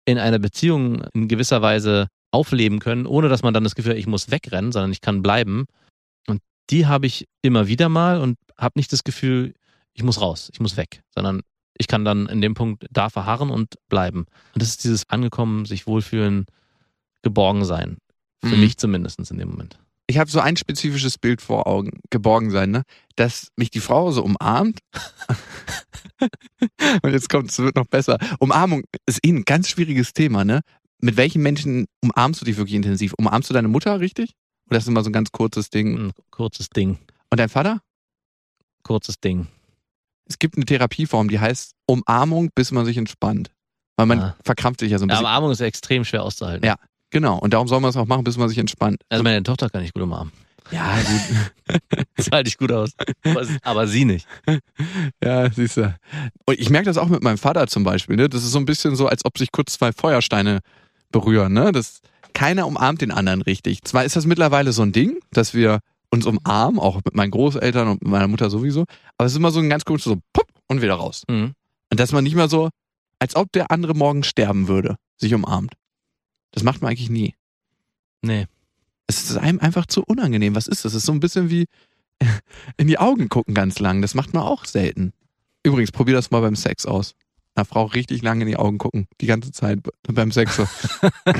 in 0.06 0.18
einer 0.20 0.40
Beziehung 0.40 1.04
in 1.14 1.28
gewisser 1.28 1.62
Weise 1.62 2.08
aufleben 2.32 2.80
können, 2.80 3.06
ohne 3.06 3.30
dass 3.30 3.44
man 3.44 3.54
dann 3.54 3.64
das 3.64 3.76
Gefühl 3.76 3.94
hat, 3.94 3.98
ich 4.00 4.08
muss 4.08 4.30
wegrennen, 4.30 4.72
sondern 4.72 4.92
ich 4.92 5.02
kann 5.02 5.22
bleiben. 5.22 5.66
Und 6.28 6.42
die 6.70 6.86
habe 6.86 7.08
ich 7.08 7.28
immer 7.42 7.68
wieder 7.68 7.90
mal 7.90 8.20
und 8.20 8.38
habe 8.58 8.74
nicht 8.78 8.92
das 8.92 9.04
Gefühl, 9.04 9.54
ich 9.94 10.04
muss 10.04 10.22
raus, 10.22 10.50
ich 10.54 10.60
muss 10.60 10.78
weg, 10.78 11.02
sondern 11.14 11.42
ich 11.78 11.88
kann 11.88 12.06
dann 12.06 12.28
in 12.28 12.42
dem 12.42 12.54
Punkt 12.54 12.86
da 12.92 13.10
verharren 13.10 13.50
und 13.50 13.76
bleiben. 13.90 14.26
Und 14.54 14.62
das 14.62 14.70
ist 14.70 14.84
dieses 14.84 15.10
Angekommen, 15.10 15.66
sich 15.66 15.88
wohlfühlen, 15.88 16.46
geborgen 17.22 17.66
sein. 17.66 17.98
Für 18.44 18.56
Mhm. 18.56 18.60
mich 18.62 18.78
zumindest 18.78 19.20
in 19.32 19.38
dem 19.38 19.50
Moment. 19.50 19.80
Ich 20.08 20.18
habe 20.18 20.30
so 20.30 20.40
ein 20.40 20.58
spezifisches 20.58 21.18
Bild 21.18 21.42
vor 21.42 21.68
Augen, 21.68 22.00
geborgen 22.12 22.52
sein, 22.52 22.72
ne? 22.72 22.84
Dass 23.16 23.48
mich 23.58 23.70
die 23.72 23.80
Frau 23.80 24.12
so 24.12 24.24
umarmt. 24.24 24.80
Und 27.02 27.12
jetzt 27.12 27.30
kommt 27.30 27.50
es, 27.52 27.60
wird 27.60 27.76
noch 27.76 27.88
besser. 27.88 28.18
Umarmung 28.40 28.84
ist 29.06 29.20
eh 29.26 29.30
ein 29.32 29.44
ganz 29.44 29.70
schwieriges 29.70 30.14
Thema, 30.14 30.46
ne? 30.46 30.62
Mit 31.02 31.18
welchen 31.18 31.42
Menschen 31.42 31.86
umarmst 32.04 32.42
du 32.42 32.46
dich 32.46 32.58
wirklich 32.58 32.76
intensiv? 32.76 33.14
Umarmst 33.18 33.50
du 33.50 33.54
deine 33.54 33.68
Mutter 33.68 34.00
richtig? 34.00 34.32
Oder 34.70 34.78
ist 34.78 34.86
das 34.86 34.92
immer 34.92 35.04
so 35.04 35.10
ein 35.10 35.14
ganz 35.14 35.32
kurzes 35.32 35.70
Ding? 35.70 36.08
Ein 36.08 36.12
kurzes 36.32 36.70
Ding, 36.70 36.98
Und 37.30 37.40
dein 37.40 37.50
Vater? 37.50 37.82
kurzes 38.84 39.20
Ding. 39.20 39.48
Es 40.28 40.40
gibt 40.40 40.56
eine 40.56 40.66
Therapieform, 40.66 41.28
die 41.28 41.40
heißt 41.40 41.74
Umarmung, 41.88 42.50
bis 42.56 42.72
man 42.72 42.86
sich 42.86 42.98
entspannt. 42.98 43.52
Weil 43.98 44.06
man 44.08 44.20
Ah. 44.20 44.36
verkrampft 44.44 44.80
sich 44.80 44.92
ja 44.92 44.98
so 45.00 45.06
ein 45.06 45.10
Ja, 45.10 45.16
bisschen. 45.16 45.26
Umarmung 45.26 45.52
ist 45.52 45.60
extrem 45.62 46.06
schwer 46.06 46.24
auszuhalten. 46.24 46.66
Ja. 46.66 46.76
Genau. 47.16 47.38
Und 47.38 47.54
darum 47.54 47.70
soll 47.70 47.80
man 47.80 47.92
es 47.92 47.96
auch 47.96 48.08
machen, 48.08 48.26
bis 48.26 48.36
man 48.36 48.50
sich 48.50 48.58
entspannt. 48.58 49.02
Also 49.08 49.24
meine 49.24 49.42
Tochter 49.42 49.70
kann 49.70 49.82
ich 49.86 49.94
gut 49.94 50.04
umarmen. 50.04 50.34
ja, 50.70 50.98
gut. 50.98 51.80
Das 52.18 52.30
halte 52.30 52.50
ich 52.50 52.58
gut 52.58 52.74
aus. 52.74 52.92
Aber, 53.64 53.88
sie 53.88 54.04
nicht. 54.04 54.28
Ja, 55.24 55.50
siehst 55.50 55.78
du. 55.78 55.96
Und 56.46 56.60
ich 56.60 56.70
merke 56.70 56.88
das 56.88 56.98
auch 56.98 57.08
mit 57.08 57.24
meinem 57.24 57.38
Vater 57.38 57.68
zum 57.68 57.86
Beispiel. 57.86 58.18
Ne? 58.18 58.28
Das 58.28 58.44
ist 58.44 58.52
so 58.52 58.60
ein 58.60 58.66
bisschen 58.66 58.98
so, 58.98 59.08
als 59.08 59.24
ob 59.24 59.38
sich 59.38 59.54
kurz 59.54 59.74
zwei 59.74 59.94
Feuersteine 59.94 60.60
berühren. 61.10 61.54
Ne? 61.54 61.72
Das, 61.72 62.02
keiner 62.34 62.68
umarmt 62.68 63.00
den 63.00 63.12
anderen 63.12 63.42
richtig. 63.42 63.86
Zwar 63.86 64.04
ist 64.04 64.18
das 64.18 64.26
mittlerweile 64.26 64.74
so 64.74 64.82
ein 64.82 64.92
Ding, 64.92 65.18
dass 65.32 65.54
wir 65.54 65.80
uns 66.10 66.26
umarmen, 66.26 66.82
auch 66.82 66.98
mit 66.98 67.16
meinen 67.16 67.32
Großeltern 67.32 67.88
und 67.88 68.06
meiner 68.06 68.28
Mutter 68.28 68.50
sowieso. 68.50 68.84
Aber 69.18 69.28
es 69.28 69.32
ist 69.32 69.38
immer 69.38 69.52
so 69.52 69.62
ein 69.62 69.70
ganz 69.70 69.86
komisches 69.86 70.12
so, 70.12 70.18
pupp, 70.34 70.48
und 70.68 70.82
wieder 70.82 70.96
raus. 70.96 71.24
Mhm. 71.30 71.54
Und 71.90 72.00
dass 72.00 72.12
man 72.12 72.26
nicht 72.26 72.36
mehr 72.36 72.50
so, 72.50 72.72
als 73.20 73.38
ob 73.38 73.54
der 73.54 73.72
andere 73.72 73.94
morgen 73.94 74.24
sterben 74.24 74.68
würde, 74.68 74.98
sich 75.16 75.34
umarmt. 75.34 75.76
Das 76.56 76.64
macht 76.64 76.82
man 76.82 76.90
eigentlich 76.90 77.10
nie. 77.10 77.36
Nee. 78.22 78.48
Es 79.08 79.30
ist 79.30 79.38
einem 79.38 79.60
einfach 79.60 79.86
zu 79.86 80.04
unangenehm. 80.04 80.56
Was 80.56 80.68
ist 80.68 80.86
das? 80.86 80.94
Es 80.94 81.00
ist 81.00 81.06
so 81.06 81.12
ein 81.12 81.20
bisschen 81.20 81.50
wie 81.50 81.66
in 82.78 82.88
die 82.88 82.98
Augen 82.98 83.30
gucken 83.30 83.54
ganz 83.54 83.78
lang. 83.80 84.02
Das 84.02 84.16
macht 84.16 84.34
man 84.34 84.42
auch 84.42 84.66
selten. 84.66 85.12
Übrigens, 85.64 85.92
probier 85.92 86.16
das 86.16 86.32
mal 86.32 86.40
beim 86.42 86.56
Sex 86.56 86.86
aus. 86.86 87.14
Einer 87.56 87.66
Frau 87.66 87.86
richtig 87.86 88.22
lange 88.22 88.44
in 88.44 88.48
die 88.48 88.58
Augen 88.58 88.78
gucken. 88.78 89.08
Die 89.22 89.28
ganze 89.28 89.52
Zeit 89.52 89.80
beim 90.08 90.32
Sex. 90.32 90.56
So. 90.56 90.68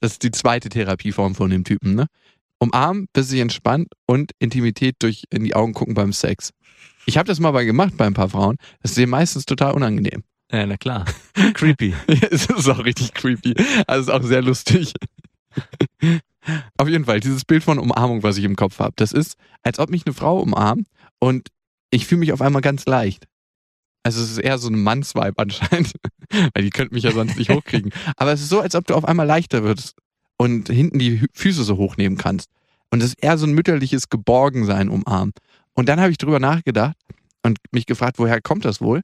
Das 0.00 0.12
ist 0.12 0.22
die 0.22 0.30
zweite 0.30 0.70
Therapieform 0.70 1.34
von 1.34 1.50
dem 1.50 1.62
Typen, 1.62 1.94
ne? 1.94 2.06
Umarmen, 2.58 3.06
bis 3.12 3.28
sich 3.28 3.40
entspannt 3.40 3.88
und 4.06 4.32
Intimität 4.38 4.96
durch 5.00 5.24
in 5.28 5.44
die 5.44 5.54
Augen 5.54 5.74
gucken 5.74 5.92
beim 5.92 6.14
Sex. 6.14 6.52
Ich 7.04 7.18
habe 7.18 7.26
das 7.26 7.38
mal 7.38 7.50
bei 7.50 7.66
gemacht 7.66 7.94
bei 7.98 8.06
ein 8.06 8.14
paar 8.14 8.30
Frauen. 8.30 8.56
Das 8.80 8.92
ist 8.92 8.96
denen 8.96 9.10
meistens 9.10 9.44
total 9.44 9.74
unangenehm. 9.74 10.24
Ja, 10.50 10.66
na 10.66 10.76
klar. 10.76 11.04
Creepy. 11.54 11.94
Es 12.30 12.46
ist 12.46 12.68
auch 12.68 12.84
richtig 12.84 13.12
creepy. 13.14 13.54
Also 13.86 14.00
es 14.00 14.08
ist 14.08 14.14
auch 14.14 14.26
sehr 14.26 14.42
lustig. 14.42 14.94
Auf 16.78 16.88
jeden 16.88 17.04
Fall, 17.04 17.20
dieses 17.20 17.44
Bild 17.44 17.62
von 17.62 17.78
Umarmung, 17.78 18.22
was 18.22 18.38
ich 18.38 18.44
im 18.44 18.56
Kopf 18.56 18.78
habe, 18.78 18.94
das 18.96 19.12
ist, 19.12 19.36
als 19.62 19.78
ob 19.78 19.90
mich 19.90 20.06
eine 20.06 20.14
Frau 20.14 20.40
umarmt 20.40 20.86
und 21.18 21.48
ich 21.90 22.06
fühle 22.06 22.20
mich 22.20 22.32
auf 22.32 22.40
einmal 22.40 22.62
ganz 22.62 22.86
leicht. 22.86 23.26
Also 24.02 24.22
es 24.22 24.30
ist 24.30 24.38
eher 24.38 24.58
so 24.58 24.68
ein 24.68 24.82
Mannsvibe 24.82 25.34
anscheinend, 25.36 25.92
weil 26.54 26.64
die 26.64 26.70
könnten 26.70 26.94
mich 26.94 27.04
ja 27.04 27.12
sonst 27.12 27.36
nicht 27.36 27.50
hochkriegen. 27.50 27.92
Aber 28.16 28.32
es 28.32 28.40
ist 28.40 28.48
so, 28.48 28.60
als 28.60 28.74
ob 28.74 28.86
du 28.86 28.94
auf 28.94 29.04
einmal 29.04 29.26
leichter 29.26 29.62
wirst 29.64 29.96
und 30.38 30.68
hinten 30.68 30.98
die 30.98 31.26
Füße 31.34 31.64
so 31.64 31.76
hochnehmen 31.76 32.16
kannst. 32.16 32.48
Und 32.90 33.02
es 33.02 33.10
ist 33.10 33.22
eher 33.22 33.36
so 33.36 33.46
ein 33.46 33.52
mütterliches 33.52 34.08
Geborgensein 34.08 34.88
umarmen. 34.88 35.32
Und 35.74 35.88
dann 35.88 36.00
habe 36.00 36.10
ich 36.10 36.18
drüber 36.18 36.40
nachgedacht 36.40 36.96
und 37.42 37.58
mich 37.70 37.84
gefragt, 37.84 38.18
woher 38.18 38.40
kommt 38.40 38.64
das 38.64 38.80
wohl? 38.80 39.02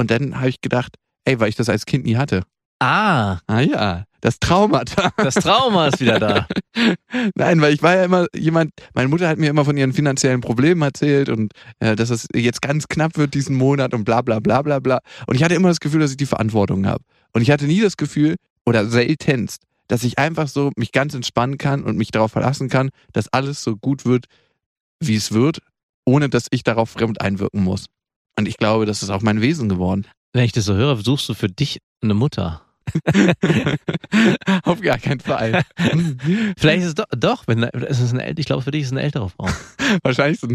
Und 0.00 0.10
dann 0.10 0.36
habe 0.38 0.48
ich 0.48 0.62
gedacht, 0.62 0.96
ey, 1.26 1.38
weil 1.40 1.50
ich 1.50 1.56
das 1.56 1.68
als 1.68 1.84
Kind 1.84 2.06
nie 2.06 2.16
hatte. 2.16 2.42
Ah, 2.78 3.38
Ah 3.46 3.60
ja, 3.60 4.04
das 4.22 4.40
Traumata. 4.40 5.12
das 5.18 5.34
Trauma 5.34 5.88
ist 5.88 6.00
wieder 6.00 6.18
da. 6.18 6.46
Nein, 7.34 7.60
weil 7.60 7.74
ich 7.74 7.82
war 7.82 7.96
ja 7.96 8.04
immer 8.04 8.26
jemand, 8.34 8.72
meine 8.94 9.08
Mutter 9.08 9.28
hat 9.28 9.36
mir 9.36 9.50
immer 9.50 9.66
von 9.66 9.76
ihren 9.76 9.92
finanziellen 9.92 10.40
Problemen 10.40 10.80
erzählt 10.80 11.28
und 11.28 11.52
äh, 11.80 11.96
dass 11.96 12.08
es 12.08 12.28
jetzt 12.34 12.62
ganz 12.62 12.88
knapp 12.88 13.18
wird 13.18 13.34
diesen 13.34 13.56
Monat 13.56 13.92
und 13.92 14.04
bla 14.04 14.22
bla 14.22 14.40
bla 14.40 14.62
bla 14.62 14.78
bla. 14.78 15.00
Und 15.26 15.34
ich 15.34 15.42
hatte 15.42 15.54
immer 15.54 15.68
das 15.68 15.80
Gefühl, 15.80 16.00
dass 16.00 16.12
ich 16.12 16.16
die 16.16 16.24
Verantwortung 16.24 16.86
habe. 16.86 17.04
Und 17.34 17.42
ich 17.42 17.50
hatte 17.50 17.66
nie 17.66 17.82
das 17.82 17.98
Gefühl, 17.98 18.36
oder 18.64 18.86
seltenst, 18.86 19.64
dass 19.88 20.02
ich 20.02 20.18
einfach 20.18 20.48
so 20.48 20.70
mich 20.76 20.92
ganz 20.92 21.12
entspannen 21.12 21.58
kann 21.58 21.84
und 21.84 21.98
mich 21.98 22.10
darauf 22.10 22.32
verlassen 22.32 22.70
kann, 22.70 22.88
dass 23.12 23.28
alles 23.28 23.62
so 23.62 23.76
gut 23.76 24.06
wird, 24.06 24.24
wie 25.00 25.16
es 25.16 25.32
wird, 25.32 25.60
ohne 26.06 26.30
dass 26.30 26.46
ich 26.50 26.62
darauf 26.62 26.88
fremd 26.88 27.20
einwirken 27.20 27.62
muss. 27.62 27.84
Und 28.40 28.48
ich 28.48 28.56
glaube, 28.56 28.86
das 28.86 29.02
ist 29.02 29.10
auch 29.10 29.20
mein 29.20 29.42
Wesen 29.42 29.68
geworden. 29.68 30.06
Wenn 30.32 30.44
ich 30.44 30.52
das 30.52 30.64
so 30.64 30.72
höre, 30.74 30.96
suchst 30.96 31.28
du 31.28 31.34
für 31.34 31.48
dich 31.50 31.78
eine 32.02 32.14
Mutter. 32.14 32.62
Auf 34.64 34.80
gar 34.80 34.96
keinen 34.98 35.20
Fall. 35.20 35.62
Vielleicht 36.56 36.80
ist 36.82 36.86
es 36.88 36.94
doch, 36.94 37.04
doch 37.16 37.42
wenn, 37.46 37.62
es 37.64 38.00
ist 38.00 38.12
eine, 38.14 38.26
äl- 38.30 38.38
ich 38.38 38.46
glaube, 38.46 38.62
für 38.62 38.70
dich 38.70 38.80
ist 38.82 38.86
es 38.88 38.92
eine 38.92 39.02
ältere 39.02 39.28
Frau. 39.28 39.46
Wahrscheinlich 40.02 40.40
so 40.40 40.48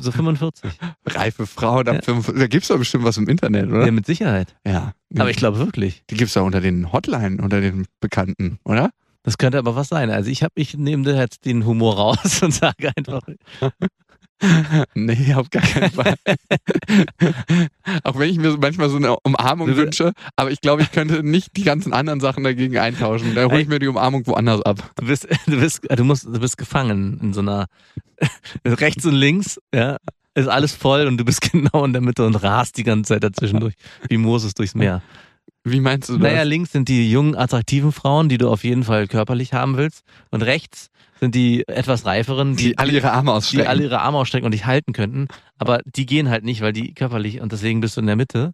So 0.00 0.12
45. 0.12 0.70
reife 1.06 1.46
Frauen 1.46 1.88
ab 1.88 1.94
Ja. 1.96 2.02
55. 2.02 2.38
Da 2.40 2.46
gibt's 2.46 2.68
doch 2.68 2.78
bestimmt 2.78 3.04
was 3.04 3.16
im 3.16 3.26
Internet, 3.28 3.70
oder? 3.70 3.86
Ja, 3.86 3.92
mit 3.92 4.04
Sicherheit. 4.06 4.54
Ja. 4.66 4.92
Aber 5.18 5.30
ich 5.30 5.36
glaube 5.36 5.58
wirklich. 5.58 6.02
Die 6.10 6.16
gibt's 6.16 6.34
doch 6.34 6.44
unter 6.44 6.60
den 6.60 6.92
Hotline, 6.92 7.40
unter 7.42 7.60
den 7.62 7.86
Bekannten, 8.00 8.58
oder? 8.64 8.90
Das 9.22 9.38
könnte 9.38 9.56
aber 9.58 9.74
was 9.74 9.88
sein. 9.88 10.10
Also 10.10 10.30
ich 10.30 10.42
habe, 10.42 10.52
ich 10.56 10.76
nehme 10.76 11.02
da 11.04 11.18
jetzt 11.18 11.46
den 11.46 11.64
Humor 11.64 11.96
raus 11.96 12.42
und 12.42 12.52
sage 12.52 12.92
einfach, 12.94 13.22
Nee, 14.94 15.34
auf 15.34 15.48
gar 15.50 15.62
keinen 15.62 15.90
Fall. 15.90 16.14
Auch 18.04 18.18
wenn 18.18 18.30
ich 18.30 18.38
mir 18.38 18.56
manchmal 18.58 18.88
so 18.88 18.96
eine 18.96 19.16
Umarmung 19.20 19.68
Du- 19.68 19.76
wünsche, 19.76 20.12
aber 20.36 20.50
ich 20.50 20.60
glaube, 20.60 20.82
ich 20.82 20.92
könnte 20.92 21.22
nicht 21.22 21.56
die 21.56 21.64
ganzen 21.64 21.92
anderen 21.92 22.20
Sachen 22.20 22.44
dagegen 22.44 22.78
eintauschen. 22.78 23.34
Da 23.34 23.44
hole 23.44 23.60
ich 23.60 23.68
mir 23.68 23.78
die 23.78 23.88
Umarmung 23.88 24.26
woanders 24.26 24.62
ab. 24.62 24.90
du 24.96 25.06
bist, 25.06 25.26
du 25.46 25.58
bist, 25.60 25.80
du 25.88 26.04
musst, 26.04 26.24
du 26.26 26.38
bist 26.40 26.58
gefangen 26.58 27.18
in 27.22 27.32
so 27.32 27.40
einer 27.40 27.66
rechts 28.66 29.04
und 29.06 29.14
links, 29.14 29.60
ja, 29.74 29.98
ist 30.34 30.48
alles 30.48 30.74
voll 30.74 31.06
und 31.06 31.16
du 31.18 31.24
bist 31.24 31.40
genau 31.52 31.84
in 31.84 31.92
der 31.92 32.02
Mitte 32.02 32.26
und 32.26 32.34
rast 32.36 32.76
die 32.76 32.84
ganze 32.84 33.14
Zeit 33.14 33.24
dazwischen 33.24 33.60
durch, 33.60 33.74
wie 34.08 34.16
Moses 34.16 34.54
durchs 34.54 34.74
Meer. 34.74 35.02
Wie 35.66 35.80
meinst 35.80 36.10
du 36.10 36.14
das? 36.14 36.22
Naja, 36.22 36.42
links 36.42 36.72
sind 36.72 36.88
die 36.88 37.10
jungen, 37.10 37.34
attraktiven 37.36 37.90
Frauen, 37.92 38.28
die 38.28 38.36
du 38.36 38.50
auf 38.50 38.64
jeden 38.64 38.84
Fall 38.84 39.06
körperlich 39.06 39.54
haben 39.54 39.78
willst. 39.78 40.02
Und 40.30 40.42
rechts 40.42 40.88
sind 41.24 41.34
die 41.34 41.66
etwas 41.66 42.04
reiferen, 42.04 42.56
die 42.56 42.78
alle 42.78 42.92
ihre 42.92 43.12
Arme 43.12 43.30
die 43.30 43.36
ausstrecken. 43.36 43.66
alle 43.66 43.82
ihre 43.82 44.00
Arme 44.00 44.18
ausstrecken 44.18 44.44
und 44.44 44.52
dich 44.52 44.66
halten 44.66 44.92
könnten. 44.92 45.28
Aber 45.58 45.80
die 45.84 46.06
gehen 46.06 46.28
halt 46.28 46.44
nicht, 46.44 46.60
weil 46.60 46.72
die 46.72 46.94
körperlich, 46.94 47.40
und 47.40 47.52
deswegen 47.52 47.80
bist 47.80 47.96
du 47.96 48.00
in 48.00 48.06
der 48.06 48.16
Mitte. 48.16 48.52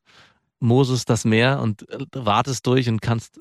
Moses 0.60 1.04
das 1.04 1.24
Meer 1.24 1.60
und 1.60 1.88
äh, 1.90 1.98
wartest 2.12 2.66
durch 2.66 2.88
und 2.88 3.00
kannst 3.00 3.40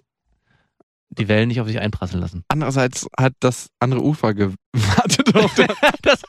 die 1.12 1.28
Wellen 1.28 1.48
nicht 1.48 1.60
auf 1.60 1.68
dich 1.68 1.80
einprasseln 1.80 2.22
lassen. 2.22 2.44
Andererseits 2.50 3.08
hat 3.18 3.34
das 3.40 3.70
andere 3.80 4.02
Ufer 4.04 4.34
gewartet 4.34 4.56
auf 5.36 5.54
der 5.56 5.68
Das 6.02 6.22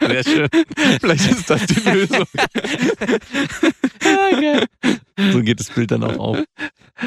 Sehr 0.00 0.24
schön. 0.24 0.48
Vielleicht 1.00 1.30
ist 1.30 1.48
das 1.50 1.66
die 1.66 1.80
Lösung. 1.90 2.24
Geil. 4.00 4.66
So 5.32 5.40
geht 5.42 5.60
das 5.60 5.70
Bild 5.70 5.90
dann 5.90 6.04
auch 6.04 6.18
auf. 6.18 6.38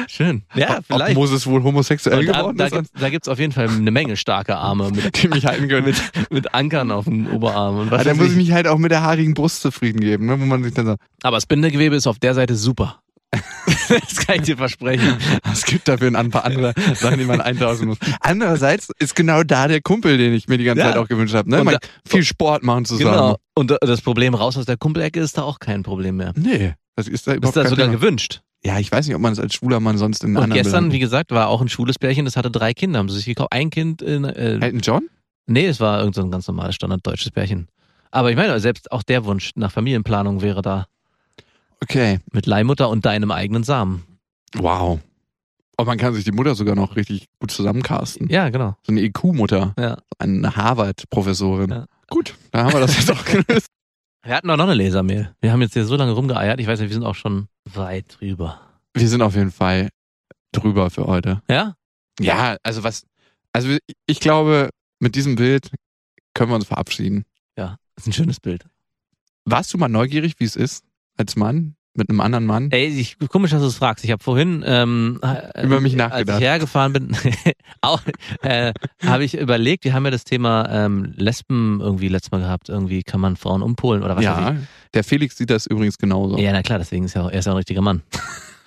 Schön. 0.08 0.42
Ja, 0.54 0.78
Ob 0.78 0.84
vielleicht. 0.86 1.14
Moses 1.14 1.46
wohl 1.46 1.62
homosexuell 1.62 2.18
Und 2.20 2.26
da 2.26 2.32
geworden 2.38 2.56
da 2.56 2.66
ist, 2.66 2.72
gibt's, 2.72 2.90
da 2.98 3.10
gibt's 3.10 3.28
auf 3.28 3.38
jeden 3.38 3.52
Fall 3.52 3.68
eine 3.68 3.90
Menge 3.90 4.16
starke 4.16 4.56
Arme 4.56 4.90
mit, 4.90 5.16
die 5.22 5.28
mich 5.28 5.46
halten 5.46 5.68
können. 5.68 5.86
mit, 5.86 5.96
mit 6.30 6.54
Ankern 6.54 6.90
auf 6.90 7.04
dem 7.04 7.26
Oberarm. 7.26 7.78
Und 7.78 7.90
was 7.90 8.00
Aber 8.00 8.04
dann 8.04 8.12
weiß 8.14 8.18
muss 8.18 8.26
ich 8.28 8.32
ich. 8.32 8.38
mich 8.48 8.52
halt 8.52 8.66
auch 8.66 8.78
mit 8.78 8.90
der 8.90 9.02
haarigen 9.02 9.34
Brust 9.34 9.60
zufrieden 9.62 10.00
geben, 10.00 10.26
ne? 10.26 10.40
wo 10.40 10.44
man 10.44 10.62
sich 10.64 10.74
dann 10.74 10.86
so, 10.86 10.96
Aber 11.22 11.36
das 11.36 11.46
Bindegewebe 11.46 11.94
ist 11.96 12.06
auf 12.06 12.18
der 12.18 12.34
Seite 12.34 12.54
super. 12.56 12.98
das 13.88 14.16
kann 14.26 14.36
ich 14.36 14.42
dir 14.42 14.56
versprechen. 14.58 15.16
es 15.50 15.64
gibt 15.64 15.88
dafür 15.88 16.14
ein 16.14 16.30
paar 16.30 16.44
andere 16.44 16.74
Sachen, 16.94 17.18
die 17.18 17.24
man 17.24 17.40
eintauschen 17.40 17.88
muss. 17.88 17.98
Andererseits 18.20 18.88
ist 18.98 19.14
genau 19.16 19.42
da 19.42 19.68
der 19.68 19.80
Kumpel, 19.80 20.18
den 20.18 20.34
ich 20.34 20.48
mir 20.48 20.58
die 20.58 20.64
ganze 20.64 20.80
Ja. 20.82 20.88
Zeit 20.90 20.98
auch 20.98 21.08
gewünscht 21.08 21.34
habe. 21.34 21.48
Ne? 21.48 21.64
Man, 21.64 21.74
da- 21.74 21.80
viel 22.06 22.24
Sport 22.24 22.62
machen 22.62 22.84
zusammen. 22.84 23.10
Genau. 23.12 23.36
Und 23.54 23.74
das 23.80 24.02
Problem 24.02 24.34
raus 24.34 24.56
aus 24.58 24.66
der 24.66 24.76
Kumpelecke 24.76 25.20
ist 25.20 25.38
da 25.38 25.42
auch 25.42 25.60
kein 25.60 25.82
Problem 25.82 26.16
mehr. 26.18 26.32
Nee, 26.36 26.74
das 26.96 27.08
ist 27.08 27.26
da 27.26 27.32
Ist 27.32 27.36
überhaupt 27.38 27.56
da 27.56 27.62
kein 27.62 27.70
sogar 27.70 27.86
Thema. 27.86 27.98
gewünscht. 27.98 28.42
Ja, 28.64 28.78
ich 28.78 28.92
weiß 28.92 29.06
nicht, 29.06 29.16
ob 29.16 29.22
man 29.22 29.32
es 29.32 29.40
als 29.40 29.54
schwuler 29.54 29.80
Mann 29.80 29.98
sonst 29.98 30.22
in 30.22 30.30
Und 30.36 30.36
anderen 30.44 30.52
gestern, 30.62 30.72
Belangen- 30.84 30.92
wie 30.92 30.98
gesagt, 31.00 31.30
war 31.32 31.48
auch 31.48 31.60
ein 31.60 31.68
schwules 31.68 31.98
Pärchen, 31.98 32.24
das 32.24 32.36
hatte 32.36 32.50
drei 32.50 32.72
Kinder, 32.74 32.98
haben 33.00 33.08
sie 33.08 33.16
sich 33.16 33.24
gekauft. 33.26 33.52
Ein 33.52 33.70
Kind 33.70 34.02
in, 34.02 34.24
äh, 34.24 34.58
Elton 34.60 34.80
John? 34.80 35.08
Nee, 35.46 35.66
es 35.66 35.80
war 35.80 35.98
irgendein 35.98 36.22
so 36.22 36.26
ein 36.28 36.30
ganz 36.30 36.46
normales 36.46 36.74
standarddeutsches 36.76 37.32
Pärchen. 37.32 37.68
Aber 38.12 38.30
ich 38.30 38.36
meine, 38.36 38.58
selbst 38.60 38.92
auch 38.92 39.02
der 39.02 39.24
Wunsch 39.24 39.50
nach 39.56 39.72
Familienplanung 39.72 40.42
wäre 40.42 40.62
da. 40.62 40.86
Okay. 41.82 42.20
Mit 42.30 42.46
Leihmutter 42.46 42.88
und 42.88 43.04
deinem 43.04 43.32
eigenen 43.32 43.64
Samen. 43.64 44.04
Wow. 44.54 45.00
Und 45.76 45.86
man 45.86 45.98
kann 45.98 46.14
sich 46.14 46.22
die 46.24 46.30
Mutter 46.30 46.54
sogar 46.54 46.76
noch 46.76 46.94
richtig 46.94 47.26
gut 47.40 47.50
zusammencasten. 47.50 48.28
Ja, 48.28 48.50
genau. 48.50 48.76
So 48.86 48.92
eine 48.92 49.00
EQ-Mutter. 49.00 49.74
Ja. 49.78 49.96
Eine 50.18 50.54
Harvard-Professorin. 50.54 51.70
Ja. 51.70 51.86
Gut, 52.08 52.34
da 52.52 52.64
haben 52.64 52.72
wir 52.74 52.80
das 52.80 52.94
jetzt 52.96 53.10
auch 53.10 53.24
gelöst. 53.24 53.66
Wir 54.24 54.36
hatten 54.36 54.50
auch 54.50 54.56
noch 54.56 54.64
eine 54.64 54.74
Lesermail. 54.74 55.34
Wir 55.40 55.52
haben 55.52 55.62
jetzt 55.62 55.72
hier 55.72 55.84
so 55.84 55.96
lange 55.96 56.12
rumgeeiert. 56.12 56.60
Ich 56.60 56.66
weiß 56.66 56.78
nicht, 56.78 56.90
wir 56.90 56.94
sind 56.94 57.04
auch 57.04 57.16
schon 57.16 57.48
weit 57.64 58.18
drüber. 58.20 58.60
Wir 58.94 59.08
sind 59.08 59.20
auf 59.20 59.34
jeden 59.34 59.50
Fall 59.50 59.88
drüber 60.52 60.90
für 60.90 61.06
heute. 61.06 61.42
Ja? 61.48 61.74
Ja, 62.20 62.56
also 62.62 62.84
was, 62.84 63.04
also 63.52 63.76
ich 64.06 64.20
glaube, 64.20 64.70
mit 65.00 65.16
diesem 65.16 65.34
Bild 65.34 65.70
können 66.34 66.50
wir 66.50 66.54
uns 66.54 66.66
verabschieden. 66.66 67.24
Ja, 67.56 67.76
ist 67.96 68.06
ein 68.06 68.12
schönes 68.12 68.38
Bild. 68.38 68.66
Warst 69.44 69.74
du 69.74 69.78
mal 69.78 69.88
neugierig, 69.88 70.34
wie 70.38 70.44
es 70.44 70.54
ist, 70.54 70.84
als 71.16 71.34
Mann, 71.34 71.74
mit 71.94 72.08
einem 72.08 72.20
anderen 72.20 72.46
Mann? 72.46 72.70
Ey, 72.70 72.86
ich, 72.88 73.18
komisch, 73.28 73.50
dass 73.50 73.60
du 73.60 73.66
es 73.68 73.76
fragst. 73.76 74.04
Ich 74.04 74.10
habe 74.10 74.22
vorhin 74.22 74.62
ähm, 74.66 75.20
äh, 75.22 75.64
Über 75.64 75.80
mich 75.80 75.92
Als 76.00 76.10
nachgedacht. 76.10 76.38
ich 76.40 76.44
hergefahren 76.46 76.92
bin, 76.92 77.16
auch, 77.82 78.00
äh, 78.42 78.72
habe 79.04 79.24
ich 79.24 79.36
überlegt, 79.38 79.84
wir 79.84 79.92
haben 79.92 80.04
ja 80.04 80.10
das 80.10 80.24
Thema 80.24 80.68
ähm, 80.70 81.12
Lesben 81.16 81.80
irgendwie 81.82 82.08
letztes 82.08 82.30
Mal 82.32 82.40
gehabt. 82.40 82.68
Irgendwie 82.68 83.02
kann 83.02 83.20
man 83.20 83.36
Frauen 83.36 83.62
umpolen 83.62 84.02
oder 84.02 84.16
was 84.16 84.24
weiß 84.24 84.38
ja, 84.38 84.56
der 84.94 85.04
Felix 85.04 85.36
sieht 85.36 85.50
das 85.50 85.66
übrigens 85.66 85.98
genauso. 85.98 86.36
ich. 86.36 86.42
Ja, 86.42 86.52
na 86.52 86.62
klar, 86.62 86.78
deswegen 86.78 87.04
ist 87.04 87.14
er, 87.16 87.24
auch, 87.26 87.30
er 87.30 87.38
ist 87.40 87.44
ja 87.46 87.52
ein 87.52 87.56
richtiger 87.56 87.82
Mann. 87.82 88.02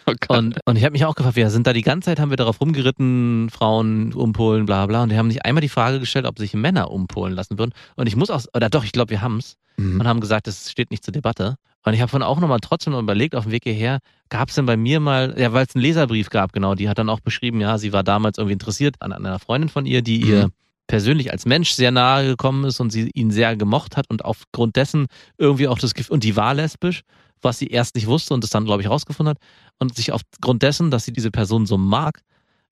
Oh. 0.08 0.36
Und, 0.36 0.60
und 0.66 0.76
ich 0.76 0.84
habe 0.84 0.92
mich 0.92 1.04
auch 1.04 1.16
gefragt, 1.16 1.36
wir 1.36 1.50
sind 1.50 1.66
da 1.66 1.74
die 1.74 1.82
ganze 1.82 2.06
Zeit, 2.12 2.20
haben 2.20 2.30
wir 2.30 2.38
darauf 2.38 2.62
rumgeritten, 2.62 3.50
Frauen 3.50 4.14
umpolen, 4.14 4.68
bla 4.68 4.86
bla. 4.86 5.02
Und 5.02 5.10
wir 5.10 5.18
haben 5.18 5.30
nicht 5.30 5.44
einmal 5.46 5.62
die 5.62 5.68
Frage 5.70 6.00
gestellt, 6.00 6.28
ob 6.28 6.38
sich 6.38 6.54
Männer 6.54 6.92
umpolen 6.92 7.34
lassen 7.34 7.58
würden. 7.58 7.72
Und 7.96 8.06
ich 8.06 8.16
muss 8.16 8.30
auch, 8.30 8.44
oder 8.54 8.70
doch, 8.70 8.84
ich 8.84 8.92
glaube, 8.92 9.10
wir 9.10 9.22
haben's 9.22 9.56
Mhm. 9.78 10.00
und 10.00 10.08
haben 10.08 10.20
gesagt, 10.20 10.46
das 10.46 10.70
steht 10.70 10.92
nicht 10.92 11.04
zur 11.04 11.12
Debatte. 11.12 11.56
Und 11.86 11.94
ich 11.94 12.02
habe 12.02 12.10
von 12.10 12.24
auch 12.24 12.40
nochmal 12.40 12.60
trotzdem 12.62 12.94
noch 12.94 13.00
überlegt, 13.00 13.36
auf 13.36 13.44
dem 13.44 13.52
Weg 13.52 13.64
hierher, 13.64 14.00
gab 14.30 14.50
es 14.50 14.56
denn 14.56 14.66
bei 14.66 14.76
mir 14.76 15.00
mal, 15.00 15.36
ja, 15.38 15.54
weil 15.54 15.66
es 15.68 15.76
einen 15.76 15.84
Leserbrief 15.84 16.30
gab, 16.30 16.52
genau, 16.52 16.74
die 16.74 16.90
hat 16.90 16.98
dann 16.98 17.10
auch 17.10 17.20
beschrieben, 17.20 17.62
ja, 17.62 17.78
sie 17.78 17.94
war 17.94 18.04
damals 18.04 18.40
irgendwie 18.40 18.54
interessiert 18.54 18.96
an, 19.00 19.14
einer 19.14 19.38
Freundin 19.40 19.70
von 19.70 19.86
ihr, 19.86 20.02
die 20.02 20.20
Mhm. 20.20 20.30
ihr 20.30 20.50
persönlich 20.88 21.32
als 21.32 21.46
Mensch 21.46 21.72
sehr 21.72 21.92
nahe 21.92 22.26
gekommen 22.26 22.66
ist 22.66 22.80
und 22.80 22.92
sie 22.92 23.10
ihn 23.14 23.32
sehr 23.32 23.56
gemocht 23.56 23.98
hat 23.98 24.10
und 24.10 24.26
aufgrund 24.26 24.76
dessen 24.76 25.08
irgendwie 25.38 25.68
auch 25.68 25.80
das 25.80 25.94
Gefühl, 25.94 26.14
und 26.14 26.24
die 26.24 26.36
war 26.36 26.54
lesbisch, 26.54 27.02
was 27.42 27.60
sie 27.60 27.68
erst 27.68 27.96
nicht 27.96 28.08
wusste 28.08 28.34
und 28.34 28.44
es 28.44 28.50
dann, 28.50 28.66
glaube 28.66 28.82
ich, 28.82 28.90
rausgefunden 28.90 29.32
hat 29.36 29.42
und 29.80 29.96
sich 29.96 30.12
aufgrund 30.12 30.64
dessen, 30.64 30.90
dass 30.92 31.06
sie 31.06 31.14
diese 31.14 31.32
Person 31.32 31.66
so 31.66 31.78
mag, 31.78 32.22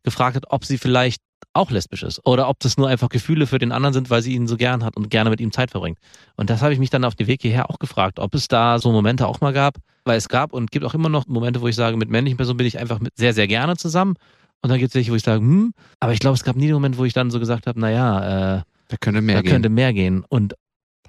gefragt 0.04 0.36
hat, 0.36 0.46
ob 0.50 0.66
sie 0.66 0.78
vielleicht 0.78 1.22
auch 1.54 1.72
lesbisch 1.72 2.04
ist 2.04 2.26
oder 2.26 2.48
ob 2.50 2.60
das 2.60 2.78
nur 2.78 2.88
einfach 2.88 3.10
Gefühle 3.10 3.48
für 3.48 3.60
den 3.60 3.72
anderen 3.72 3.94
sind, 3.94 4.10
weil 4.10 4.22
sie 4.22 4.34
ihn 4.34 4.48
so 4.48 4.58
gern 4.58 4.84
hat 4.84 4.96
und 4.96 5.10
gerne 5.10 5.30
mit 5.30 5.42
ihm 5.42 5.52
Zeit 5.52 5.72
verbringt. 5.72 5.98
Und 6.38 6.50
das 6.50 6.62
habe 6.62 6.74
ich 6.74 6.80
mich 6.80 6.90
dann 6.90 7.04
auf 7.06 7.16
dem 7.16 7.28
Weg 7.28 7.42
hierher 7.42 7.70
auch 7.70 7.80
gefragt, 7.80 8.20
ob 8.20 8.34
es 8.36 8.48
da 8.48 8.80
so 8.80 8.92
Momente 8.92 9.28
auch 9.28 9.42
mal 9.42 9.54
gab, 9.54 9.78
weil 10.06 10.18
es 10.18 10.30
gab 10.30 10.54
und 10.54 10.72
gibt 10.72 10.86
auch 10.86 10.94
immer 10.94 11.10
noch 11.10 11.28
Momente, 11.28 11.62
wo 11.62 11.68
ich 11.68 11.76
sage, 11.76 11.98
mit 11.98 12.10
männlichen 12.10 12.38
Personen 12.38 12.58
bin 12.58 12.68
ich 12.68 12.80
einfach 12.80 13.00
sehr, 13.16 13.34
sehr 13.34 13.48
gerne 13.48 13.76
zusammen. 13.78 14.16
Und 14.62 14.70
dann 14.70 14.80
gibt 14.80 14.90
es 14.92 14.96
welche, 14.96 15.12
wo 15.12 15.16
ich 15.16 15.24
sage, 15.24 15.42
hm, 15.42 15.74
aber 16.00 16.14
ich 16.14 16.20
glaube, 16.20 16.36
es 16.36 16.44
gab 16.44 16.56
nie 16.56 16.68
den 16.68 16.74
Moment, 16.76 16.98
wo 16.98 17.04
ich 17.06 17.14
dann 17.14 17.32
so 17.32 17.40
gesagt 17.40 17.68
habe, 17.68 17.80
naja, 17.80 18.60
äh, 18.60 18.62
Da 18.88 18.98
könnte 18.98 19.22
mehr 19.22 19.36
da 19.36 19.42
gehen. 19.42 19.52
könnte 19.52 19.70
mehr 19.70 19.92
gehen. 19.94 20.24
Und 20.30 20.56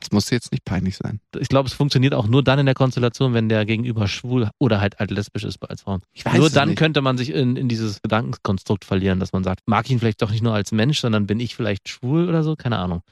das 0.01 0.11
muss 0.13 0.31
jetzt 0.31 0.53
nicht 0.53 0.65
peinlich 0.65 0.97
sein. 0.97 1.21
ich 1.39 1.49
glaube, 1.49 1.69
es 1.69 1.75
funktioniert 1.75 2.15
auch 2.15 2.27
nur 2.27 2.43
dann 2.43 2.59
in 2.59 2.67
der 2.67 2.75
Konstellation, 2.75 3.33
wenn 3.33 3.49
der 3.49 3.65
Gegenüber 3.65 4.09
schwul 4.09 4.51
oder 4.59 4.81
halt, 4.81 4.99
halt 4.99 5.11
lesbisch 5.11 5.45
ist 5.45 5.59
als 5.69 5.83
Frau. 5.83 5.99
Nur 6.35 6.51
dann 6.51 6.71
nicht. 6.71 6.79
könnte 6.79 7.01
man 7.01 7.17
sich 7.17 7.31
in, 7.31 7.57
in 7.57 7.69
dieses 7.69 8.03
Gedankenkonstrukt 8.03 8.85
verlieren, 8.85 9.21
dass 9.21 9.33
man 9.33 9.45
sagt, 9.45 9.61
mag 9.67 9.87
ich 9.87 9.93
ihn 9.93 10.01
vielleicht 10.01 10.21
doch 10.23 10.31
nicht 10.31 10.43
nur 10.43 10.55
als 10.55 10.73
Mensch, 10.73 11.01
sondern 11.01 11.27
bin 11.27 11.41
ich 11.41 11.55
vielleicht 11.55 11.89
schwul 11.89 12.29
oder 12.29 12.43
so? 12.43 12.57
Keine 12.57 12.79
Ahnung. 12.79 13.03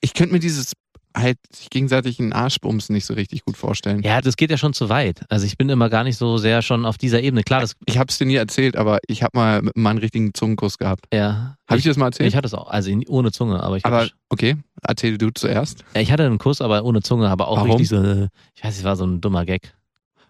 Ich 0.00 0.14
könnte 0.14 0.34
mir 0.34 0.40
dieses 0.40 0.72
halt 1.16 1.38
sich 1.50 1.70
gegenseitig 1.70 2.20
einen 2.20 2.32
Arschbums 2.32 2.90
nicht 2.90 3.06
so 3.06 3.14
richtig 3.14 3.44
gut 3.44 3.56
vorstellen. 3.56 4.02
Ja, 4.02 4.20
das 4.20 4.36
geht 4.36 4.50
ja 4.50 4.58
schon 4.58 4.74
zu 4.74 4.88
weit. 4.88 5.22
Also 5.30 5.46
ich 5.46 5.56
bin 5.56 5.68
immer 5.70 5.88
gar 5.88 6.04
nicht 6.04 6.18
so 6.18 6.36
sehr 6.36 6.60
schon 6.62 6.84
auf 6.84 6.98
dieser 6.98 7.22
Ebene. 7.22 7.42
Klar, 7.42 7.62
das, 7.62 7.74
Ich 7.86 7.98
habe 7.98 8.10
es 8.10 8.18
dir 8.18 8.26
nie 8.26 8.34
erzählt, 8.36 8.76
aber 8.76 8.98
ich 9.08 9.22
habe 9.22 9.36
mal 9.36 9.62
mit 9.62 9.74
einem 9.74 9.82
Mann 9.82 9.90
einen 9.92 10.00
richtigen 10.00 10.34
Zungenkuss 10.34 10.78
gehabt. 10.78 11.06
ja. 11.12 11.56
Habe 11.68 11.78
ich 11.78 11.82
dir 11.82 11.90
das 11.90 11.96
mal 11.96 12.06
erzählt? 12.06 12.28
Ich 12.28 12.36
hatte 12.36 12.46
es 12.46 12.54
auch, 12.54 12.68
also 12.68 12.92
ohne 13.08 13.32
Zunge, 13.32 13.60
aber 13.60 13.76
ich 13.76 13.84
aber 13.84 14.06
okay, 14.28 14.56
erzähl 14.82 15.18
du 15.18 15.30
zuerst. 15.30 15.84
ja, 15.96 16.00
ich 16.00 16.12
hatte 16.12 16.24
einen 16.24 16.38
Kuss, 16.38 16.60
aber 16.60 16.84
ohne 16.84 17.02
Zunge, 17.02 17.28
aber 17.28 17.48
auch 17.48 17.56
Warum? 17.56 17.70
richtig 17.72 17.88
so, 17.88 17.96
äh, 17.96 18.28
ich 18.54 18.62
weiß, 18.62 18.78
es 18.78 18.84
war 18.84 18.94
so 18.94 19.04
ein 19.04 19.20
dummer 19.20 19.44
Gag. 19.44 19.74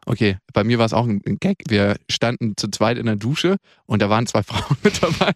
Okay, 0.07 0.39
bei 0.55 0.63
mir 0.65 0.79
war 0.79 0.87
es 0.87 0.93
auch 0.95 1.05
ein 1.05 1.21
Gag. 1.41 1.65
Wir 1.69 1.97
standen 2.09 2.55
zu 2.57 2.69
zweit 2.69 2.97
in 2.97 3.07
der 3.07 3.17
Dusche 3.17 3.57
und 3.87 4.01
da 4.01 4.09
waren 4.09 4.27
zwei 4.27 4.43
Frauen 4.45 4.77
mit 4.83 5.03
dabei 5.03 5.33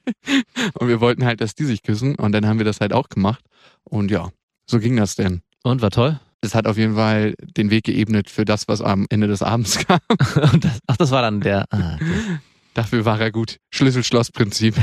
und 0.79 0.89
wir 0.89 1.01
wollten 1.01 1.27
halt, 1.27 1.41
dass 1.43 1.55
die 1.55 1.65
sich 1.65 1.83
küssen 1.83 2.15
und 2.15 2.33
dann 2.33 2.47
haben 2.47 2.59
wir 2.59 2.65
das 2.65 2.81
halt 2.81 2.93
auch 2.95 3.09
gemacht 3.11 3.45
und 3.85 4.11
ja, 4.11 4.31
so 4.71 4.79
ging 4.79 4.97
das 4.97 5.17
denn. 5.17 5.43
Und 5.65 5.83
war 5.83 5.91
toll. 5.91 6.21
Es 6.43 6.55
hat 6.55 6.67
auf 6.67 6.79
jeden 6.79 6.95
Fall 6.95 7.35
den 7.57 7.71
Weg 7.71 7.85
geebnet 7.85 8.31
für 8.31 8.45
das, 8.45 8.69
was 8.69 8.81
am 8.81 9.07
Ende 9.11 9.27
des 9.27 9.43
Abends 9.43 9.79
kam. 9.87 9.99
Und 10.53 10.65
das, 10.65 10.79
ach, 10.87 10.97
das 10.97 11.11
war 11.11 11.23
dann 11.23 11.41
der. 11.41 11.67
Ah, 11.71 11.97
okay. 11.97 12.39
Dafür 12.75 13.05
war 13.05 13.21
er 13.21 13.33
gut. 13.33 13.59
Schlüssel-Schloss-Prinzip. 13.73 14.77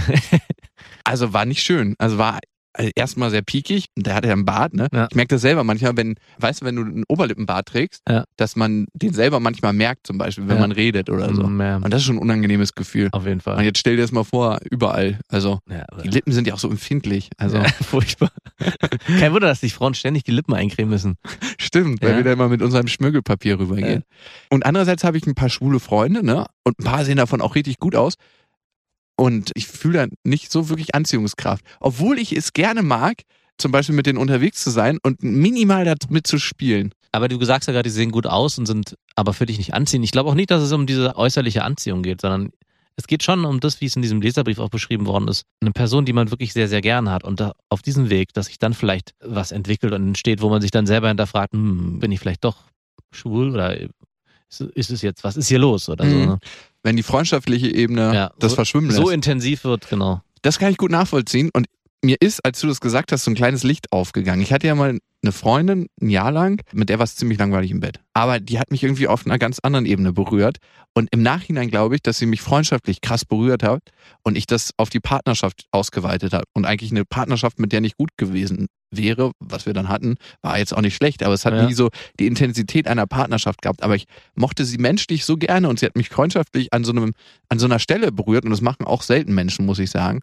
also 1.05 1.31
war 1.31 1.45
nicht 1.45 1.63
schön. 1.63 1.95
Also 1.97 2.17
war 2.17 2.39
äh, 2.77 2.91
erstmal 2.95 3.29
sehr 3.29 3.41
piekig. 3.41 3.85
Und 3.97 4.05
der 4.07 4.15
hatte 4.15 4.27
ja 4.27 4.33
einen 4.33 4.45
Bart, 4.45 4.73
ne? 4.73 4.87
Ja. 4.93 5.07
Ich 5.09 5.15
merke 5.15 5.35
das 5.35 5.41
selber 5.41 5.63
manchmal, 5.63 5.97
wenn, 5.97 6.15
weißt 6.39 6.61
du, 6.61 6.65
wenn 6.65 6.75
du 6.75 6.81
einen 6.83 7.03
Oberlippenbart 7.07 7.67
trägst, 7.67 8.01
Ja. 8.09 8.23
dass 8.37 8.55
man 8.55 8.85
den 8.93 9.13
selber 9.13 9.39
manchmal 9.39 9.73
merkt, 9.73 10.07
zum 10.07 10.17
Beispiel, 10.17 10.47
wenn 10.47 10.55
Ja. 10.55 10.61
man 10.61 10.71
redet 10.71 11.09
oder 11.09 11.33
so. 11.33 11.43
Mm, 11.43 11.83
Und 11.83 11.91
das 11.93 12.01
ist 12.01 12.05
schon 12.05 12.15
ein 12.17 12.21
unangenehmes 12.21 12.73
Gefühl. 12.73 13.09
auf 13.11 13.23
jeden 13.23 13.35
Und 13.35 13.41
Fall. 13.43 13.63
jetzt 13.63 13.79
stell 13.79 13.95
dir 13.95 14.01
das 14.03 14.11
mal 14.11 14.23
vor, 14.23 14.59
überall. 14.69 15.19
Also, 15.27 15.59
die 16.03 16.09
Lippen 16.09 16.31
sind 16.31 16.47
ja 16.47 16.53
auch 16.53 16.59
so 16.59 16.69
empfindlich. 16.69 17.29
Also, 17.37 17.61
furchtbar. 17.83 18.31
Kein 19.19 19.33
Wunder, 19.33 19.47
dass 19.47 19.61
sich 19.61 19.73
Frauen 19.73 19.93
ständig 19.93 20.23
die 20.23 20.31
Lippen 20.31 20.53
eincremen 20.53 20.89
müssen. 20.89 21.15
stimmt, 21.59 22.01
weil 22.01 22.17
wir 22.17 22.23
da 22.23 22.33
immer 22.33 22.47
mit 22.49 22.61
unserem 22.61 22.87
Schmirgelpapier 22.87 23.59
rübergehen. 23.59 24.03
Und 24.49 24.65
andererseits 24.65 25.03
habe 25.03 25.17
ich 25.17 25.25
ein 25.27 25.35
paar 25.35 25.49
schwule 25.49 25.79
Freunde, 25.79 26.25
ne? 26.25 26.45
Und 26.63 26.79
ein 26.79 26.83
paar 26.83 27.05
sehen 27.05 27.17
davon 27.17 27.41
auch 27.41 27.55
richtig 27.55 27.79
gut 27.79 27.95
aus. 27.95 28.15
Und 29.17 29.51
ich 29.55 29.67
fühle 29.67 30.07
da 30.07 30.15
nicht 30.23 30.51
so 30.51 30.69
wirklich 30.69 30.95
Anziehungskraft. 30.95 31.65
Obwohl 31.79 32.19
ich 32.19 32.31
es 32.31 32.53
gerne 32.53 32.83
mag, 32.83 33.23
zum 33.57 33.71
Beispiel 33.71 33.95
mit 33.95 34.05
denen 34.05 34.19
unterwegs 34.19 34.63
zu 34.63 34.69
sein 34.69 34.99
und 35.01 35.23
minimal 35.23 35.85
damit 35.85 36.27
zu 36.27 36.37
spielen. 36.37 36.93
Aber 37.11 37.27
du 37.27 37.43
sagst 37.43 37.67
ja 37.67 37.73
gerade, 37.73 37.89
die 37.89 37.93
sehen 37.93 38.11
gut 38.11 38.27
aus 38.27 38.59
und 38.59 38.67
sind 38.67 38.95
aber 39.15 39.33
für 39.33 39.47
dich 39.47 39.57
nicht 39.57 39.73
anziehend. 39.73 40.05
Ich 40.05 40.11
glaube 40.11 40.29
auch 40.29 40.35
nicht, 40.35 40.51
dass 40.51 40.61
es 40.61 40.71
um 40.71 40.85
diese 40.85 41.15
äußerliche 41.15 41.63
Anziehung 41.63 42.03
geht, 42.03 42.21
sondern 42.21 42.51
es 42.95 43.07
geht 43.07 43.23
schon 43.23 43.45
um 43.45 43.59
das, 43.59 43.79
wie 43.79 43.85
es 43.85 43.95
in 43.95 44.01
diesem 44.01 44.21
Leserbrief 44.21 44.59
auch 44.59 44.69
beschrieben 44.69 45.05
worden 45.05 45.27
ist. 45.27 45.43
Eine 45.61 45.71
Person, 45.71 46.05
die 46.05 46.13
man 46.13 46.31
wirklich 46.31 46.53
sehr, 46.53 46.67
sehr 46.67 46.81
gern 46.81 47.09
hat 47.09 47.23
und 47.23 47.41
auf 47.69 47.81
diesem 47.81 48.09
Weg, 48.09 48.33
dass 48.33 48.47
sich 48.47 48.59
dann 48.59 48.73
vielleicht 48.73 49.13
was 49.23 49.51
entwickelt 49.51 49.93
und 49.93 50.07
entsteht, 50.07 50.41
wo 50.41 50.49
man 50.49 50.61
sich 50.61 50.71
dann 50.71 50.87
selber 50.87 51.07
hinterfragt, 51.07 51.53
hm, 51.53 51.99
bin 51.99 52.11
ich 52.11 52.19
vielleicht 52.19 52.43
doch 52.43 52.57
schwul 53.11 53.51
oder 53.51 53.79
ist, 54.49 54.61
ist 54.61 54.89
es 54.89 55.01
jetzt, 55.01 55.23
was 55.23 55.37
ist 55.37 55.47
hier 55.47 55.59
los 55.59 55.89
oder 55.89 56.09
so. 56.09 56.15
Mhm. 56.15 56.25
Ne? 56.25 56.39
Wenn 56.87 56.95
die 56.95 57.03
freundschaftliche 57.03 57.67
Ebene 57.67 58.13
Ja, 58.15 58.31
das 58.39 58.51
so- 58.51 58.55
verschwimmen 58.55 58.87
lässt. 58.89 59.01
So 59.01 59.09
intensiv 59.09 59.65
wird, 59.65 59.89
genau. 59.89 60.21
Das 60.41 60.57
kann 60.57 60.71
ich 60.71 60.77
gut 60.77 60.89
nachvollziehen. 60.89 61.49
Und 61.53 61.67
mir 62.03 62.17
ist, 62.19 62.43
als 62.45 62.59
du 62.61 62.67
das 62.67 62.79
gesagt 62.79 63.11
hast, 63.11 63.23
so 63.23 63.31
ein 63.31 63.35
kleines 63.35 63.63
Licht 63.63 63.91
aufgegangen. 63.91 64.41
Ich 64.41 64.53
hatte 64.53 64.67
ja 64.67 64.75
mal 64.75 64.97
eine 65.23 65.31
Freundin 65.31 65.87
ein 65.99 66.09
Jahr 66.09 66.31
lang, 66.31 66.61
mit 66.71 66.89
der 66.89 66.99
war 66.99 67.03
es 67.03 67.15
ziemlich 67.15 67.39
langweilig 67.39 67.71
im 67.71 67.79
Bett. 67.79 67.99
Aber 68.13 68.39
die 68.39 68.59
hat 68.59 68.69
mich 68.71 68.83
irgendwie 68.83 69.07
auf 69.07 69.25
einer 69.25 69.39
ganz 69.39 69.59
anderen 69.59 69.85
Ebene 69.85 70.13
berührt. 70.13 70.57
Und 70.93 71.09
im 71.11 71.21
Nachhinein 71.23 71.69
glaube 71.69 71.95
ich, 71.95 72.01
dass 72.01 72.19
sie 72.19 72.27
mich 72.27 72.41
freundschaftlich 72.41 73.01
krass 73.01 73.25
berührt 73.25 73.63
hat 73.63 73.81
und 74.23 74.37
ich 74.37 74.45
das 74.45 74.71
auf 74.77 74.89
die 74.89 74.99
Partnerschaft 74.99 75.65
ausgeweitet 75.71 76.33
habe. 76.33 76.45
Und 76.53 76.65
eigentlich 76.65 76.91
eine 76.91 77.03
Partnerschaft, 77.03 77.59
mit 77.59 77.71
der 77.71 77.81
nicht 77.81 77.97
gut 77.97 78.11
gewesen 78.17 78.67
wäre, 78.91 79.31
was 79.39 79.65
wir 79.65 79.73
dann 79.73 79.89
hatten, 79.89 80.15
war 80.43 80.57
jetzt 80.59 80.75
auch 80.75 80.81
nicht 80.81 80.95
schlecht. 80.95 81.23
Aber 81.23 81.33
es 81.33 81.45
hat 81.45 81.53
Ja. 81.55 81.65
nie 81.65 81.73
so 81.73 81.89
die 82.19 82.27
Intensität 82.27 82.87
einer 82.87 83.07
Partnerschaft 83.07 83.61
gehabt. 83.63 83.81
Aber 83.83 83.95
ich 83.95 84.05
mochte 84.35 84.65
sie 84.65 84.77
menschlich 84.77 85.25
so 85.25 85.35
gerne 85.35 85.67
und 85.67 85.79
sie 85.79 85.87
hat 85.87 85.95
mich 85.95 86.09
freundschaftlich 86.09 86.71
an 86.73 86.83
so 86.83 86.91
einem, 86.91 87.13
an 87.49 87.59
so 87.59 87.65
einer 87.65 87.79
Stelle 87.79 88.11
berührt. 88.11 88.45
Und 88.45 88.51
das 88.51 88.61
machen 88.61 88.85
auch 88.85 89.01
selten 89.01 89.33
Menschen, 89.33 89.65
muss 89.65 89.79
ich 89.79 89.89
sagen 89.89 90.21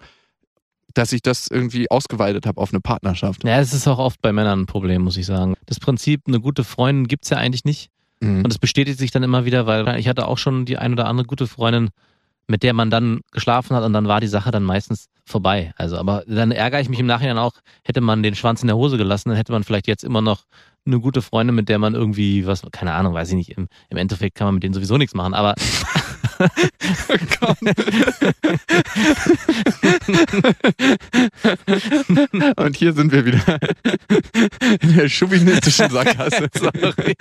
dass 0.94 1.12
ich 1.12 1.22
das 1.22 1.48
irgendwie 1.48 1.90
ausgeweitet 1.90 2.46
habe 2.46 2.60
auf 2.60 2.72
eine 2.72 2.80
Partnerschaft. 2.80 3.44
Ja, 3.44 3.58
es 3.58 3.74
ist 3.74 3.86
auch 3.86 3.98
oft 3.98 4.22
bei 4.22 4.32
Männern 4.32 4.60
ein 4.60 4.66
Problem, 4.66 5.02
muss 5.02 5.16
ich 5.16 5.26
sagen. 5.26 5.54
Das 5.66 5.80
Prinzip, 5.80 6.22
eine 6.26 6.40
gute 6.40 6.64
Freundin 6.64 7.08
gibt's 7.08 7.30
ja 7.30 7.36
eigentlich 7.36 7.64
nicht. 7.64 7.90
Mhm. 8.20 8.44
Und 8.44 8.50
es 8.50 8.58
bestätigt 8.58 8.98
sich 8.98 9.10
dann 9.10 9.22
immer 9.22 9.44
wieder, 9.44 9.66
weil 9.66 9.98
ich 9.98 10.08
hatte 10.08 10.26
auch 10.26 10.38
schon 10.38 10.64
die 10.64 10.78
ein 10.78 10.92
oder 10.92 11.06
andere 11.06 11.26
gute 11.26 11.46
Freundin, 11.46 11.90
mit 12.46 12.62
der 12.62 12.74
man 12.74 12.90
dann 12.90 13.20
geschlafen 13.32 13.74
hat 13.74 13.84
und 13.84 13.92
dann 13.92 14.06
war 14.06 14.20
die 14.20 14.26
Sache 14.28 14.50
dann 14.50 14.62
meistens 14.62 15.08
vorbei. 15.24 15.72
Also, 15.76 15.96
aber 15.96 16.24
dann 16.26 16.52
ärgere 16.52 16.80
ich 16.80 16.88
mich 16.88 17.00
im 17.00 17.06
Nachhinein 17.06 17.38
auch, 17.38 17.54
hätte 17.84 18.00
man 18.00 18.22
den 18.22 18.34
Schwanz 18.34 18.62
in 18.62 18.68
der 18.68 18.76
Hose 18.76 18.98
gelassen, 18.98 19.30
dann 19.30 19.38
hätte 19.38 19.52
man 19.52 19.64
vielleicht 19.64 19.86
jetzt 19.86 20.04
immer 20.04 20.20
noch 20.20 20.44
eine 20.86 21.00
gute 21.00 21.22
Freundin, 21.22 21.56
mit 21.56 21.70
der 21.70 21.78
man 21.78 21.94
irgendwie 21.94 22.46
was, 22.46 22.62
keine 22.70 22.92
Ahnung, 22.92 23.14
weiß 23.14 23.30
ich 23.30 23.36
nicht, 23.36 23.50
im, 23.56 23.68
im 23.88 23.96
Endeffekt 23.96 24.36
kann 24.36 24.46
man 24.46 24.54
mit 24.54 24.62
denen 24.62 24.74
sowieso 24.74 24.98
nichts 24.98 25.14
machen, 25.14 25.32
aber 25.32 25.54
Und 32.56 32.76
hier 32.76 32.92
sind 32.92 33.12
wir 33.12 33.24
wieder 33.24 33.58
in 34.80 34.96
der 34.96 35.08
chauvinistischen 35.08 35.90
Sackgasse. 35.90 36.48
Sorry. 36.54 37.14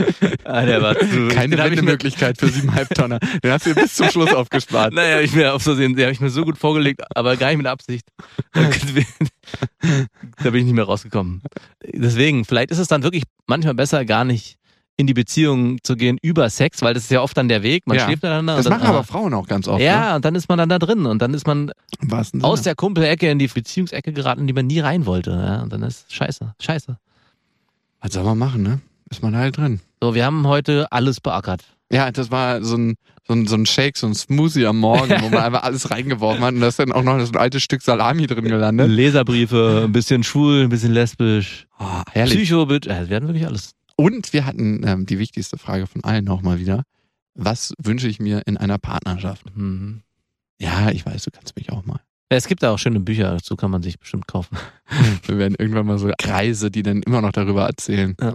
Ah, 0.43 0.65
der 0.65 0.81
war 0.81 0.97
zu. 0.97 1.27
Keine 1.29 1.57
Wendemöglichkeit 1.57 2.37
für 2.37 2.47
siebeneinhalb 2.47 2.89
Tonner. 2.93 3.19
Den 3.19 3.51
hast 3.51 3.65
du 3.65 3.75
bis 3.75 3.93
zum 3.95 4.09
Schluss 4.09 4.33
aufgespart. 4.33 4.93
Naja, 4.93 5.21
ich 5.21 5.33
mir 5.33 5.53
auf 5.53 5.63
so 5.63 5.75
sehen, 5.75 5.95
den 5.95 6.03
habe 6.05 6.13
ich 6.13 6.21
mir 6.21 6.29
so 6.29 6.43
gut 6.43 6.57
vorgelegt, 6.57 7.01
aber 7.15 7.37
gar 7.37 7.49
nicht 7.49 7.57
mit 7.57 7.67
Absicht. 7.67 8.07
da 8.53 8.61
bin 10.43 10.55
ich 10.55 10.63
nicht 10.65 10.73
mehr 10.73 10.85
rausgekommen. 10.85 11.41
Deswegen, 11.85 12.45
vielleicht 12.45 12.71
ist 12.71 12.79
es 12.79 12.87
dann 12.87 13.03
wirklich 13.03 13.23
manchmal 13.47 13.75
besser, 13.75 14.05
gar 14.05 14.23
nicht 14.23 14.57
in 14.95 15.07
die 15.07 15.13
Beziehung 15.13 15.79
zu 15.83 15.95
gehen 15.95 16.17
über 16.21 16.49
Sex, 16.49 16.81
weil 16.83 16.93
das 16.93 17.03
ist 17.03 17.09
ja 17.11 17.21
oft 17.21 17.35
dann 17.35 17.47
der 17.47 17.63
Weg. 17.63 17.87
Man 17.87 17.97
Ja. 17.97 18.03
schläft 18.05 18.21
miteinander. 18.23 18.57
Das 18.57 18.65
und 18.65 18.71
dann, 18.71 18.79
machen 18.79 18.89
aber 18.89 18.99
ah, 18.99 19.03
Frauen 19.03 19.33
auch 19.33 19.47
ganz 19.47 19.67
oft. 19.67 19.79
Ne? 19.79 19.85
Ja, 19.85 20.15
und 20.15 20.23
dann 20.23 20.35
ist 20.35 20.47
man 20.49 20.57
dann 20.59 20.69
da 20.69 20.77
drin 20.79 21.05
und 21.07 21.19
dann 21.21 21.33
ist 21.33 21.47
man 21.47 21.71
wahrsten 22.01 22.41
Sinne. 22.41 22.51
aus 22.51 22.61
der 22.61 22.75
Kumpelecke 22.75 23.29
in 23.29 23.39
die 23.39 23.47
Beziehungsecke 23.47 24.13
geraten, 24.13 24.41
in 24.41 24.47
die 24.47 24.53
man 24.53 24.67
nie 24.67 24.79
rein 24.79 25.05
wollte. 25.05 25.31
Ja, 25.31 25.61
und 25.63 25.73
dann 25.73 25.81
ist 25.83 26.13
scheiße, 26.13 26.53
scheiße. 26.61 26.97
Was 28.01 28.13
soll 28.13 28.23
man 28.23 28.37
machen, 28.37 28.61
ne? 28.63 28.81
Ist 29.09 29.23
man 29.23 29.35
halt 29.35 29.57
drin. 29.57 29.79
So, 30.01 30.13
wir 30.15 30.25
haben 30.25 30.45
heute 30.47 30.91
alles 30.91 31.19
beackert. 31.21 31.63
Ja, 31.91 32.11
das 32.11 32.31
war 32.31 32.63
so 32.63 32.75
ein, 32.75 32.95
so 33.27 33.33
ein, 33.33 33.45
so 33.47 33.55
ein 33.55 33.65
Shake, 33.65 33.97
so 33.97 34.07
ein 34.07 34.15
Smoothie 34.15 34.65
am 34.65 34.77
Morgen, 34.79 35.09
wo 35.21 35.29
man 35.29 35.39
einfach 35.43 35.63
alles 35.63 35.91
reingeworfen 35.91 36.43
hat 36.43 36.53
und 36.55 36.61
da 36.61 36.67
ist 36.67 36.79
dann 36.79 36.91
auch 36.91 37.03
noch 37.03 37.19
so 37.23 37.31
ein 37.31 37.37
altes 37.37 37.61
Stück 37.63 37.81
Salami 37.83 38.25
drin 38.27 38.43
gelandet. 38.45 38.89
Leserbriefe, 38.89 39.83
ein 39.85 39.91
bisschen 39.91 40.23
schwul, 40.23 40.63
ein 40.63 40.69
bisschen 40.69 40.91
lesbisch, 40.93 41.67
Oh, 41.79 42.01
herrlich. 42.11 42.35
Psycho, 42.49 42.67
wir 42.69 42.75
hatten 42.77 43.27
wirklich 43.27 43.45
alles. 43.45 43.71
Und 43.95 44.33
wir 44.33 44.45
hatten 44.45 44.81
ähm, 44.85 45.05
die 45.05 45.19
wichtigste 45.19 45.57
Frage 45.57 45.87
von 45.87 46.03
allen 46.03 46.25
nochmal 46.25 46.59
wieder. 46.59 46.83
Was 47.35 47.73
wünsche 47.81 48.07
ich 48.07 48.19
mir 48.19 48.43
in 48.45 48.57
einer 48.57 48.77
Partnerschaft? 48.77 49.55
Mhm. 49.55 50.01
Ja, 50.59 50.91
ich 50.91 51.05
weiß, 51.05 51.23
du 51.23 51.31
kannst 51.31 51.55
mich 51.55 51.71
auch 51.71 51.85
mal. 51.85 51.99
Ja, 52.31 52.37
es 52.37 52.47
gibt 52.47 52.63
da 52.63 52.71
auch 52.71 52.79
schöne 52.79 52.99
Bücher, 52.99 53.31
dazu 53.31 53.55
kann 53.55 53.71
man 53.71 53.83
sich 53.83 53.99
bestimmt 53.99 54.27
kaufen. 54.27 54.57
Wir 55.27 55.37
werden 55.37 55.55
irgendwann 55.57 55.85
mal 55.85 55.97
so 55.97 56.11
Kreise, 56.17 56.71
die 56.71 56.83
dann 56.83 57.03
immer 57.03 57.21
noch 57.21 57.31
darüber 57.31 57.65
erzählen. 57.65 58.15
Ja. 58.19 58.33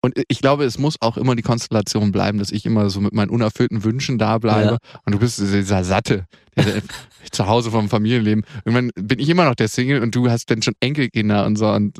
Und 0.00 0.14
ich 0.28 0.40
glaube, 0.40 0.64
es 0.64 0.78
muss 0.78 0.96
auch 1.00 1.16
immer 1.16 1.34
die 1.34 1.42
Konstellation 1.42 2.12
bleiben, 2.12 2.38
dass 2.38 2.52
ich 2.52 2.64
immer 2.64 2.88
so 2.88 3.00
mit 3.00 3.12
meinen 3.12 3.30
unerfüllten 3.30 3.82
Wünschen 3.82 4.16
da 4.16 4.38
bleibe. 4.38 4.78
Und 5.04 5.12
du 5.12 5.18
bist 5.18 5.40
dieser 5.40 5.82
Satte, 5.82 6.26
der 6.56 6.82
zu 7.32 7.46
Hause 7.46 7.70
vom 7.70 7.88
Familienleben. 7.88 8.44
Irgendwann 8.64 8.90
bin 8.94 9.18
ich 9.18 9.28
immer 9.28 9.44
noch 9.44 9.56
der 9.56 9.68
Single 9.68 10.02
und 10.02 10.14
du 10.14 10.30
hast 10.30 10.50
dann 10.50 10.62
schon 10.62 10.74
Enkelkinder 10.80 11.46
und 11.46 11.56
so. 11.56 11.68
Und 11.68 11.98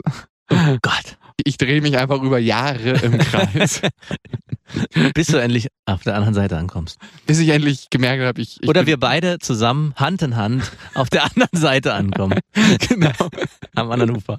Oh 0.51 0.77
Gott. 0.81 1.18
Ich 1.45 1.57
drehe 1.57 1.81
mich 1.81 1.97
einfach 1.99 2.23
über 2.23 2.39
Jahre 2.39 2.91
im 3.03 3.19
Kreis, 3.19 3.83
Bis 5.15 5.29
du 5.29 5.37
endlich 5.39 5.69
auf 5.87 6.03
der 6.03 6.15
anderen 6.15 6.35
Seite 6.35 6.57
ankommst. 6.59 6.99
bis 7.27 7.39
ich 7.39 7.49
endlich 7.49 7.89
gemerkt 7.91 8.23
habe, 8.23 8.41
ich, 8.41 8.63
ich 8.63 8.69
Oder 8.69 8.87
wir 8.87 8.99
beide 8.99 9.39
zusammen, 9.39 9.95
Hand 9.97 10.23
in 10.23 10.37
Hand, 10.37 10.71
auf 10.95 11.09
der 11.11 11.25
anderen 11.25 11.49
Seite 11.59 11.95
ankommen. 11.95 12.39
genau. 12.89 13.11
Am 13.75 13.91
anderen 13.91 14.17
Ufer. 14.17 14.39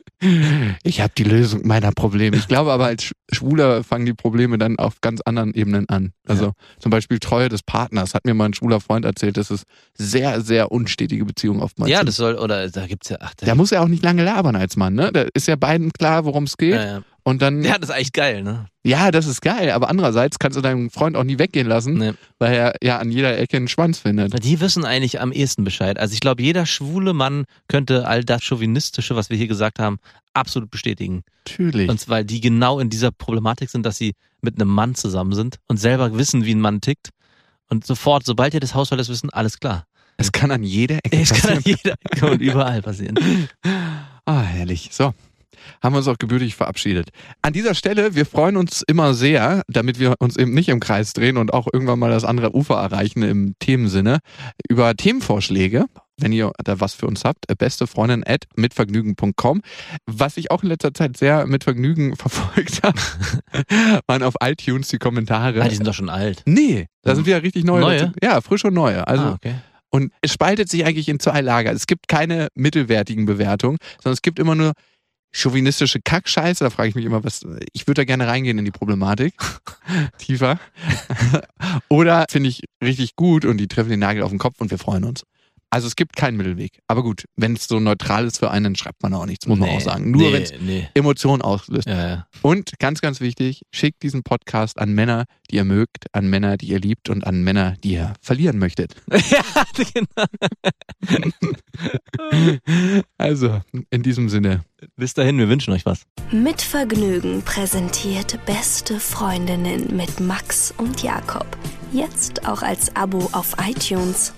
Ich 0.83 1.01
habe 1.01 1.11
die 1.17 1.23
Lösung 1.23 1.65
meiner 1.65 1.91
Probleme. 1.91 2.37
Ich 2.37 2.47
glaube 2.47 2.71
aber 2.71 2.85
als 2.85 3.03
Sch- 3.03 3.11
Schwuler 3.31 3.83
fangen 3.83 4.05
die 4.05 4.13
Probleme 4.13 4.57
dann 4.57 4.77
auf 4.77 5.01
ganz 5.01 5.21
anderen 5.21 5.53
Ebenen 5.53 5.87
an. 5.89 6.11
Also 6.27 6.53
zum 6.79 6.89
Beispiel 6.91 7.19
Treue 7.19 7.49
des 7.49 7.63
Partners. 7.63 8.13
Hat 8.13 8.25
mir 8.25 8.33
mal 8.33 8.45
ein 8.45 8.53
schwuler 8.53 8.79
Freund 8.81 9.05
erzählt, 9.05 9.37
dass 9.37 9.49
es 9.49 9.63
sehr, 9.97 10.41
sehr 10.41 10.71
unstetige 10.71 11.25
Beziehungen 11.25 11.61
oftmals 11.61 11.91
Ja, 11.91 12.03
das 12.03 12.15
soll, 12.17 12.35
oder 12.35 12.69
da 12.69 12.85
gibt's 12.87 13.09
ja, 13.09 13.17
ach, 13.21 13.33
da, 13.35 13.45
Da 13.45 13.55
muss 13.55 13.71
er 13.71 13.81
auch 13.81 13.87
nicht 13.87 14.03
lange 14.03 14.23
labern 14.23 14.55
als 14.55 14.75
Mann, 14.77 14.93
ne? 14.93 15.11
Da 15.11 15.25
ist 15.33 15.47
ja 15.47 15.55
beiden 15.55 15.91
klar, 15.93 16.25
worum 16.25 16.43
es 16.43 16.57
geht. 16.57 16.75
ja, 16.75 16.83
ja. 16.85 17.01
Und 17.23 17.41
dann, 17.41 17.63
ja, 17.63 17.77
das 17.77 17.89
ist 17.89 17.95
eigentlich 17.95 18.13
geil, 18.13 18.43
ne? 18.43 18.65
ja, 18.83 19.11
das 19.11 19.27
ist 19.27 19.41
geil. 19.41 19.71
Aber 19.71 19.89
andererseits 19.89 20.39
kannst 20.39 20.57
du 20.57 20.61
deinen 20.61 20.89
Freund 20.89 21.15
auch 21.17 21.23
nie 21.23 21.37
weggehen 21.37 21.67
lassen, 21.67 21.93
Nee. 21.95 22.13
weil 22.39 22.53
er 22.53 22.75
ja 22.81 22.97
an 22.97 23.11
jeder 23.11 23.37
Ecke 23.37 23.57
einen 23.57 23.67
Schwanz 23.67 23.99
findet. 23.99 24.43
Die 24.43 24.59
wissen 24.61 24.85
eigentlich 24.85 25.19
am 25.21 25.31
ehesten 25.31 25.63
Bescheid. 25.63 25.99
Also 25.99 26.13
ich 26.13 26.21
glaube, 26.21 26.41
jeder 26.41 26.65
schwule 26.65 27.13
Mann 27.13 27.45
könnte 27.67 28.07
all 28.07 28.23
das 28.23 28.43
Chauvinistische, 28.43 29.15
was 29.15 29.29
wir 29.29 29.37
hier 29.37 29.47
gesagt 29.47 29.79
haben, 29.79 29.97
absolut 30.33 30.71
bestätigen. 30.71 31.23
Natürlich. 31.47 31.89
Und 31.89 32.07
weil 32.09 32.23
die 32.25 32.39
genau 32.41 32.79
in 32.79 32.89
dieser 32.89 33.11
Problematik 33.11 33.69
sind, 33.69 33.85
dass 33.85 33.97
sie 33.97 34.13
mit 34.41 34.55
einem 34.59 34.69
Mann 34.69 34.95
zusammen 34.95 35.33
sind 35.33 35.57
und 35.67 35.77
selber 35.77 36.17
wissen, 36.17 36.45
wie 36.45 36.55
ein 36.55 36.61
Mann 36.61 36.81
tickt. 36.81 37.09
Und 37.67 37.85
sofort, 37.85 38.25
sobald 38.25 38.53
ihr 38.53 38.59
das 38.61 38.73
Haus 38.73 38.87
verlässt, 38.87 39.09
wissen, 39.09 39.29
alles 39.29 39.59
klar. 39.59 39.83
Es 40.17 40.31
kann 40.31 40.51
an 40.51 40.63
jeder 40.63 40.97
Ecke 41.03 41.17
Es 41.19 41.29
kann 41.33 41.51
an 41.51 41.55
passieren. 41.57 41.79
jeder 41.83 41.95
Ecke 42.03 42.31
und 42.31 42.41
überall 42.41 42.81
passieren. 42.81 43.47
Ah, 44.25 44.41
herrlich. 44.41 44.89
So. 44.91 45.13
Haben 45.81 45.93
wir 45.93 45.97
uns 45.99 46.07
auch 46.07 46.17
gebürtig 46.17 46.55
verabschiedet. 46.55 47.09
An 47.41 47.53
dieser 47.53 47.75
Stelle, 47.75 48.15
wir 48.15 48.25
freuen 48.25 48.57
uns 48.57 48.83
immer 48.87 49.13
sehr, 49.13 49.63
damit 49.67 49.99
wir 49.99 50.15
uns 50.19 50.37
eben 50.37 50.53
nicht 50.53 50.69
im 50.69 50.79
Kreis 50.79 51.13
drehen 51.13 51.37
und 51.37 51.53
auch 51.53 51.67
irgendwann 51.71 51.99
mal 51.99 52.11
das 52.11 52.23
andere 52.23 52.55
Ufer 52.55 52.75
erreichen 52.75 53.23
im 53.23 53.55
Themensinne, 53.59 54.19
über 54.69 54.95
Themenvorschläge. 54.95 55.85
Wenn 56.19 56.33
ihr 56.33 56.51
da 56.63 56.79
was 56.79 56.93
für 56.93 57.07
uns 57.07 57.23
habt, 57.23 57.45
beste 57.57 57.87
Freundin 57.87 58.23
at 58.25 58.45
mitvergnügen.com. 58.55 59.61
Was 60.05 60.37
ich 60.37 60.51
auch 60.51 60.63
in 60.63 60.69
letzter 60.69 60.93
Zeit 60.93 61.17
sehr 61.17 61.47
mit 61.47 61.63
Vergnügen 61.63 62.15
verfolgt 62.17 62.83
habe, 62.83 62.99
waren 64.07 64.23
auf 64.23 64.35
iTunes 64.41 64.89
die 64.89 64.97
Kommentare. 64.97 65.61
Ah, 65.61 65.67
die 65.67 65.75
sind 65.75 65.87
doch 65.87 65.93
schon 65.93 66.09
alt. 66.09 66.43
nee, 66.45 66.87
da 67.03 67.15
sind 67.15 67.25
wir 67.25 67.41
richtig 67.41 67.63
neue. 67.63 67.81
Neue? 67.81 68.13
Ja, 68.21 68.41
frisch 68.41 68.65
und 68.65 68.73
neue. 68.73 69.07
Also 69.07 69.23
ah, 69.23 69.33
okay. 69.33 69.55
und 69.89 70.11
es 70.21 70.33
spaltet 70.33 70.69
sich 70.69 70.85
eigentlich 70.85 71.07
in 71.07 71.19
zwei 71.19 71.41
Lager. 71.41 71.71
Es 71.71 71.87
gibt 71.87 72.07
keine 72.07 72.49
mittelwertigen 72.53 73.25
Bewertungen, 73.25 73.77
sondern 74.03 74.13
es 74.13 74.21
gibt 74.21 74.39
immer 74.39 74.55
nur 74.55 74.73
chauvinistische 75.31 75.99
Kackscheiße. 76.01 76.63
Da 76.63 76.69
frage 76.69 76.89
ich 76.89 76.95
mich 76.95 77.05
immer, 77.05 77.23
was. 77.23 77.45
Ich 77.73 77.87
würde 77.87 78.01
da 78.01 78.05
gerne 78.05 78.27
reingehen 78.27 78.57
in 78.57 78.65
die 78.65 78.71
Problematik. 78.71 79.33
Tiefer. 80.17 80.59
Oder 81.89 82.25
finde 82.29 82.49
ich 82.49 82.63
richtig 82.83 83.15
gut 83.15 83.45
und 83.45 83.57
die 83.57 83.67
treffen 83.67 83.89
den 83.89 83.99
Nagel 83.99 84.23
auf 84.23 84.29
den 84.29 84.39
Kopf 84.39 84.59
und 84.59 84.71
wir 84.71 84.77
freuen 84.77 85.03
uns. 85.03 85.23
Also 85.71 85.87
es 85.87 85.95
gibt 85.95 86.15
keinen 86.15 86.35
Mittelweg. 86.37 86.79
Aber 86.87 87.03
gut, 87.03 87.25
wenn 87.35 87.53
es 87.53 87.67
so 87.67 87.79
neutral 87.79 88.25
ist 88.25 88.39
für 88.39 88.49
einen, 88.49 88.63
dann 88.63 88.75
schreibt 88.75 89.03
man 89.03 89.13
auch 89.13 89.25
nichts, 89.25 89.45
muss 89.45 89.59
man 89.59 89.69
Nee, 89.69 89.77
auch 89.77 89.81
sagen. 89.81 90.09
Nur 90.09 90.21
nee, 90.21 90.33
wenn 90.33 90.43
es 90.43 90.53
nee. 90.59 90.87
Emotionen 90.95 91.41
auslöst. 91.43 91.87
Ja, 91.87 92.07
ja. 92.07 92.27
Und 92.41 92.79
ganz, 92.79 93.01
ganz 93.01 93.21
wichtig, 93.21 93.61
schickt 93.71 94.01
diesen 94.01 94.23
Podcast 94.23 94.79
an 94.79 94.93
Männer, 94.93 95.25
die 95.51 95.57
ihr 95.57 95.65
mögt, 95.65 96.05
an 96.11 96.27
Männer, 96.27 96.57
die 96.57 96.67
ihr 96.67 96.79
liebt 96.79 97.09
und 97.09 97.25
an 97.25 97.43
Männer, 97.43 97.75
die 97.83 97.93
ihr 97.93 98.13
verlieren 98.19 98.57
möchtet. 98.57 98.95
ja, 99.11 99.43
genau. 99.93 100.25
Also, 103.17 103.61
in 103.89 104.03
diesem 104.03 104.29
Sinne. 104.29 104.63
Bis 104.95 105.13
dahin, 105.13 105.37
wir 105.37 105.49
wünschen 105.49 105.73
euch 105.73 105.85
was. 105.85 106.03
Mit 106.31 106.61
Vergnügen 106.61 107.41
präsentiert 107.43 108.37
Beste 108.45 108.99
Freundinnen 108.99 109.95
mit 109.95 110.19
Max 110.19 110.73
und 110.77 111.03
Jakob. 111.03 111.45
Jetzt 111.91 112.45
auch 112.47 112.61
als 112.61 112.95
Abo 112.95 113.29
auf 113.31 113.55
iTunes. 113.65 114.33